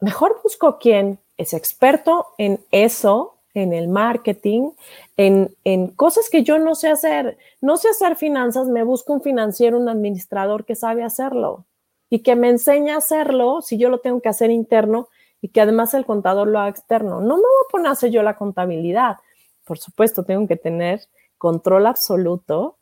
Mejor 0.02 0.40
busco 0.44 0.80
quien 0.80 1.20
es 1.38 1.54
experto 1.54 2.28
en 2.38 2.60
eso, 2.72 3.36
en 3.54 3.74
el 3.74 3.88
marketing, 3.88 4.72
en, 5.18 5.56
en, 5.64 5.88
cosas 5.88 6.30
que 6.30 6.44
yo 6.44 6.60
no 6.60 6.76
sé 6.76 6.90
hacer. 6.90 7.38
No 7.62 7.78
sé 7.78 7.90
hacer 7.90 8.16
finanzas, 8.16 8.68
me 8.68 8.84
busco 8.84 9.14
un 9.14 9.22
financiero, 9.22 9.78
un 9.78 9.90
administrador 9.90 10.66
que 10.66 10.76
sabe 10.76 11.04
hacerlo 11.04 11.66
y 12.10 12.20
que 12.20 12.36
me 12.36 12.50
enseñe 12.50 12.92
a 12.92 12.98
hacerlo 12.98 13.62
si 13.62 13.78
yo 13.78 13.90
lo 13.90 14.00
tengo 14.00 14.22
que 14.22 14.30
hacer 14.30 14.52
interno 14.52 15.10
y 15.42 15.50
que 15.50 15.62
además 15.62 15.94
el 15.94 16.06
contador 16.06 16.48
lo 16.48 16.60
haga 16.60 16.70
externo. 16.70 17.22
No 17.22 17.36
me 17.36 17.44
voy 17.44 17.66
a 17.68 17.72
poner 17.72 17.88
a 17.88 17.92
hacer 17.92 18.12
yo 18.12 18.24
la 18.24 18.36
contabilidad. 18.38 19.18
Por 19.66 19.78
supuesto, 19.78 20.24
tengo 20.24 20.48
que 20.48 20.56
tener 20.56 21.02
control 21.38 21.86
absoluto 21.86 22.78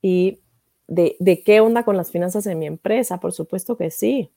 y 0.00 0.40
de, 0.86 1.16
de 1.18 1.42
qué 1.42 1.60
onda 1.60 1.84
con 1.84 1.96
las 1.96 2.10
finanzas 2.10 2.44
de 2.44 2.54
mi 2.54 2.66
empresa. 2.66 3.18
Por 3.18 3.32
supuesto 3.32 3.76
que 3.76 3.90
sí, 3.90 4.30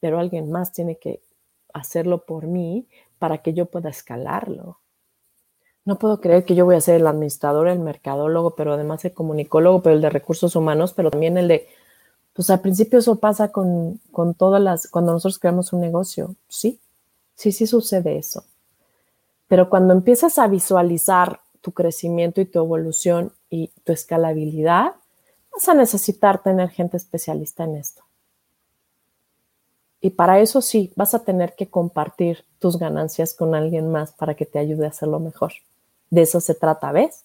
pero 0.00 0.18
alguien 0.18 0.50
más 0.50 0.72
tiene 0.72 0.96
que 0.96 1.20
hacerlo 1.78 2.24
por 2.24 2.46
mí 2.46 2.86
para 3.18 3.38
que 3.38 3.54
yo 3.54 3.66
pueda 3.66 3.90
escalarlo. 3.90 4.78
No 5.84 5.98
puedo 5.98 6.20
creer 6.20 6.44
que 6.44 6.54
yo 6.54 6.64
voy 6.64 6.76
a 6.76 6.80
ser 6.80 6.96
el 6.96 7.06
administrador, 7.06 7.68
el 7.68 7.78
mercadólogo, 7.78 8.54
pero 8.54 8.74
además 8.74 9.04
el 9.04 9.14
comunicólogo, 9.14 9.82
pero 9.82 9.96
el 9.96 10.02
de 10.02 10.10
recursos 10.10 10.54
humanos, 10.54 10.92
pero 10.92 11.10
también 11.10 11.38
el 11.38 11.48
de 11.48 11.68
pues 12.38 12.50
al 12.50 12.60
principio 12.60 13.00
eso 13.00 13.16
pasa 13.16 13.50
con, 13.50 14.00
todas 14.36 14.62
las, 14.62 14.86
cuando 14.86 15.10
nosotros 15.10 15.40
creamos 15.40 15.72
un 15.72 15.80
negocio, 15.80 16.36
sí, 16.48 16.78
sí, 17.34 17.50
sí 17.50 17.66
sucede 17.66 18.16
eso. 18.16 18.44
Pero 19.48 19.68
cuando 19.68 19.92
empiezas 19.92 20.38
a 20.38 20.46
visualizar 20.46 21.40
tu 21.60 21.72
crecimiento 21.72 22.40
y 22.40 22.44
tu 22.44 22.60
evolución 22.60 23.32
y 23.50 23.72
tu 23.82 23.92
escalabilidad, 23.92 24.92
vas 25.52 25.68
a 25.68 25.74
necesitar 25.74 26.40
tener 26.40 26.70
gente 26.70 26.96
especialista 26.96 27.64
en 27.64 27.74
esto. 27.74 28.04
Y 30.00 30.10
para 30.10 30.40
eso 30.40 30.60
sí, 30.60 30.92
vas 30.96 31.14
a 31.14 31.24
tener 31.24 31.54
que 31.54 31.68
compartir 31.68 32.44
tus 32.58 32.78
ganancias 32.78 33.34
con 33.34 33.54
alguien 33.54 33.90
más 33.90 34.12
para 34.12 34.34
que 34.34 34.46
te 34.46 34.58
ayude 34.58 34.86
a 34.86 34.90
hacerlo 34.90 35.18
mejor. 35.18 35.52
De 36.10 36.22
eso 36.22 36.40
se 36.40 36.54
trata, 36.54 36.92
¿ves? 36.92 37.24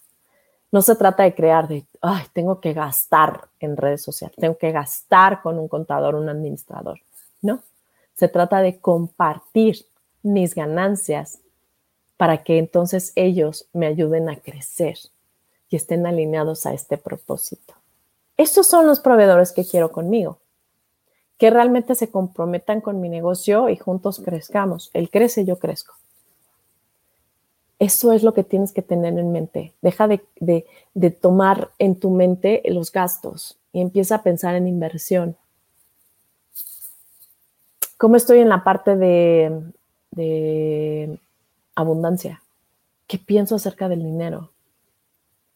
No 0.71 0.81
se 0.81 0.95
trata 0.95 1.23
de 1.23 1.35
crear 1.35 1.67
de, 1.67 1.85
ay, 2.01 2.23
tengo 2.33 2.59
que 2.59 2.73
gastar 2.73 3.47
en 3.59 3.77
redes 3.77 4.01
sociales, 4.01 4.35
tengo 4.39 4.57
que 4.57 4.71
gastar 4.71 5.43
con 5.43 5.59
un 5.59 5.67
contador, 5.67 6.15
un 6.15 6.29
administrador. 6.29 6.99
No, 7.41 7.61
se 8.15 8.27
trata 8.27 8.59
de 8.61 8.79
compartir 8.79 9.85
mis 10.23 10.55
ganancias 10.55 11.39
para 12.17 12.43
que 12.43 12.57
entonces 12.57 13.11
ellos 13.15 13.67
me 13.73 13.85
ayuden 13.85 14.29
a 14.29 14.37
crecer 14.37 14.97
y 15.69 15.75
estén 15.75 16.07
alineados 16.07 16.65
a 16.65 16.73
este 16.73 16.97
propósito. 16.97 17.75
Estos 18.37 18.67
son 18.67 18.87
los 18.87 18.99
proveedores 18.99 19.51
que 19.51 19.65
quiero 19.65 19.91
conmigo, 19.91 20.39
que 21.43 21.49
realmente 21.49 21.93
se 21.93 22.09
comprometan 22.09 22.79
con 22.79 23.01
mi 23.01 23.09
negocio 23.09 23.67
y 23.67 23.75
juntos 23.75 24.21
crezcamos. 24.23 24.89
Él 24.93 25.09
crece, 25.09 25.43
yo 25.43 25.59
crezco. 25.59 25.93
Eso 27.79 28.13
es 28.13 28.23
lo 28.23 28.33
que 28.33 28.45
tienes 28.45 28.71
que 28.71 28.81
tener 28.81 29.19
en 29.19 29.33
mente. 29.33 29.73
Deja 29.81 30.07
de, 30.07 30.23
de 30.39 31.11
tomar 31.11 31.71
en 31.79 31.99
tu 31.99 32.11
mente 32.11 32.61
los 32.67 32.93
gastos 32.93 33.57
y 33.73 33.81
empieza 33.81 34.15
a 34.15 34.23
pensar 34.23 34.55
en 34.55 34.69
inversión. 34.69 35.35
¿Cómo 37.97 38.15
estoy 38.15 38.39
en 38.39 38.47
la 38.47 38.63
parte 38.63 38.95
de, 38.95 39.63
de 40.11 41.19
abundancia? 41.75 42.41
¿Qué 43.05 43.17
pienso 43.17 43.55
acerca 43.55 43.89
del 43.89 44.01
dinero? 44.01 44.51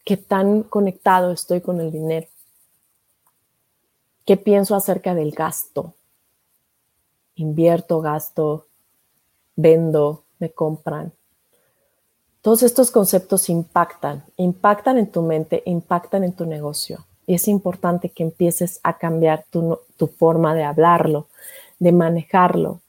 ¿Qué 0.04 0.18
tan 0.18 0.64
conectado 0.64 1.32
estoy 1.32 1.62
con 1.62 1.80
el 1.80 1.94
dinero? 1.94 2.28
¿Qué 4.28 4.36
pienso 4.36 4.76
acerca 4.76 5.16
del 5.16 5.32
gasto? 5.32 5.94
Invierto, 7.36 8.02
gasto, 8.02 8.66
vendo, 9.56 10.26
me 10.40 10.52
compran. 10.52 11.14
Todos 12.42 12.62
estos 12.62 12.92
conceptos 12.92 13.48
impactan, 13.48 14.26
impactan 14.36 14.98
en 14.98 15.10
tu 15.10 15.22
mente, 15.22 15.64
impactan 15.66 16.26
en 16.26 16.34
tu 16.34 16.46
negocio. 16.46 17.06
Y 17.26 17.36
es 17.36 17.48
importante 17.48 18.10
que 18.10 18.24
empieces 18.24 18.82
a 18.84 18.98
cambiar 18.98 19.46
tu, 19.50 19.80
forma 20.18 20.54
de 20.54 20.66
hablarlo, 20.66 21.28
de 21.80 21.94
manejarlo. 21.94 22.82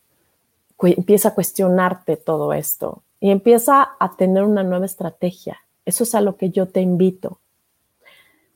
empieza 0.83 1.29
a 1.29 1.35
cuestionarte 1.37 2.17
todo 2.17 2.53
esto 2.53 3.05
y 3.21 3.31
empieza 3.31 3.91
a 4.01 4.17
tener 4.17 4.43
una 4.43 4.65
nueva 4.65 4.87
estrategia. 4.87 5.59
Eso 5.85 6.03
es 6.03 6.17
a 6.17 6.21
lo 6.21 6.37
que 6.37 6.51
yo 6.51 6.67
te 6.67 6.81
invito. 6.81 7.39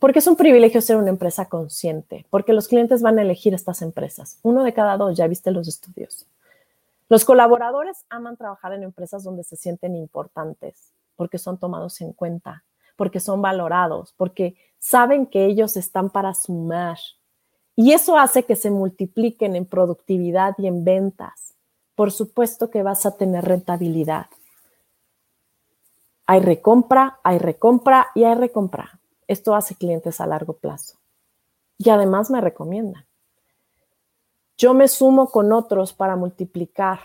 Porque 0.03 0.19
es 0.19 0.27
un 0.27 0.35
privilegio 0.35 0.81
ser 0.81 0.97
una 0.97 1.11
empresa 1.11 1.49
consciente, 1.49 2.27
porque 2.29 2.53
los 2.53 2.67
clientes 2.67 3.03
van 3.03 3.21
a 3.21 3.23
elegir 3.23 3.55
estas 3.55 3.83
empresas. 3.83 4.37
Uno 4.43 4.65
de 4.65 4.75
cada 4.75 4.97
dos, 4.97 5.17
ya 5.17 5.29
viste 5.29 5.53
los 5.53 5.69
estudios. 5.69 6.27
Los 7.09 7.25
colaboradores 7.25 8.05
aman 8.09 8.37
trabajar 8.37 8.73
en 8.73 8.83
empresas 8.83 9.23
donde 9.23 9.45
se 9.45 9.55
sienten 9.55 9.95
importantes, 9.95 10.91
porque 11.15 11.39
son 11.39 11.57
tomados 11.57 12.01
en 12.01 12.13
cuenta, 12.15 12.65
porque 12.97 13.21
son 13.21 13.43
valorados, 13.43 14.13
porque 14.17 14.57
saben 14.81 15.25
que 15.25 15.45
ellos 15.45 15.77
están 15.77 16.11
para 16.11 16.35
sumar. 16.35 16.99
Y 17.77 17.93
eso 17.93 18.19
hace 18.19 18.43
que 18.43 18.57
se 18.57 18.73
multipliquen 18.73 19.55
en 19.55 19.67
productividad 19.67 20.57
y 20.59 20.67
en 20.67 20.83
ventas. 20.83 21.55
Por 21.95 22.11
supuesto 22.11 22.71
que 22.71 22.83
vas 22.83 23.07
a 23.07 23.17
tener 23.17 23.45
rentabilidad. 23.45 24.27
Hay 26.27 26.41
recompra, 26.41 27.21
hay 27.23 27.39
recompra 27.39 28.09
y 28.17 28.25
hay 28.25 28.35
recompra. 28.35 28.99
Esto 29.33 29.55
hace 29.55 29.75
clientes 29.75 30.21
a 30.21 30.27
largo 30.27 30.53
plazo. 30.53 30.99
Y 31.79 31.89
además 31.89 32.31
me 32.31 32.43
recomiendan. 32.43 33.07
Yo 34.59 34.75
me 34.75 34.89
sumo 34.89 35.31
con 35.31 35.53
otros 35.53 35.95
para 35.95 36.17
multiplicar. 36.17 37.01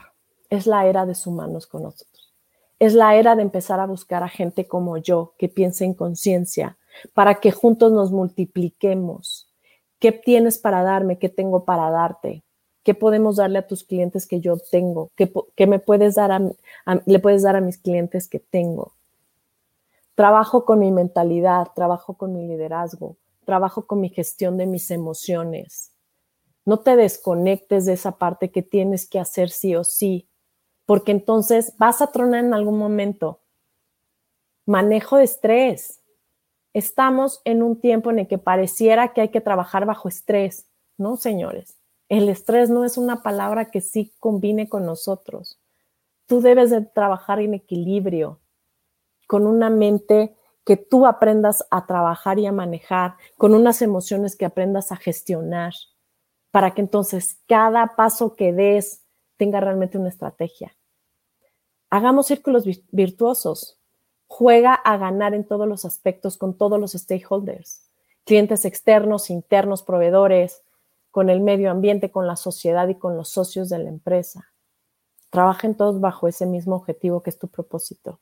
Es 0.49 0.67
la 0.67 0.86
era 0.88 1.05
de 1.05 1.15
sumarnos 1.15 1.67
con 1.67 1.84
nosotros. 1.84 2.36
Es 2.80 2.93
la 2.93 3.15
era 3.15 3.38
de 3.38 3.43
empezar 3.43 3.80
a 3.80 3.86
buscar 3.86 4.23
a 4.23 4.28
gente 4.28 4.67
como 4.67 4.97
yo 4.97 5.36
que 5.38 5.47
piense 5.47 5.86
en 5.86 5.93
conciencia 5.93 6.78
para 7.13 7.36
que 7.36 7.51
juntos 7.51 7.93
nos 7.93 8.11
multipliquemos. 8.11 9.49
¿Qué 9.97 10.11
tienes 10.11 10.57
para 10.57 10.84
darme? 10.84 11.19
¿Qué 11.19 11.30
tengo 11.30 11.63
para 11.63 11.89
darte? 11.89 12.43
¿Qué 12.84 12.93
podemos 12.93 13.38
darle 13.38 13.59
a 13.59 13.67
tus 13.67 13.86
clientes 13.86 14.28
que 14.28 14.41
yo 14.41 14.57
tengo? 14.57 15.11
¿Qué, 15.15 15.65
me 15.65 15.80
puedes 15.80 16.15
dar 16.15 16.34
a, 16.34 16.41
le 17.05 17.19
puedes 17.19 17.43
dar 17.43 17.55
a 17.55 17.61
mis 17.61 17.78
clientes 17.78 18.28
que 18.28 18.39
tengo? 18.39 18.97
Trabajo 20.18 20.65
con 20.65 20.80
mi 20.80 20.91
mentalidad, 20.91 21.68
trabajo 21.76 22.15
con 22.15 22.34
mi 22.34 22.47
liderazgo, 22.47 23.18
trabajo 23.45 23.86
con 23.86 24.01
mi 24.01 24.09
gestión 24.09 24.57
de 24.57 24.65
mis 24.65 24.89
emociones. 24.89 25.91
No 26.65 26.80
te 26.80 26.95
desconectes 26.95 27.86
de 27.86 27.93
esa 27.93 28.18
parte 28.18 28.49
que 28.49 28.63
tienes 28.63 29.07
que 29.07 29.20
hacer 29.20 29.51
sí 29.51 29.76
o 29.76 29.84
sí, 29.84 30.28
porque 30.88 31.11
entonces 31.11 31.76
vas 31.78 32.01
a 32.01 32.07
tronar 32.07 32.43
en 32.43 32.55
algún 32.55 32.80
momento. 32.80 33.41
Manejo 34.65 35.18
de 35.18 35.26
estrés. 35.26 36.01
Estamos 36.74 37.39
en 37.45 37.61
un 37.61 37.80
tiempo 37.80 38.09
en 38.09 38.18
el 38.18 38.28
que 38.28 38.39
pareciera 38.39 39.13
que 39.13 39.22
hay 39.22 39.30
que 39.30 39.39
trabajar 39.39 39.86
bajo 39.86 40.09
estrés. 40.09 40.65
No, 40.97 41.18
señores. 41.18 41.78
El 42.09 42.28
estrés 42.28 42.72
no 42.72 42.86
es 42.86 42.97
una 42.97 43.22
palabra 43.22 43.70
que 43.70 43.82
sí 43.82 44.15
combine 44.20 44.68
con 44.68 44.84
nosotros. 44.84 45.59
Tú 46.26 46.41
debes 46.41 46.72
de 46.72 46.82
trabajar 46.82 47.39
en 47.39 47.53
equilibrio, 47.53 48.39
con 49.28 49.45
una 49.45 49.69
mente 49.69 50.36
que 50.65 50.78
tú 50.78 51.05
aprendas 51.05 51.65
a 51.69 51.86
trabajar 51.86 52.39
y 52.39 52.45
a 52.45 52.51
manejar, 52.51 53.15
con 53.38 53.53
unas 53.53 53.82
emociones 53.82 54.36
que 54.36 54.45
aprendas 54.45 54.91
a 54.91 54.97
gestionar, 54.97 55.73
para 56.51 56.73
que 56.73 56.82
entonces 56.82 57.39
cada 57.47 57.95
paso 57.95 58.36
que 58.36 58.51
des 58.51 59.03
tenga 59.38 59.59
realmente 59.59 59.97
una 59.97 60.09
estrategia. 60.09 60.75
Hagamos 61.89 62.28
círculos 62.28 62.65
virtuosos. 62.91 63.80
Juega 64.28 64.73
a 64.73 64.97
ganar 64.97 65.34
en 65.34 65.47
todos 65.47 65.69
los 65.69 65.86
aspectos 65.86 66.38
con 66.38 66.57
todos 66.57 66.78
los 66.78 66.91
stakeholders, 66.91 67.89
clientes 68.25 68.65
externos, 68.65 69.30
internos, 69.30 69.84
proveedores, 69.84 70.63
con 71.11 71.30
el 71.30 71.39
medio 71.39 71.71
ambiente, 71.71 72.11
con 72.11 72.28
la 72.28 72.36
sociedad 72.36 72.89
y 72.89 72.95
con 72.95 73.15
los 73.15 73.30
socios 73.30 73.69
de 73.69 73.80
la 73.80 73.88
empresa. 73.88 74.51
Trabajen 75.30 75.75
todos 75.78 76.01
bajo 76.01 76.28
ese 76.28 76.45
mismo 76.45 76.75
objetivo 76.75 77.23
que 77.23 77.30
es 77.30 77.39
tu 77.39 77.47
propósito 77.47 78.19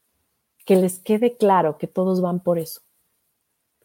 que 0.66 0.76
les 0.76 1.00
quede 1.00 1.38
claro 1.38 1.78
que 1.78 1.88
todos 1.88 2.22
van 2.22 2.40
por 2.40 2.60
eso, 2.60 2.82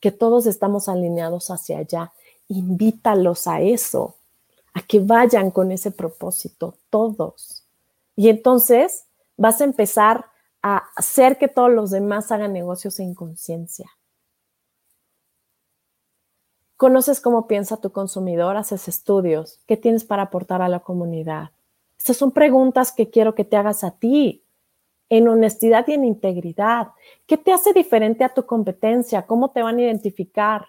que 0.01 0.11
todos 0.11 0.47
estamos 0.47 0.89
alineados 0.89 1.51
hacia 1.51 1.79
allá. 1.79 2.13
Invítalos 2.49 3.47
a 3.47 3.61
eso, 3.61 4.17
a 4.75 4.83
que 4.83 4.99
vayan 4.99 5.51
con 5.51 5.71
ese 5.71 5.91
propósito, 5.91 6.75
todos. 6.89 7.65
Y 8.17 8.29
entonces 8.29 9.05
vas 9.37 9.61
a 9.61 9.65
empezar 9.65 10.27
a 10.63 10.83
hacer 10.97 11.39
que 11.39 11.49
todos 11.49 11.71
los 11.71 11.91
demás 11.91 12.33
hagan 12.33 12.53
negocios 12.53 12.99
en 12.99 13.15
conciencia. 13.15 13.91
Conoces 16.77 17.21
cómo 17.21 17.47
piensa 17.47 17.77
tu 17.77 17.93
consumidor, 17.93 18.57
haces 18.57 18.89
estudios, 18.89 19.61
qué 19.67 19.77
tienes 19.77 20.05
para 20.05 20.25
aportar 20.25 20.63
a 20.63 20.69
la 20.69 20.81
comunidad. 20.81 21.51
Estas 21.99 22.17
son 22.17 22.33
preguntas 22.33 22.93
que 22.93 23.11
quiero 23.11 23.35
que 23.35 23.45
te 23.45 23.59
hagas 23.59 23.85
a 23.85 23.91
ti 23.91 24.40
en 25.11 25.29
honestidad 25.29 25.87
y 25.89 25.93
en 25.93 26.05
integridad. 26.05 26.93
¿Qué 27.27 27.37
te 27.37 27.53
hace 27.53 27.73
diferente 27.73 28.25
a 28.25 28.33
tu 28.33 28.47
competencia? 28.47 29.27
¿Cómo 29.27 29.51
te 29.51 29.61
van 29.61 29.77
a 29.77 29.83
identificar? 29.83 30.69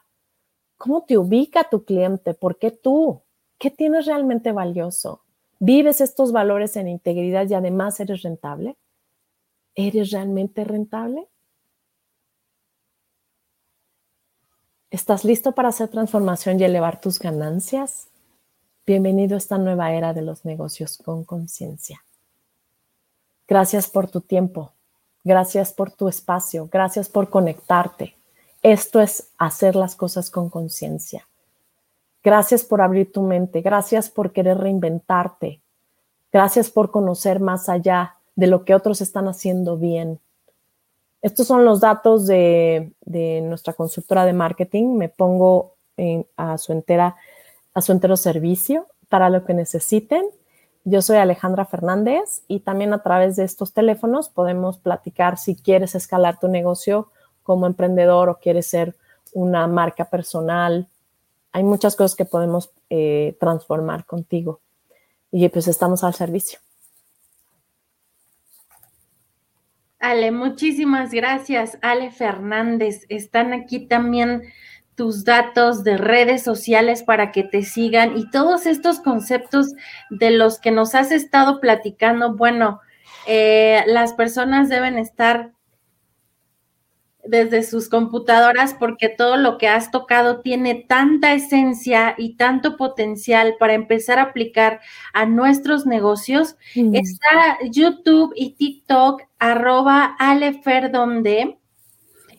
¿Cómo 0.78 1.06
te 1.06 1.18
ubica 1.18 1.70
tu 1.70 1.86
cliente? 1.86 2.34
¿Por 2.34 2.58
qué 2.58 2.72
tú? 2.72 3.22
¿Qué 3.60 3.70
tienes 3.70 4.08
realmente 4.08 4.52
valioso? 4.52 5.22
¿Vives 5.60 6.02
estos 6.02 6.32
valores 6.32 6.76
en 6.76 6.88
integridad 6.88 7.48
y 7.48 7.54
además 7.54 8.00
eres 8.00 8.24
rentable? 8.24 8.76
¿Eres 9.76 10.10
realmente 10.10 10.64
rentable? 10.64 11.30
¿Estás 14.90 15.24
listo 15.24 15.52
para 15.54 15.70
hacer 15.70 15.90
transformación 15.90 16.60
y 16.60 16.64
elevar 16.64 17.00
tus 17.00 17.20
ganancias? 17.20 18.10
Bienvenido 18.88 19.36
a 19.36 19.38
esta 19.38 19.60
nueva 19.60 19.94
era 19.94 20.14
de 20.14 20.24
los 20.24 20.46
negocios 20.46 20.98
con 20.98 21.24
conciencia. 21.24 22.04
Gracias 23.52 23.90
por 23.90 24.10
tu 24.10 24.22
tiempo. 24.22 24.72
Gracias 25.26 25.74
por 25.74 25.92
tu 25.92 26.08
espacio. 26.08 26.70
Gracias 26.72 27.10
por 27.10 27.30
conectarte. 27.30 28.16
Esto 28.64 29.02
es 29.02 29.28
hacer 29.38 29.76
las 29.76 29.98
cosas 29.98 30.32
con 30.32 30.50
conciencia. 30.50 31.28
Gracias 32.24 32.64
por 32.64 32.80
abrir 32.80 33.12
tu 33.12 33.22
mente. 33.22 33.60
Gracias 33.60 34.10
por 34.10 34.32
querer 34.32 34.58
reinventarte. 34.58 35.60
Gracias 36.32 36.70
por 36.70 36.92
conocer 36.92 37.42
más 37.42 37.68
allá 37.68 38.16
de 38.38 38.48
lo 38.48 38.64
que 38.64 38.74
otros 38.74 39.02
están 39.02 39.28
haciendo 39.28 39.76
bien. 39.76 40.22
Estos 41.22 41.46
son 41.46 41.66
los 41.66 41.82
datos 41.82 42.28
de, 42.28 42.94
nuestra 43.44 43.74
consultora 43.74 44.24
de 44.24 44.32
marketing. 44.32 44.96
Me 44.96 45.10
pongo 45.10 45.74
a, 46.38 46.58
su 46.58 46.72
entera, 46.72 47.18
a 47.74 47.82
su 47.82 47.92
entero 47.92 48.16
servicio 48.16 48.86
para 49.10 49.30
lo 49.30 49.44
que 49.44 49.54
necesiten. 49.54 50.24
Yo 50.84 51.02
soy 51.02 51.18
Alejandra 51.18 51.66
Fernández 51.66 52.44
y 52.48 52.62
también 52.62 52.94
a 52.94 53.04
través 53.04 53.36
de 53.36 53.44
estos 53.44 53.74
teléfonos 53.74 54.30
podemos 54.30 54.80
platicar 54.80 55.38
si 55.38 55.56
quieres 55.56 55.94
escalar 55.94 56.40
tu 56.40 56.48
negocio 56.48 57.12
como 57.44 57.68
emprendedor 57.68 58.30
o 58.30 58.40
quieres 58.40 58.68
ser 58.68 58.96
una 59.34 59.68
marca 59.68 60.06
personal. 60.06 60.88
Hay 61.52 61.64
muchas 61.64 61.96
cosas 61.96 62.16
que 62.16 62.26
podemos 62.26 62.72
eh, 62.90 63.38
transformar 63.40 64.06
contigo 64.06 64.60
y 65.32 65.48
pues 65.50 65.68
estamos 65.68 66.04
al 66.04 66.16
servicio. 66.16 66.60
Ale, 70.00 70.32
muchísimas 70.32 71.12
gracias. 71.12 71.78
Ale 71.84 72.10
Fernández, 72.10 73.06
están 73.08 73.54
aquí 73.54 73.88
también 73.88 74.42
tus 74.96 75.24
datos 75.24 75.84
de 75.84 75.98
redes 75.98 76.44
sociales 76.44 77.04
para 77.04 77.32
que 77.32 77.44
te 77.44 77.64
sigan 77.64 78.18
y 78.18 78.30
todos 78.30 78.66
estos 78.66 79.00
conceptos 79.00 79.74
de 80.10 80.32
los 80.32 80.60
que 80.60 80.72
nos 80.72 80.96
has 80.96 81.12
estado 81.12 81.60
platicando, 81.60 82.36
bueno, 82.36 82.82
eh, 83.28 83.84
las 83.88 84.14
personas 84.14 84.70
deben 84.70 84.98
estar 84.98 85.52
desde 87.24 87.64
sus 87.64 87.90
computadoras 87.90 88.74
porque 88.74 89.10
todo 89.10 89.38
lo 89.38 89.58
que 89.58 89.68
has 89.68 89.92
tocado 89.92 90.42
tiene 90.42 90.86
tanta 90.88 91.34
esencia 91.34 92.16
y 92.18 92.36
tanto 92.36 92.78
potencial 92.78 93.56
para 93.60 93.74
empezar 93.74 94.20
a 94.20 94.24
aplicar 94.24 94.82
a 95.14 95.26
nuestros 95.26 95.86
negocios. 95.86 96.56
Mm. 96.76 96.96
Está 96.96 97.60
YouTube 97.70 98.34
y 98.36 98.56
TikTok, 98.56 99.24
arroba 99.40 100.16
aleferdonde. 100.20 101.58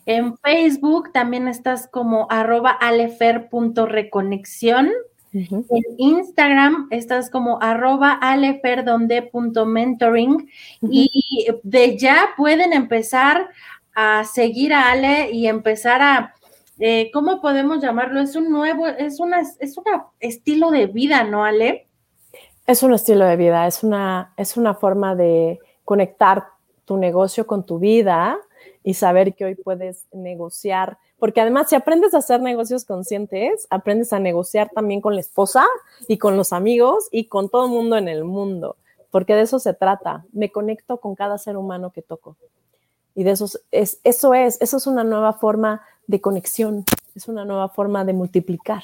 En 0.05 0.37
Facebook 0.37 1.11
también 1.13 1.47
estás 1.47 1.87
como 1.87 2.27
arroba 2.29 2.71
alefer.reconexión. 2.71 4.91
En 5.33 5.83
Instagram 5.97 6.89
estás 6.91 7.31
como 7.31 7.57
arroba 7.59 8.11
aleferdonde.mentoring 8.11 10.47
y 10.83 11.47
de 11.63 11.97
ya 11.97 12.35
pueden 12.37 12.71
empezar 12.71 13.49
a 13.95 14.25
seguir 14.25 14.73
a 14.73 14.91
Ale 14.91 15.31
y 15.31 15.47
empezar 15.47 16.03
a, 16.03 16.35
eh, 16.77 17.09
¿cómo 17.11 17.41
podemos 17.41 17.81
llamarlo? 17.81 18.21
Es 18.21 18.35
un 18.35 18.51
nuevo, 18.51 18.85
es 18.85 19.19
una, 19.19 19.39
es 19.39 19.77
un 19.77 19.85
estilo 20.19 20.69
de 20.69 20.85
vida, 20.85 21.23
¿no, 21.23 21.45
Ale? 21.45 21.87
Es 22.67 22.83
un 22.83 22.93
estilo 22.93 23.25
de 23.25 23.35
vida, 23.35 23.65
es 23.65 23.83
una, 23.83 24.35
es 24.37 24.55
una 24.55 24.75
forma 24.75 25.15
de 25.15 25.57
conectar 25.83 26.49
tu 26.85 26.97
negocio 26.97 27.47
con 27.47 27.65
tu 27.65 27.79
vida 27.79 28.37
y 28.83 28.95
saber 28.95 29.33
que 29.33 29.45
hoy 29.45 29.55
puedes 29.55 30.07
negociar, 30.11 30.97
porque 31.17 31.41
además 31.41 31.69
si 31.69 31.75
aprendes 31.75 32.13
a 32.13 32.17
hacer 32.17 32.41
negocios 32.41 32.85
conscientes, 32.85 33.65
aprendes 33.69 34.13
a 34.13 34.19
negociar 34.19 34.69
también 34.73 35.01
con 35.01 35.15
la 35.15 35.21
esposa 35.21 35.65
y 36.07 36.17
con 36.17 36.35
los 36.35 36.51
amigos 36.53 37.07
y 37.11 37.25
con 37.25 37.49
todo 37.49 37.65
el 37.65 37.71
mundo 37.71 37.97
en 37.97 38.09
el 38.09 38.23
mundo, 38.25 38.75
porque 39.09 39.35
de 39.35 39.41
eso 39.41 39.59
se 39.59 39.73
trata. 39.73 40.25
Me 40.33 40.51
conecto 40.51 40.97
con 40.97 41.15
cada 41.15 41.37
ser 41.37 41.55
humano 41.57 41.91
que 41.91 42.01
toco. 42.01 42.35
Y 43.15 43.23
de 43.23 43.31
eso 43.31 43.45
es, 43.71 43.99
eso 44.03 44.33
es, 44.33 44.59
eso 44.61 44.77
es 44.77 44.87
una 44.87 45.03
nueva 45.03 45.33
forma 45.33 45.81
de 46.07 46.19
conexión, 46.19 46.83
es 47.15 47.27
una 47.27 47.45
nueva 47.45 47.69
forma 47.69 48.03
de 48.03 48.13
multiplicar. 48.13 48.83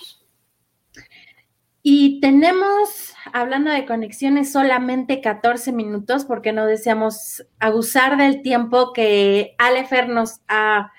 Y 1.92 2.20
tenemos, 2.20 3.16
hablando 3.34 3.72
de 3.72 3.88
conexiones, 3.88 4.52
solamente 4.52 5.22
14 5.22 5.72
minutos 5.72 6.24
porque 6.24 6.54
no 6.54 6.68
deseamos 6.68 7.48
abusar 7.58 8.16
del 8.16 8.44
tiempo 8.44 8.94
que 8.94 9.56
Alefer 9.58 10.08
nos 10.08 10.42
ha, 10.48 10.92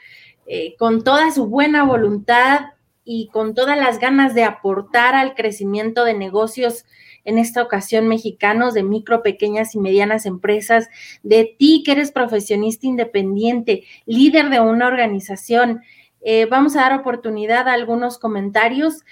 eh, 0.47 0.74
con 0.80 1.05
toda 1.05 1.30
su 1.30 1.47
buena 1.47 1.84
voluntad 1.84 2.70
y 3.05 3.28
con 3.28 3.55
todas 3.55 3.78
las 3.78 4.01
ganas 4.01 4.34
de 4.34 4.43
aportar 4.43 5.14
al 5.14 5.36
crecimiento 5.36 6.05
de 6.05 6.14
negocios 6.14 6.84
en 7.24 7.38
esta 7.38 7.62
ocasión 7.62 8.09
mexicanos 8.09 8.74
de 8.74 8.82
micro, 8.82 9.22
pequeñas 9.22 9.76
y 9.76 9.78
medianas 9.78 10.26
empresas, 10.26 10.88
de 11.22 11.55
ti 11.57 11.84
que 11.86 11.93
eres 11.93 12.11
profesionista 12.11 12.88
independiente, 12.88 13.84
líder 14.07 14.51
de 14.51 14.59
una 14.59 14.88
organización. 14.88 15.82
Eh, 16.20 16.47
vamos 16.47 16.74
a 16.74 16.80
dar 16.80 16.99
oportunidad 16.99 17.68
a 17.68 17.74
algunos 17.74 18.18
comentarios, 18.18 19.05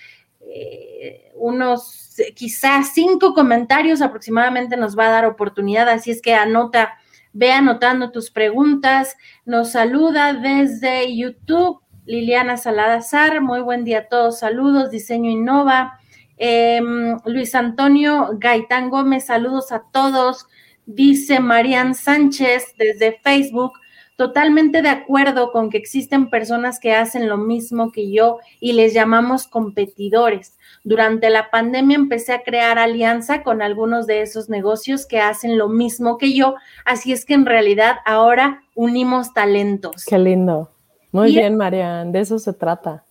eh, 0.51 1.31
unos 1.35 2.17
quizás 2.35 2.93
cinco 2.95 3.35
comentarios 3.35 4.01
aproximadamente 4.01 4.77
nos 4.77 4.99
va 4.99 5.07
a 5.07 5.11
dar 5.11 5.27
oportunidad, 5.27 5.89
así 5.89 6.11
es 6.11 6.23
que 6.23 6.35
anota, 6.35 6.99
ve 7.33 7.53
anotando 7.53 8.11
tus 8.11 8.31
preguntas. 8.31 9.17
Nos 9.45 9.73
saluda 9.73 10.33
desde 10.33 11.15
YouTube 11.15 11.81
Liliana 12.07 12.57
Salazar, 12.57 13.43
muy 13.43 13.61
buen 13.61 13.85
día 13.85 13.99
a 13.99 14.09
todos, 14.09 14.39
saludos, 14.39 14.91
Diseño 14.91 15.31
Innova. 15.31 16.01
Em, 16.39 17.19
Luis 17.27 17.55
Antonio 17.55 18.31
Gaitán 18.39 18.89
Gómez, 18.89 19.27
saludos 19.27 19.73
a 19.73 19.83
todos. 19.93 20.47
Dice 20.87 21.41
Marian 21.41 21.95
Sánchez 21.95 22.75
desde 22.79 23.21
Facebook, 23.23 23.73
totalmente 24.19 24.83
de 24.83 24.89
acuerdo 24.89 25.53
con 25.53 25.71
que 25.71 25.79
existen 25.79 26.29
personas 26.29 26.81
que 26.81 26.93
hacen 26.93 27.29
lo 27.29 27.37
mismo 27.37 27.93
que 27.93 28.11
yo 28.11 28.41
y 28.59 28.73
les 28.73 28.93
llamamos 28.93 29.47
competidores. 29.47 30.59
Durante 30.83 31.31
la 31.31 31.51
pandemia 31.51 31.95
empecé 31.95 32.33
a 32.33 32.43
crear 32.43 32.81
alianza 32.81 33.45
con 33.45 33.63
algunos 33.63 34.09
de 34.09 34.23
esos 34.23 34.49
negocios 34.49 35.07
que 35.07 35.21
hacen 35.21 35.57
lo 35.57 35.69
mismo 35.69 36.19
que 36.19 36.35
yo, 36.35 36.57
así 36.85 37.13
es 37.13 37.25
que 37.25 37.35
en 37.35 37.47
realidad 37.47 37.99
ahora 38.05 38.65
unimos 38.75 39.33
talentos. 39.35 40.05
Qué 40.05 40.19
lindo. 40.19 40.69
Muy 41.13 41.31
bien, 41.31 41.57
Marian, 41.57 42.11
de 42.11 42.19
eso 42.19 42.41
se 42.41 42.53
trata. 42.53 43.05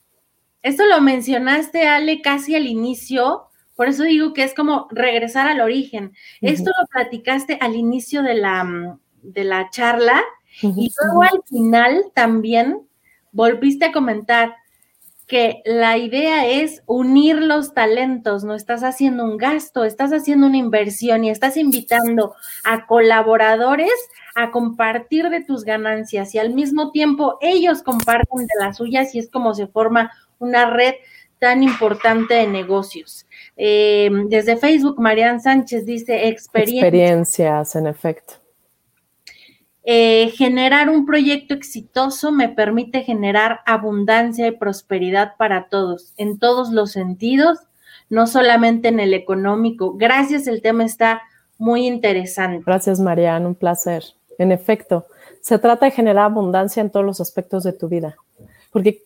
Esto 0.62 0.86
lo 0.88 1.00
mencionaste, 1.00 1.88
Ale, 1.88 2.22
casi 2.22 2.54
al 2.54 2.68
inicio, 2.68 3.48
por 3.78 3.88
eso 3.88 4.04
digo 4.04 4.34
que 4.34 4.44
es 4.44 4.54
como 4.54 4.90
regresar 4.92 5.48
al 5.48 5.62
origen. 5.62 6.12
Esto 6.42 6.70
lo 6.78 6.86
platicaste 6.88 7.58
al 7.62 7.78
inicio 7.78 8.24
de 8.24 8.34
la, 8.34 8.98
de 9.22 9.46
la 9.46 9.70
charla 9.70 10.22
y 10.62 10.92
luego 11.04 11.24
al 11.24 11.44
final 11.48 12.12
también 12.14 12.88
volviste 13.32 13.86
a 13.86 13.92
comentar 13.92 14.56
que 15.28 15.62
la 15.66 15.98
idea 15.98 16.48
es 16.48 16.82
unir 16.86 17.36
los 17.36 17.74
talentos, 17.74 18.46
no 18.46 18.56
estás 18.56 18.82
haciendo 18.84 19.26
un 19.26 19.38
gasto, 19.38 19.84
estás 19.84 20.14
haciendo 20.14 20.48
una 20.48 20.56
inversión 20.56 21.26
y 21.26 21.30
estás 21.30 21.58
invitando 21.58 22.34
a 22.64 22.86
colaboradores 22.86 23.92
a 24.36 24.52
compartir 24.52 25.30
de 25.30 25.44
tus 25.44 25.66
ganancias 25.66 26.34
y 26.34 26.40
al 26.40 26.54
mismo 26.54 26.92
tiempo 26.92 27.38
ellos 27.42 27.84
comparten 27.84 28.48
de 28.48 28.54
las 28.58 28.78
suyas 28.78 29.14
y 29.14 29.20
es 29.20 29.30
como 29.30 29.54
se 29.54 29.68
forma 29.68 30.12
una 30.40 30.70
red 30.70 30.94
tan 31.40 31.62
importante 31.62 32.34
de 32.34 32.48
negocios. 32.48 33.28
Eh, 33.58 34.10
desde 34.30 34.56
Facebook, 34.56 34.98
Marian 34.98 35.42
Sánchez 35.42 35.86
dice 35.86 36.30
experiencias. 36.30 37.76
en 37.76 37.88
efecto. 37.88 38.47
Eh, 39.90 40.34
generar 40.36 40.90
un 40.90 41.06
proyecto 41.06 41.54
exitoso 41.54 42.34
me 42.34 42.50
permite 42.50 43.04
generar 43.04 43.62
abundancia 43.66 44.46
y 44.46 44.52
prosperidad 44.52 45.38
para 45.38 45.70
todos, 45.70 46.14
en 46.18 46.40
todos 46.40 46.72
los 46.72 46.92
sentidos, 46.92 47.60
no 48.10 48.28
solamente 48.28 48.90
en 48.90 49.00
el 49.00 49.14
económico. 49.14 49.94
Gracias, 49.96 50.46
el 50.48 50.62
tema 50.62 50.84
está 50.84 51.22
muy 51.58 51.88
interesante. 51.88 52.64
Gracias, 52.66 53.00
Marian, 53.00 53.46
un 53.46 53.56
placer. 53.56 54.04
En 54.38 54.52
efecto, 54.52 55.06
se 55.40 55.58
trata 55.58 55.86
de 55.86 55.92
generar 55.92 56.26
abundancia 56.26 56.82
en 56.82 56.90
todos 56.90 57.06
los 57.06 57.22
aspectos 57.22 57.64
de 57.64 57.72
tu 57.72 57.88
vida, 57.88 58.18
porque 58.74 59.04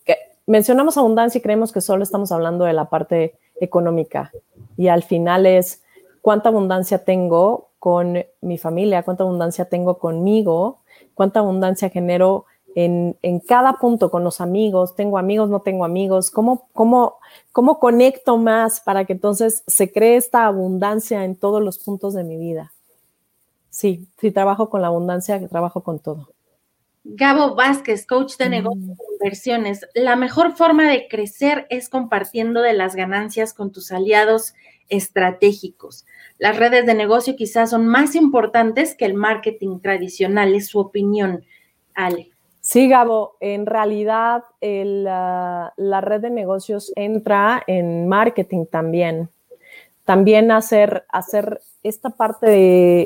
mencionamos 0.48 0.98
abundancia 0.98 1.38
y 1.38 1.42
creemos 1.42 1.70
que 1.70 1.80
solo 1.80 2.02
estamos 2.02 2.32
hablando 2.32 2.64
de 2.64 2.72
la 2.72 2.90
parte 2.90 3.38
económica 3.60 4.32
y 4.76 4.88
al 4.88 5.04
final 5.04 5.46
es 5.46 5.84
cuánta 6.22 6.48
abundancia 6.48 7.04
tengo 7.04 7.70
con 7.82 8.24
mi 8.40 8.58
familia, 8.58 9.02
cuánta 9.02 9.24
abundancia 9.24 9.64
tengo 9.64 9.98
conmigo, 9.98 10.78
cuánta 11.14 11.40
abundancia 11.40 11.90
genero 11.90 12.44
en, 12.76 13.16
cada 13.40 13.72
punto 13.72 14.08
con 14.08 14.22
los 14.22 14.40
amigos, 14.40 14.94
tengo 14.94 15.18
amigos, 15.18 15.50
no 15.50 15.62
tengo 15.62 15.84
amigos, 15.84 16.30
¿Cómo, 16.30 16.68
cómo, 16.74 17.16
cómo 17.50 17.80
conecto 17.80 18.38
más 18.38 18.78
para 18.78 19.04
que 19.04 19.14
entonces 19.14 19.64
se 19.66 19.90
cree 19.90 20.14
esta 20.14 20.46
abundancia 20.46 21.24
en 21.24 21.34
todos 21.34 21.60
los 21.60 21.80
puntos 21.80 22.14
de 22.14 22.22
mi 22.22 22.36
vida. 22.36 22.72
Sí, 23.68 24.06
si 24.20 24.30
trabajo 24.30 24.70
con 24.70 24.80
la 24.80 24.86
abundancia, 24.86 25.44
trabajo 25.48 25.82
con 25.82 25.98
todo. 25.98 26.28
Gabo 27.02 27.56
Vázquez, 27.56 28.06
coach 28.06 28.36
de 28.36 28.48
negocios 28.48 28.86
mm. 28.86 28.90
e 28.92 29.14
inversiones. 29.14 29.88
La 29.94 30.14
mejor 30.14 30.54
forma 30.54 30.88
de 30.88 31.08
crecer 31.08 31.66
es 31.68 31.88
compartiendo 31.88 32.62
de 32.62 32.74
las 32.74 32.94
ganancias 32.94 33.52
con 33.52 33.72
tus 33.72 33.90
aliados 33.90 34.54
estratégicos. 34.88 36.06
Las 36.42 36.56
redes 36.56 36.84
de 36.86 36.94
negocio 36.94 37.36
quizás 37.36 37.70
son 37.70 37.86
más 37.86 38.16
importantes 38.16 38.96
que 38.96 39.04
el 39.04 39.14
marketing 39.14 39.78
tradicional, 39.78 40.56
es 40.56 40.66
su 40.66 40.80
opinión, 40.80 41.44
Ale. 41.94 42.32
Sí, 42.60 42.88
Gabo, 42.88 43.36
en 43.38 43.64
realidad 43.64 44.42
la, 44.60 45.72
red 46.00 46.20
de 46.20 46.30
negocios 46.30 46.90
entra 46.96 47.62
en 47.68 48.08
marketing 48.08 48.66
también. 48.66 49.30
También 50.04 50.50
hacer, 50.50 51.04
hacer 51.10 51.60
esta 51.84 52.10
parte 52.10 52.48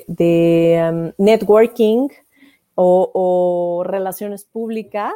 de, 0.07 0.91
um, 0.91 1.13
networking 1.23 2.09
o, 2.75 3.83
relaciones 3.85 4.47
públicas 4.47 5.13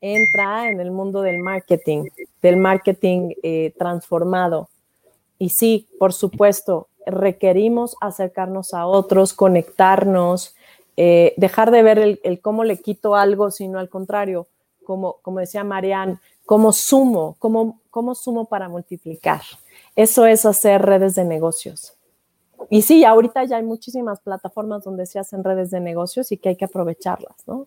entra 0.00 0.70
en 0.70 0.80
el 0.80 0.92
mundo 0.92 1.20
del 1.20 1.40
marketing, 1.40 2.10
del 2.40 2.58
marketing 2.58 3.32
eh, 3.42 3.74
transformado. 3.76 4.68
Y 5.36 5.48
sí, 5.48 5.88
por 5.98 6.12
supuesto, 6.12 6.86
requerimos 7.06 7.96
acercarnos 8.00 8.74
a 8.74 8.86
otros, 8.86 9.32
conectarnos, 9.32 10.54
eh, 10.96 11.34
dejar 11.36 11.70
de 11.70 11.82
ver 11.82 11.98
el, 12.22 12.40
cómo 12.40 12.64
le 12.64 12.78
quito 12.78 13.14
algo, 13.14 13.50
sino 13.50 13.78
al 13.78 13.88
contrario, 13.88 14.48
como, 14.84 15.16
como 15.22 15.40
decía 15.40 15.64
Marianne, 15.64 16.18
cómo 16.44 16.72
sumo, 16.72 17.36
cómo, 17.38 17.80
cómo 17.90 18.14
sumo 18.14 18.46
para 18.46 18.68
multiplicar. 18.68 19.42
Eso 19.96 20.26
es 20.26 20.44
hacer 20.44 20.82
redes 20.82 21.14
de 21.14 21.24
negocios. 21.24 21.94
Y 22.68 22.82
sí, 22.82 23.04
ahorita 23.04 23.44
ya 23.44 23.56
hay 23.56 23.62
muchísimas 23.62 24.20
plataformas 24.20 24.84
donde 24.84 25.06
se 25.06 25.18
hacen 25.18 25.42
redes 25.42 25.70
de 25.70 25.80
negocios 25.80 26.30
y 26.32 26.36
que 26.36 26.50
hay 26.50 26.56
que 26.56 26.66
aprovecharlas, 26.66 27.36
¿no? 27.46 27.66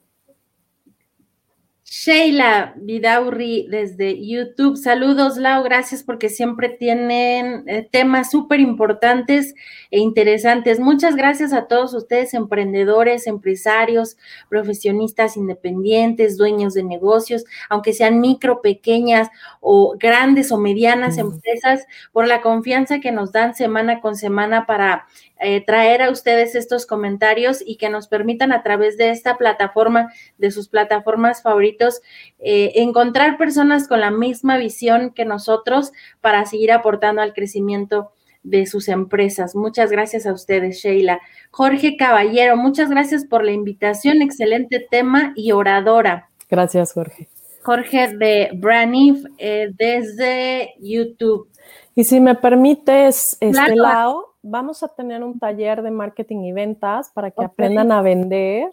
Sheila 1.95 2.73
Vidaurri 2.75 3.67
desde 3.69 4.19
YouTube. 4.25 4.77
Saludos, 4.77 5.37
Lau. 5.37 5.61
Gracias 5.61 6.01
porque 6.01 6.27
siempre 6.27 6.69
tienen 6.69 7.65
eh, 7.67 7.87
temas 7.91 8.31
súper 8.31 8.59
importantes 8.59 9.53
e 9.91 9.99
interesantes. 9.99 10.79
Muchas 10.79 11.15
gracias 11.15 11.53
a 11.53 11.67
todos 11.67 11.93
ustedes, 11.93 12.33
emprendedores, 12.33 13.27
empresarios, 13.27 14.17
profesionistas 14.49 15.37
independientes, 15.37 16.35
dueños 16.35 16.73
de 16.73 16.81
negocios, 16.81 17.45
aunque 17.69 17.93
sean 17.93 18.19
micro, 18.19 18.63
pequeñas 18.63 19.29
o 19.61 19.95
grandes 19.95 20.51
o 20.51 20.57
medianas 20.57 21.19
empresas, 21.19 21.85
por 22.11 22.27
la 22.27 22.41
confianza 22.41 23.01
que 23.01 23.11
nos 23.11 23.31
dan 23.31 23.53
semana 23.53 24.01
con 24.01 24.15
semana 24.15 24.65
para 24.65 25.05
eh, 25.43 25.63
traer 25.65 26.01
a 26.01 26.09
ustedes 26.09 26.55
estos 26.55 26.85
comentarios 26.85 27.63
y 27.65 27.77
que 27.77 27.89
nos 27.89 28.07
permitan 28.07 28.51
a 28.51 28.63
través 28.63 28.97
de 28.97 29.09
esta 29.09 29.37
plataforma, 29.37 30.11
de 30.37 30.51
sus 30.51 30.69
plataformas 30.69 31.41
favoritos, 31.41 32.01
eh, 32.39 32.71
encontrar 32.75 33.37
personas 33.37 33.87
con 33.87 34.01
la 34.01 34.11
misma 34.11 34.57
visión 34.57 35.11
que 35.11 35.25
nosotros 35.25 35.91
para 36.21 36.45
seguir 36.45 36.71
aportando 36.71 37.21
al 37.21 37.33
crecimiento 37.33 38.11
de 38.43 38.65
sus 38.65 38.89
empresas. 38.89 39.55
Muchas 39.55 39.91
gracias 39.91 40.25
a 40.25 40.33
ustedes, 40.33 40.77
Sheila. 40.77 41.21
Jorge 41.51 41.95
Caballero, 41.97 42.57
muchas 42.57 42.89
gracias 42.89 43.25
por 43.25 43.43
la 43.43 43.51
invitación. 43.51 44.21
Excelente 44.21 44.85
tema 44.89 45.33
y 45.35 45.51
oradora. 45.53 46.29
Gracias, 46.49 46.93
Jorge. 46.93 47.29
Jorge 47.63 48.09
de 48.17 48.51
Branif 48.53 49.25
eh, 49.37 49.69
desde 49.73 50.73
YouTube. 50.79 51.47
Y 51.95 52.03
si 52.03 52.19
me 52.19 52.35
permites, 52.35 53.37
este 53.39 53.75
lado, 53.75 54.32
vamos 54.43 54.83
a 54.83 54.89
tener 54.89 55.23
un 55.23 55.39
taller 55.39 55.81
de 55.81 55.89
marketing 55.89 56.43
y 56.43 56.51
ventas 56.51 57.09
para 57.09 57.31
que 57.31 57.43
aprendan 57.43 57.91
a 57.91 58.01
vender 58.01 58.69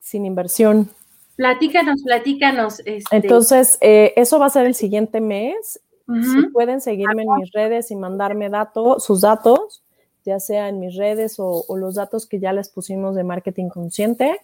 sin 0.00 0.26
inversión. 0.26 0.90
Platícanos, 1.36 2.02
platícanos. 2.02 2.80
Este. 2.80 3.16
Entonces, 3.16 3.78
eh, 3.80 4.12
eso 4.16 4.38
va 4.38 4.46
a 4.46 4.50
ser 4.50 4.66
el 4.66 4.74
siguiente 4.74 5.22
mes. 5.22 5.80
Si 6.06 6.48
pueden 6.48 6.80
seguirme 6.80 7.22
en 7.22 7.32
mis 7.34 7.52
redes 7.52 7.92
y 7.92 7.94
mandarme 7.94 8.50
datos, 8.50 9.04
sus 9.04 9.20
datos, 9.20 9.84
ya 10.24 10.40
sea 10.40 10.68
en 10.68 10.80
mis 10.80 10.96
redes 10.96 11.36
o, 11.38 11.64
los 11.76 11.94
datos 11.94 12.26
que 12.26 12.40
ya 12.40 12.52
les 12.52 12.68
pusimos 12.68 13.14
de 13.14 13.22
marketing 13.22 13.68
consciente, 13.68 14.40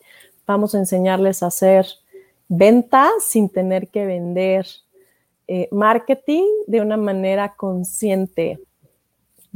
vamos 0.46 0.76
a 0.76 0.78
enseñarles 0.78 1.42
a 1.42 1.48
hacer 1.48 1.86
ventas 2.48 3.10
sin 3.18 3.48
tener 3.48 3.88
que 3.88 4.06
vender. 4.06 4.64
Eh, 5.48 5.68
marketing 5.72 6.44
de 6.68 6.80
una 6.80 6.96
manera 6.96 7.54
consciente. 7.56 8.60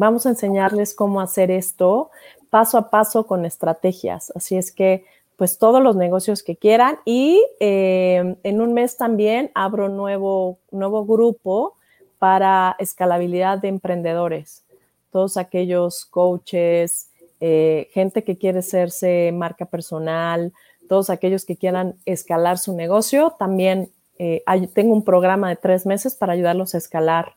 Vamos 0.00 0.24
a 0.24 0.30
enseñarles 0.30 0.94
cómo 0.94 1.20
hacer 1.20 1.50
esto 1.50 2.10
paso 2.48 2.78
a 2.78 2.88
paso 2.88 3.26
con 3.26 3.44
estrategias. 3.44 4.32
Así 4.34 4.56
es 4.56 4.72
que, 4.72 5.04
pues 5.36 5.58
todos 5.58 5.82
los 5.82 5.94
negocios 5.94 6.42
que 6.42 6.56
quieran 6.56 7.00
y 7.04 7.44
eh, 7.60 8.34
en 8.42 8.60
un 8.62 8.72
mes 8.72 8.96
también 8.96 9.50
abro 9.54 9.90
nuevo, 9.90 10.56
nuevo 10.70 11.04
grupo 11.04 11.74
para 12.18 12.76
escalabilidad 12.78 13.58
de 13.58 13.68
emprendedores. 13.68 14.64
Todos 15.12 15.36
aquellos 15.36 16.06
coaches, 16.06 17.10
eh, 17.40 17.90
gente 17.92 18.24
que 18.24 18.38
quiere 18.38 18.60
hacerse 18.60 19.32
marca 19.34 19.66
personal, 19.66 20.54
todos 20.88 21.10
aquellos 21.10 21.44
que 21.44 21.58
quieran 21.58 21.96
escalar 22.06 22.56
su 22.56 22.74
negocio, 22.74 23.36
también 23.38 23.90
eh, 24.18 24.42
tengo 24.72 24.94
un 24.94 25.04
programa 25.04 25.50
de 25.50 25.56
tres 25.56 25.84
meses 25.84 26.14
para 26.14 26.32
ayudarlos 26.32 26.74
a 26.74 26.78
escalar 26.78 27.34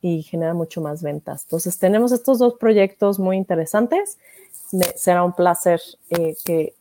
y 0.00 0.22
genera 0.22 0.54
mucho 0.54 0.80
más 0.80 1.02
ventas. 1.02 1.44
Entonces, 1.44 1.78
tenemos 1.78 2.12
estos 2.12 2.38
dos 2.38 2.54
proyectos 2.54 3.18
muy 3.18 3.36
interesantes. 3.36 4.18
será 4.94 5.24
un 5.24 5.32
placer 5.32 5.80
eh, 6.10 6.34
que, 6.44 6.74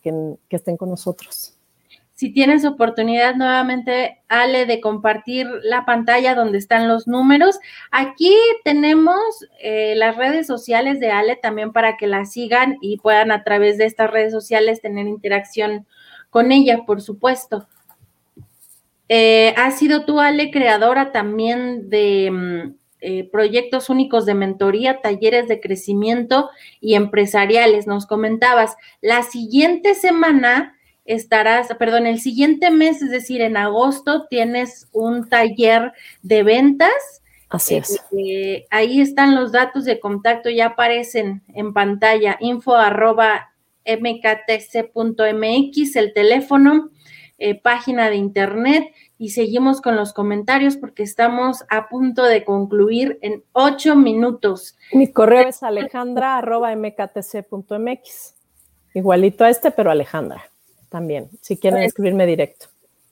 estén 0.49 0.78
con 0.78 0.89
nosotros. 0.89 1.53
Si 2.13 2.32
tienes 2.32 2.63
oportunidad 2.63 3.36
nuevamente, 3.36 4.22
Ale, 4.30 4.66
de 4.66 4.80
compartir 4.80 5.47
la 5.63 5.86
pantalla 5.86 6.34
donde 6.34 6.57
están 6.57 6.88
los 6.88 7.07
números. 7.07 7.59
Aquí 7.91 8.34
tenemos 8.63 9.20
eh, 9.59 9.95
las 9.97 10.16
redes 10.16 10.47
sociales 10.47 11.01
de 11.01 11.11
Ale 11.11 11.36
también 11.36 11.74
para 11.74 11.97
que 11.97 12.07
la 12.07 12.24
sigan 12.24 12.78
y 12.80 12.97
puedan 12.97 13.32
a 13.32 13.43
través 13.43 13.78
de 13.78 13.86
estas 13.86 14.09
redes 14.09 14.32
sociales 14.32 14.82
tener 14.82 15.07
interacción 15.07 15.86
con 16.30 16.53
ella, 16.53 16.86
por 16.86 17.01
supuesto. 17.01 17.68
Eh, 19.09 19.53
has 19.57 19.78
sido 19.78 20.05
tú, 20.05 20.20
Ale, 20.20 20.51
creadora 20.51 21.11
también 21.11 21.89
de 21.89 22.32
mm, 22.32 22.76
eh, 23.08 23.30
proyectos 23.32 23.91
únicos 23.91 24.26
de 24.26 24.34
mentoría, 24.34 24.99
talleres 24.99 25.47
de 25.47 25.60
crecimiento 25.60 26.49
y 26.82 26.95
empresariales. 26.95 27.86
Nos 27.86 28.08
comentabas, 28.08 28.78
la 28.99 29.22
siguiente 29.22 29.93
semana 29.93 30.76
estarás, 31.06 31.68
perdón, 31.78 32.08
el 32.08 32.20
siguiente 32.20 32.72
mes, 32.72 33.03
es 33.03 33.12
decir, 33.12 33.41
en 33.41 33.58
agosto, 33.58 34.26
tienes 34.28 34.89
un 34.91 35.30
taller 35.30 35.93
de 36.24 36.41
ventas. 36.41 37.22
Así 37.49 37.76
es. 37.76 38.03
Eh, 38.18 38.66
ahí 38.72 38.99
están 38.99 39.36
los 39.36 39.51
datos 39.51 39.86
de 39.86 39.99
contacto, 39.99 40.49
ya 40.49 40.70
aparecen 40.70 41.43
en 41.53 41.74
pantalla, 41.74 42.38
info 42.39 42.76
arroba 42.76 43.51
mktc.mx, 43.86 45.95
el 45.95 46.12
teléfono, 46.12 46.89
eh, 47.38 47.53
página 47.53 48.10
de 48.10 48.16
internet 48.16 48.91
y 49.18 49.30
seguimos 49.30 49.82
con 49.82 49.95
los 49.95 50.13
comentarios 50.13 50.78
porque 50.78 51.01
estamos 51.03 51.63
a 51.70 51.88
punto 51.88 52.24
de 52.24 52.43
concluir 52.43 53.18
en 53.22 53.43
ocho 53.53 53.95
minutos. 53.95 54.78
Mi 54.91 55.11
correo 55.11 55.47
es 55.47 55.63
alejandra.mktc.mx. 55.63 58.36
Igualito 58.93 59.43
a 59.43 59.49
este, 59.49 59.72
pero 59.72 59.89
Alejandra 59.91 60.47
también, 60.89 61.30
si 61.41 61.57
quieren 61.57 61.82
escribirme 61.84 62.26
directo. 62.26 62.68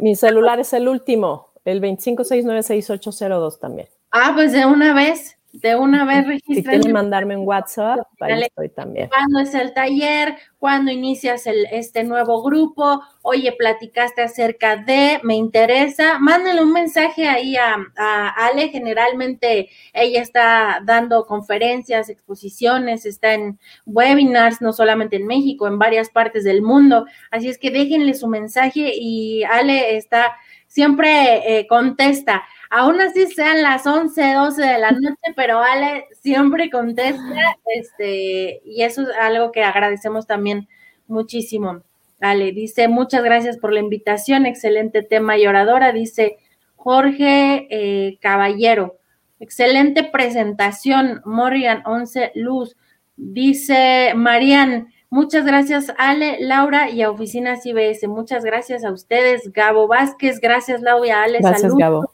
mi 0.00 0.16
celular 0.16 0.58
es 0.60 0.72
el 0.72 0.88
último, 0.88 1.52
el 1.64 1.80
25696802 1.80 3.58
también. 3.60 3.88
Ah, 4.10 4.32
pues 4.34 4.52
de 4.52 4.66
una 4.66 4.94
vez 4.94 5.35
de 5.60 5.74
una 5.74 6.04
vez 6.04 6.26
registrar. 6.26 6.56
Si 6.56 6.62
quieren 6.62 6.92
mandarme 6.92 7.36
un 7.36 7.46
WhatsApp, 7.46 8.00
ahí 8.20 8.42
estoy 8.42 8.68
también. 8.68 9.08
¿Cuándo 9.08 9.40
es 9.40 9.54
el 9.54 9.72
taller? 9.72 10.36
¿Cuándo 10.58 10.90
inicias 10.90 11.46
el, 11.46 11.66
este 11.70 12.04
nuevo 12.04 12.42
grupo? 12.42 13.02
Oye, 13.22 13.52
platicaste 13.52 14.22
acerca 14.22 14.76
de, 14.76 15.20
me 15.22 15.34
interesa. 15.34 16.18
Mándenle 16.18 16.62
un 16.62 16.72
mensaje 16.72 17.28
ahí 17.28 17.56
a, 17.56 17.76
a, 17.96 18.28
Ale. 18.46 18.68
Generalmente 18.68 19.70
ella 19.92 20.20
está 20.20 20.80
dando 20.84 21.24
conferencias, 21.24 22.08
exposiciones, 22.08 23.06
está 23.06 23.34
en 23.34 23.58
webinars, 23.86 24.60
no 24.60 24.72
solamente 24.72 25.16
en 25.16 25.26
México, 25.26 25.66
en 25.66 25.78
varias 25.78 26.10
partes 26.10 26.44
del 26.44 26.62
mundo. 26.62 27.06
Así 27.30 27.48
es 27.48 27.58
que 27.58 27.70
déjenle 27.70 28.14
su 28.14 28.28
mensaje 28.28 28.92
y 28.94 29.42
Ale 29.44 29.96
está, 29.96 30.36
siempre 30.76 31.58
eh, 31.58 31.66
contesta. 31.66 32.44
Aún 32.68 33.00
así 33.00 33.26
sean 33.28 33.62
las 33.62 33.86
11, 33.86 34.34
12 34.34 34.62
de 34.62 34.78
la 34.78 34.90
noche, 34.90 35.32
pero 35.34 35.62
Ale 35.62 36.04
siempre 36.20 36.68
contesta, 36.68 37.56
este, 37.74 38.60
y 38.62 38.82
eso 38.82 39.00
es 39.00 39.08
algo 39.18 39.52
que 39.52 39.62
agradecemos 39.62 40.26
también 40.26 40.68
muchísimo. 41.06 41.80
Ale 42.20 42.52
dice, 42.52 42.88
muchas 42.88 43.24
gracias 43.24 43.56
por 43.56 43.72
la 43.72 43.80
invitación, 43.80 44.44
excelente 44.44 45.02
tema 45.02 45.38
y 45.38 45.46
oradora, 45.46 45.92
dice 45.92 46.36
Jorge 46.74 47.68
eh, 47.70 48.18
Caballero, 48.20 48.98
excelente 49.40 50.04
presentación, 50.04 51.22
Morrigan 51.24 51.84
11 51.86 52.32
Luz, 52.34 52.76
dice 53.16 54.12
Marian, 54.14 54.92
Muchas 55.08 55.44
gracias, 55.44 55.92
Ale, 55.98 56.38
Laura 56.40 56.90
y 56.90 57.02
a 57.02 57.10
Oficinas 57.10 57.64
IBS. 57.64 58.08
Muchas 58.08 58.44
gracias 58.44 58.84
a 58.84 58.90
ustedes, 58.90 59.52
Gabo 59.52 59.86
Vázquez. 59.86 60.40
Gracias, 60.40 60.82
Laura 60.82 61.06
y 61.06 61.10
a 61.10 61.22
Ale. 61.22 61.38
Gracias, 61.40 61.74
Gabo 61.74 62.10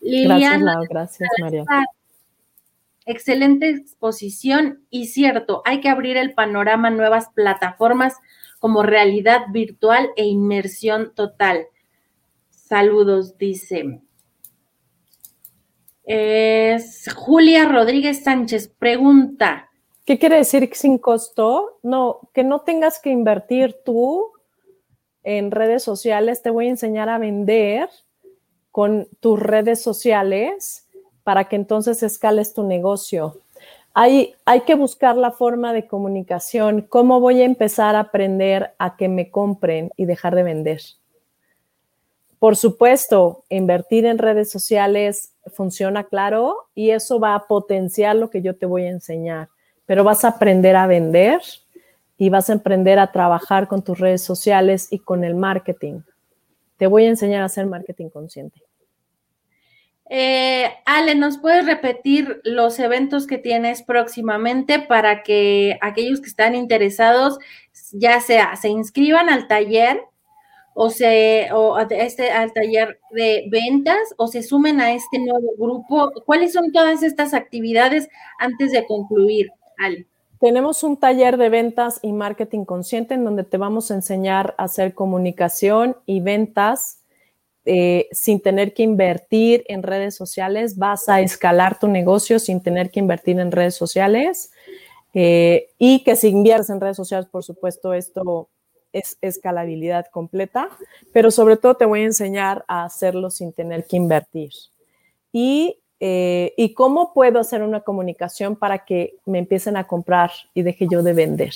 gracias, 0.00 0.88
gracias, 0.88 1.30
María. 1.40 1.64
Excelente 3.06 3.68
exposición 3.68 4.84
y 4.88 5.08
cierto, 5.08 5.62
hay 5.66 5.80
que 5.80 5.90
abrir 5.90 6.16
el 6.16 6.32
panorama 6.32 6.88
a 6.88 6.90
nuevas 6.90 7.28
plataformas 7.34 8.14
como 8.58 8.82
realidad 8.82 9.42
virtual 9.50 10.08
e 10.16 10.24
inmersión 10.24 11.12
total. 11.14 11.66
Saludos, 12.48 13.36
dice. 13.36 14.00
Es 16.04 17.06
Julia 17.14 17.66
Rodríguez 17.66 18.24
Sánchez 18.24 18.68
pregunta. 18.68 19.70
¿Qué 20.04 20.18
quiere 20.18 20.36
decir 20.36 20.68
sin 20.74 20.98
costo? 20.98 21.78
No, 21.82 22.20
que 22.34 22.44
no 22.44 22.60
tengas 22.60 23.00
que 23.00 23.10
invertir 23.10 23.76
tú 23.84 24.32
en 25.22 25.50
redes 25.50 25.82
sociales. 25.82 26.42
Te 26.42 26.50
voy 26.50 26.66
a 26.66 26.70
enseñar 26.70 27.08
a 27.08 27.18
vender 27.18 27.88
con 28.70 29.08
tus 29.20 29.40
redes 29.40 29.80
sociales 29.80 30.86
para 31.22 31.48
que 31.48 31.56
entonces 31.56 32.02
escales 32.02 32.52
tu 32.52 32.64
negocio. 32.64 33.40
Hay, 33.94 34.34
hay, 34.44 34.62
que 34.62 34.74
buscar 34.74 35.16
la 35.16 35.30
forma 35.30 35.72
de 35.72 35.86
comunicación. 35.86 36.82
¿Cómo 36.82 37.20
voy 37.20 37.40
a 37.40 37.44
empezar 37.44 37.94
a 37.94 38.00
aprender 38.00 38.74
a 38.78 38.96
que 38.96 39.08
me 39.08 39.30
compren 39.30 39.90
y 39.96 40.04
dejar 40.04 40.34
de 40.34 40.42
vender? 40.42 40.80
Por 42.44 42.56
supuesto, 42.56 43.44
invertir 43.48 44.04
en 44.04 44.18
redes 44.18 44.50
sociales 44.50 45.32
funciona 45.54 46.04
claro 46.04 46.68
y 46.74 46.90
eso 46.90 47.18
va 47.18 47.34
a 47.34 47.46
potenciar 47.46 48.16
lo 48.16 48.28
que 48.28 48.42
yo 48.42 48.56
te 48.56 48.66
voy 48.66 48.82
a 48.82 48.90
enseñar, 48.90 49.48
pero 49.86 50.04
vas 50.04 50.24
a 50.24 50.28
aprender 50.28 50.76
a 50.76 50.86
vender 50.86 51.40
y 52.16 52.30
vas 52.30 52.50
a 52.50 52.54
aprender 52.54 52.98
a 52.98 53.12
trabajar 53.12 53.68
con 53.68 53.82
tus 53.82 53.98
redes 53.98 54.22
sociales 54.22 54.88
y 54.90 54.98
con 54.98 55.24
el 55.24 55.34
marketing. 55.34 56.00
Te 56.76 56.86
voy 56.86 57.04
a 57.04 57.08
enseñar 57.08 57.42
a 57.42 57.46
hacer 57.46 57.66
marketing 57.66 58.08
consciente. 58.08 58.62
Eh, 60.10 60.70
Ale, 60.84 61.14
¿nos 61.14 61.38
puedes 61.38 61.64
repetir 61.64 62.40
los 62.44 62.78
eventos 62.78 63.26
que 63.26 63.38
tienes 63.38 63.82
próximamente 63.82 64.78
para 64.78 65.22
que 65.22 65.78
aquellos 65.80 66.20
que 66.20 66.28
están 66.28 66.54
interesados, 66.54 67.38
ya 67.92 68.20
sea 68.20 68.54
se 68.56 68.68
inscriban 68.68 69.30
al 69.30 69.48
taller 69.48 70.02
o 70.74 70.90
se 70.90 71.48
o 71.52 71.78
este 71.78 72.30
al 72.30 72.52
taller 72.52 73.00
de 73.12 73.48
ventas 73.50 74.14
o 74.18 74.26
se 74.26 74.42
sumen 74.42 74.80
a 74.80 74.92
este 74.92 75.18
nuevo 75.20 75.54
grupo? 75.56 76.12
¿Cuáles 76.26 76.52
son 76.52 76.70
todas 76.70 77.02
estas 77.02 77.32
actividades 77.32 78.08
antes 78.38 78.72
de 78.72 78.84
concluir, 78.86 79.50
Tenemos 80.40 80.82
un 80.82 80.98
taller 80.98 81.36
de 81.36 81.48
ventas 81.48 82.00
y 82.02 82.12
marketing 82.12 82.64
consciente 82.64 83.14
en 83.14 83.24
donde 83.24 83.44
te 83.44 83.56
vamos 83.56 83.90
a 83.90 83.94
enseñar 83.94 84.54
a 84.58 84.64
hacer 84.64 84.94
comunicación 84.94 85.96
y 86.06 86.20
ventas 86.20 86.98
eh, 87.64 88.08
sin 88.12 88.40
tener 88.40 88.74
que 88.74 88.82
invertir 88.82 89.64
en 89.68 89.82
redes 89.82 90.14
sociales. 90.14 90.76
Vas 90.76 91.08
a 91.08 91.22
escalar 91.22 91.78
tu 91.78 91.88
negocio 91.88 92.38
sin 92.38 92.62
tener 92.62 92.90
que 92.90 93.00
invertir 93.00 93.40
en 93.40 93.52
redes 93.52 93.74
sociales. 93.74 94.52
Eh, 95.14 95.70
y 95.78 96.02
que 96.02 96.16
si 96.16 96.28
inviertes 96.28 96.68
en 96.70 96.80
redes 96.80 96.96
sociales, 96.96 97.26
por 97.30 97.44
supuesto, 97.44 97.94
esto 97.94 98.48
es 98.92 99.16
escalabilidad 99.22 100.06
completa, 100.10 100.68
pero 101.12 101.30
sobre 101.30 101.56
todo 101.56 101.76
te 101.76 101.84
voy 101.84 102.00
a 102.00 102.04
enseñar 102.04 102.64
a 102.68 102.84
hacerlo 102.84 103.30
sin 103.30 103.52
tener 103.52 103.86
que 103.86 103.96
invertir. 103.96 104.50
Y, 105.32 105.78
eh, 106.06 106.52
y 106.58 106.74
cómo 106.74 107.14
puedo 107.14 107.38
hacer 107.38 107.62
una 107.62 107.80
comunicación 107.80 108.56
para 108.56 108.84
que 108.84 109.16
me 109.24 109.38
empiecen 109.38 109.78
a 109.78 109.86
comprar 109.86 110.32
y 110.52 110.60
deje 110.60 110.86
yo 110.90 111.02
de 111.02 111.14
vender. 111.14 111.54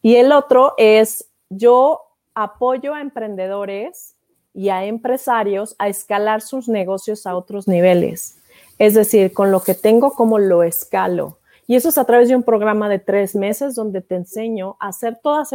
Y 0.00 0.16
el 0.16 0.32
otro 0.32 0.72
es, 0.78 1.28
yo 1.50 2.00
apoyo 2.34 2.94
a 2.94 3.02
emprendedores 3.02 4.14
y 4.54 4.70
a 4.70 4.86
empresarios 4.86 5.76
a 5.78 5.88
escalar 5.88 6.40
sus 6.40 6.68
negocios 6.68 7.26
a 7.26 7.36
otros 7.36 7.68
niveles. 7.68 8.38
Es 8.78 8.94
decir, 8.94 9.34
con 9.34 9.52
lo 9.52 9.60
que 9.60 9.74
tengo, 9.74 10.12
cómo 10.12 10.38
lo 10.38 10.62
escalo 10.62 11.36
y 11.70 11.76
eso 11.76 11.90
es 11.90 11.98
a 11.98 12.04
través 12.04 12.28
de 12.28 12.34
un 12.34 12.42
programa 12.42 12.88
de 12.88 12.98
tres 12.98 13.36
meses 13.36 13.76
donde 13.76 14.00
te 14.00 14.16
enseño 14.16 14.76
a 14.80 14.88
hacer 14.88 15.20
todas 15.22 15.52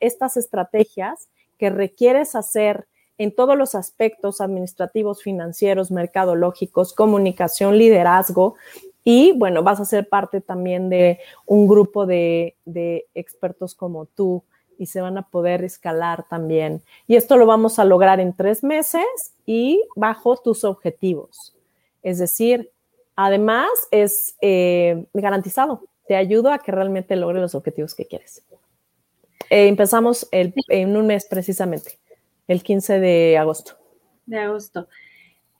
estas 0.00 0.36
estrategias 0.36 1.28
que 1.56 1.70
requieres 1.70 2.34
hacer 2.34 2.88
en 3.22 3.34
todos 3.34 3.56
los 3.56 3.74
aspectos 3.74 4.40
administrativos, 4.40 5.22
financieros, 5.22 5.90
mercadológicos, 5.90 6.92
comunicación, 6.92 7.78
liderazgo. 7.78 8.56
Y 9.04 9.32
bueno, 9.32 9.62
vas 9.62 9.80
a 9.80 9.84
ser 9.84 10.08
parte 10.08 10.40
también 10.40 10.88
de 10.88 11.18
un 11.46 11.66
grupo 11.66 12.06
de, 12.06 12.56
expertos 13.14 13.74
como 13.74 14.06
tú 14.06 14.44
y 14.78 14.86
se 14.86 15.00
van 15.00 15.18
a 15.18 15.28
poder 15.28 15.64
escalar 15.64 16.26
también. 16.28 16.82
Y 17.06 17.16
esto 17.16 17.36
lo 17.36 17.46
vamos 17.46 17.78
a 17.78 17.84
lograr 17.84 18.20
en 18.20 18.32
tres 18.32 18.64
meses 18.64 19.04
y 19.46 19.82
bajo 19.96 20.36
tus 20.36 20.64
objetivos. 20.64 21.54
Es 22.02 22.18
decir, 22.18 22.70
Además, 23.16 23.70
es 23.90 24.36
eh, 24.40 25.04
garantizado. 25.12 25.84
Te 26.08 26.16
ayudo 26.16 26.50
a 26.50 26.58
que 26.58 26.72
realmente 26.72 27.16
logres 27.16 27.42
los 27.42 27.54
objetivos 27.54 27.94
que 27.94 28.06
quieres. 28.06 28.42
Eh, 29.50 29.68
empezamos 29.68 30.26
en 30.30 30.96
un 30.96 31.06
mes 31.06 31.26
precisamente, 31.26 31.98
el 32.48 32.62
15 32.62 33.00
de 33.00 33.38
agosto. 33.38 33.78
De 34.26 34.38
agosto. 34.38 34.88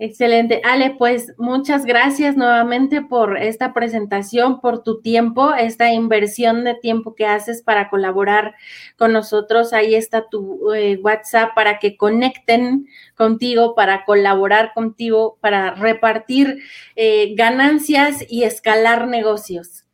Excelente. 0.05 0.61
Ale, 0.65 0.97
pues 0.99 1.33
muchas 1.39 1.85
gracias 1.85 2.37
nuevamente 2.37 3.03
por 3.03 3.39
esta 3.39 3.73
presentación, 3.73 4.61
por 4.61 4.83
tu 4.83 5.01
tiempo, 5.01 5.55
esta 5.55 5.93
inversión 5.93 6.65
de 6.65 6.75
tiempo 6.75 7.15
que 7.15 7.25
haces 7.25 7.63
para 7.63 7.89
colaborar 7.89 8.57
con 8.99 9.13
nosotros. 9.13 9.73
Ahí 9.73 9.95
está 9.95 10.29
tu 10.29 10.73
eh, 10.73 10.99
WhatsApp 11.01 11.55
para 11.55 11.79
que 11.79 11.97
conecten 11.97 12.89
contigo, 13.15 13.77
para 13.77 14.05
colaborar 14.05 14.73
contigo, 14.75 15.39
para 15.41 15.77
repartir 15.77 16.59
eh, 16.97 17.37
ganancias 17.37 18.25
y 18.29 18.43
escalar 18.43 19.07
negocios. 19.07 19.85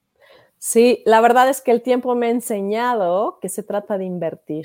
Sí, 0.56 1.02
la 1.04 1.20
verdad 1.20 1.50
es 1.50 1.60
que 1.60 1.70
el 1.70 1.82
tiempo 1.82 2.14
me 2.14 2.28
ha 2.28 2.30
enseñado 2.30 3.38
que 3.42 3.50
se 3.50 3.62
trata 3.62 3.98
de 3.98 4.06
invertir. 4.06 4.64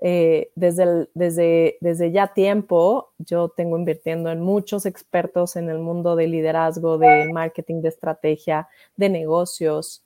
Eh, 0.00 0.50
desde, 0.54 1.08
desde, 1.14 1.78
desde 1.80 2.12
ya 2.12 2.28
tiempo, 2.28 3.10
yo 3.18 3.48
tengo 3.48 3.78
invirtiendo 3.78 4.30
en 4.30 4.40
muchos 4.40 4.84
expertos 4.84 5.56
en 5.56 5.70
el 5.70 5.78
mundo 5.78 6.16
de 6.16 6.26
liderazgo, 6.26 6.98
de 6.98 7.30
marketing, 7.32 7.80
de 7.80 7.88
estrategia, 7.88 8.68
de 8.96 9.08
negocios, 9.08 10.04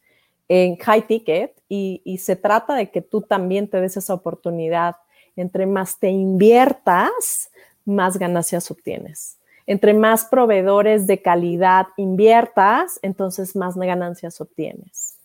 en 0.49 0.76
high 0.76 1.07
ticket, 1.07 1.61
y, 1.68 2.03
y 2.05 2.18
se 2.18 2.36
trata 2.36 2.74
de 2.74 2.91
que 2.91 3.03
tú 3.03 3.22
también 3.22 3.68
te 3.68 3.80
des 3.80 3.97
esa 3.97 4.14
oportunidad. 4.14 4.97
Entre 5.36 5.66
más 5.66 5.99
te 5.99 6.09
inviertas, 6.09 7.51
más 7.84 8.18
ganancias 8.18 8.70
obtienes. 8.70 9.38
Entre 9.66 9.95
más 9.95 10.24
proveedores 10.24 11.07
de 11.07 11.22
calidad 11.22 11.86
inviertas, 11.97 12.99
entonces 13.03 13.55
más 13.55 13.76
ganancias 13.76 14.41
obtienes. 14.41 15.19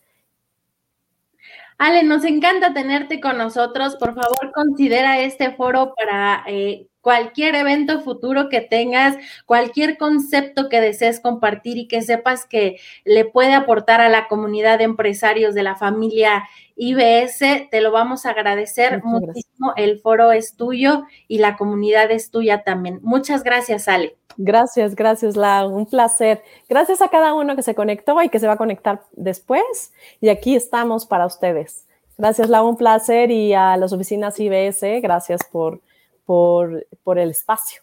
Ale, 1.78 2.04
nos 2.04 2.24
encanta 2.24 2.74
tenerte 2.74 3.20
con 3.20 3.38
nosotros. 3.38 3.96
Por 3.98 4.16
favor, 4.16 4.52
considera 4.54 5.20
este 5.20 5.56
foro 5.56 5.94
para 5.96 6.44
eh, 6.48 6.88
cualquier 7.06 7.54
evento 7.54 8.02
futuro 8.02 8.50
que 8.50 8.62
tengas, 8.62 9.16
cualquier 9.46 10.00
concepto 10.00 10.70
que 10.70 10.82
desees 10.82 11.20
compartir 11.20 11.78
y 11.78 11.88
que 11.88 12.02
sepas 12.02 12.46
que 12.46 12.80
le 13.04 13.26
puede 13.26 13.54
aportar 13.54 14.02
a 14.02 14.10
la 14.10 14.28
comunidad 14.28 14.80
de 14.80 14.86
empresarios 14.86 15.54
de 15.54 15.62
la 15.62 15.76
familia 15.76 16.46
IBS, 16.76 17.70
te 17.70 17.82
lo 17.82 17.92
vamos 17.92 18.26
a 18.26 18.32
agradecer 18.32 19.04
muchísimo. 19.04 19.74
El 19.76 20.00
foro 20.00 20.32
es 20.32 20.56
tuyo 20.56 21.04
y 21.28 21.38
la 21.38 21.58
comunidad 21.58 22.10
es 22.10 22.32
tuya 22.32 22.64
también. 22.64 23.00
Muchas 23.04 23.44
gracias, 23.44 23.88
Ale. 23.88 24.18
Gracias, 24.36 24.96
gracias, 24.96 25.36
Lau. 25.36 25.76
Un 25.76 25.86
placer. 25.86 26.42
Gracias 26.68 27.04
a 27.04 27.10
cada 27.10 27.36
uno 27.36 27.56
que 27.56 27.62
se 27.62 27.76
conectó 27.76 28.20
y 28.24 28.30
que 28.30 28.40
se 28.40 28.48
va 28.48 28.54
a 28.54 28.58
conectar 28.58 29.04
después. 29.12 29.94
Y 30.22 30.30
aquí 30.30 30.56
estamos 30.56 31.06
para 31.06 31.28
ustedes. 31.28 31.86
Gracias, 32.18 32.50
Lau. 32.50 32.68
Un 32.68 32.78
placer. 32.78 33.30
Y 33.30 33.54
a 33.54 33.78
las 33.78 33.94
oficinas 33.94 34.40
IBS, 34.40 35.04
gracias 35.04 35.42
por 35.52 35.82
por, 36.26 36.86
por 37.04 37.20
el 37.20 37.30
espacio. 37.32 37.82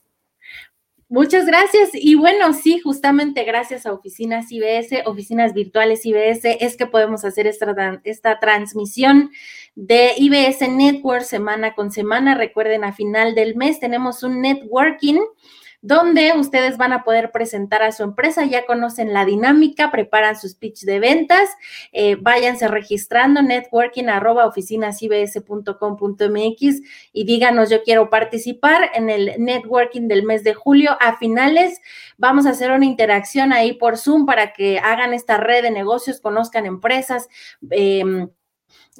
Muchas 1.12 1.44
gracias. 1.44 1.90
Y 1.92 2.14
bueno, 2.14 2.54
sí, 2.54 2.78
justamente 2.78 3.44
gracias 3.44 3.84
a 3.84 3.92
oficinas 3.92 4.50
IBS, 4.50 5.02
oficinas 5.04 5.52
virtuales 5.52 6.06
IBS, 6.06 6.56
es 6.58 6.78
que 6.78 6.86
podemos 6.86 7.26
hacer 7.26 7.46
esta, 7.46 8.00
esta 8.04 8.40
transmisión 8.40 9.30
de 9.74 10.12
IBS 10.16 10.66
Network 10.70 11.24
semana 11.24 11.74
con 11.74 11.90
semana. 11.90 12.34
Recuerden, 12.34 12.82
a 12.84 12.94
final 12.94 13.34
del 13.34 13.56
mes 13.56 13.78
tenemos 13.78 14.22
un 14.22 14.40
networking 14.40 15.20
donde 15.82 16.32
ustedes 16.36 16.78
van 16.78 16.92
a 16.92 17.02
poder 17.02 17.32
presentar 17.32 17.82
a 17.82 17.90
su 17.90 18.04
empresa, 18.04 18.44
ya 18.44 18.66
conocen 18.66 19.12
la 19.12 19.24
dinámica, 19.24 19.90
preparan 19.90 20.38
sus 20.38 20.54
pitch 20.54 20.84
de 20.84 21.00
ventas, 21.00 21.50
eh, 21.90 22.14
váyanse 22.14 22.68
registrando 22.68 23.42
networking 23.42 24.04
arroba 24.04 24.46
oficinasibs.com.mx 24.46 26.82
y 27.12 27.24
díganos 27.24 27.68
yo 27.68 27.82
quiero 27.82 28.10
participar 28.10 28.90
en 28.94 29.10
el 29.10 29.32
networking 29.38 30.06
del 30.06 30.22
mes 30.22 30.44
de 30.44 30.54
julio 30.54 30.96
a 31.00 31.16
finales. 31.16 31.80
Vamos 32.16 32.46
a 32.46 32.50
hacer 32.50 32.70
una 32.70 32.86
interacción 32.86 33.52
ahí 33.52 33.72
por 33.72 33.98
Zoom 33.98 34.24
para 34.24 34.52
que 34.52 34.78
hagan 34.78 35.14
esta 35.14 35.36
red 35.36 35.62
de 35.62 35.72
negocios, 35.72 36.20
conozcan 36.20 36.64
empresas. 36.64 37.28
Eh, 37.70 38.28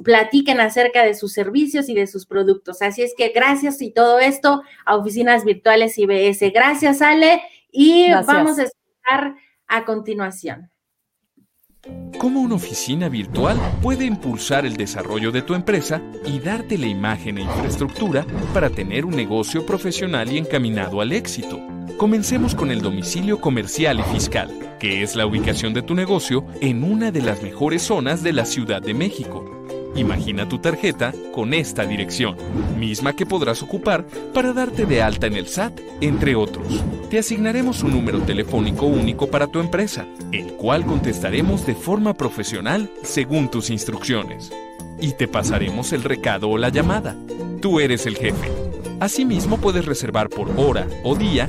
platiquen 0.03 0.61
acerca 0.61 1.05
de 1.05 1.15
sus 1.15 1.33
servicios 1.33 1.89
y 1.89 1.95
de 1.95 2.07
sus 2.07 2.27
productos. 2.27 2.83
Así 2.83 3.03
es 3.03 3.15
que 3.17 3.29
gracias 3.29 3.83
y 3.83 3.91
todo 3.91 4.19
esto 4.19 4.63
a 4.85 4.97
Oficinas 4.97 5.45
Virtuales 5.45 5.99
IBS. 5.99 6.53
Gracias, 6.53 7.03
Ale, 7.03 7.43
y 7.71 8.11
vamos 8.27 8.59
a 8.59 8.65
estar 8.65 9.35
a 9.67 9.85
continuación. 9.85 10.71
¿Cómo 12.19 12.41
una 12.41 12.55
oficina 12.55 13.09
virtual 13.09 13.59
puede 13.83 14.05
impulsar 14.05 14.65
el 14.65 14.77
desarrollo 14.77 15.33
de 15.33 15.43
tu 15.43 15.55
empresa 15.55 16.01
y 16.25 16.39
darte 16.39 16.79
la 16.79 16.87
imagen 16.87 17.39
e 17.39 17.43
infraestructura 17.43 18.25
para 18.55 18.71
tener 18.71 19.05
un 19.05 19.17
negocio 19.17 19.67
profesional 19.67 20.31
y 20.31 20.39
encaminado 20.39 21.01
al 21.01 21.11
éxito? 21.11 21.61
Comencemos 21.97 22.55
con 22.55 22.71
el 22.71 22.83
domicilio 22.83 23.41
comercial 23.41 23.99
y 23.99 24.03
fiscal, 24.15 24.77
que 24.79 25.03
es 25.03 25.17
la 25.17 25.27
ubicación 25.27 25.75
de 25.75 25.83
tu 25.83 25.97
negocio 25.97 26.47
en 26.61 26.85
una 26.85 27.11
de 27.11 27.23
las 27.23 27.43
mejores 27.43 27.83
zonas 27.83 28.23
de 28.23 28.33
la 28.33 28.45
Ciudad 28.45 28.81
de 28.81 28.95
México 28.95 29.52
Imagina 29.95 30.49
tu 30.49 30.59
tarjeta 30.59 31.13
con 31.33 31.53
esta 31.53 31.85
dirección, 31.85 32.37
misma 32.79 33.15
que 33.15 33.27
podrás 33.27 33.63
ocupar 33.63 34.07
para 34.33 34.53
darte 34.53 34.87
de 34.87 35.03
alta 35.03 35.27
en 35.27 35.37
el 35.37 35.49
SAT, 35.49 35.81
entre 36.01 36.35
otros. 36.35 36.83
Te 37.11 37.19
asignaremos 37.19 37.83
un 37.83 37.93
número 37.93 38.21
telefónico 38.21 38.87
único 38.87 39.29
para 39.29 39.49
tu 39.49 39.61
empresa, 39.61 40.07
el 40.33 40.55
cual 40.55 40.87
contestaremos 40.87 41.67
de 41.67 41.75
forma 41.75 42.15
profesional 42.15 42.91
según 43.03 43.51
tus 43.51 43.69
instrucciones. 43.69 44.51
Y 44.99 45.13
te 45.13 45.29
pasaremos 45.29 45.93
el 45.93 46.05
recado 46.05 46.49
o 46.49 46.57
la 46.57 46.71
llamada. 46.71 47.15
Tú 47.61 47.79
eres 47.79 48.07
el 48.07 48.17
jefe. 48.17 48.51
Asimismo 48.99 49.59
puedes 49.59 49.85
reservar 49.85 50.31
por 50.31 50.53
hora 50.57 50.87
o 51.03 51.17
día 51.17 51.49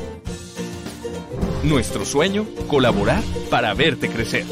Nuestro 1.63 2.05
sueño, 2.05 2.47
colaborar 2.67 3.21
para 3.51 3.73
verte 3.75 4.09
crecer. 4.09 4.45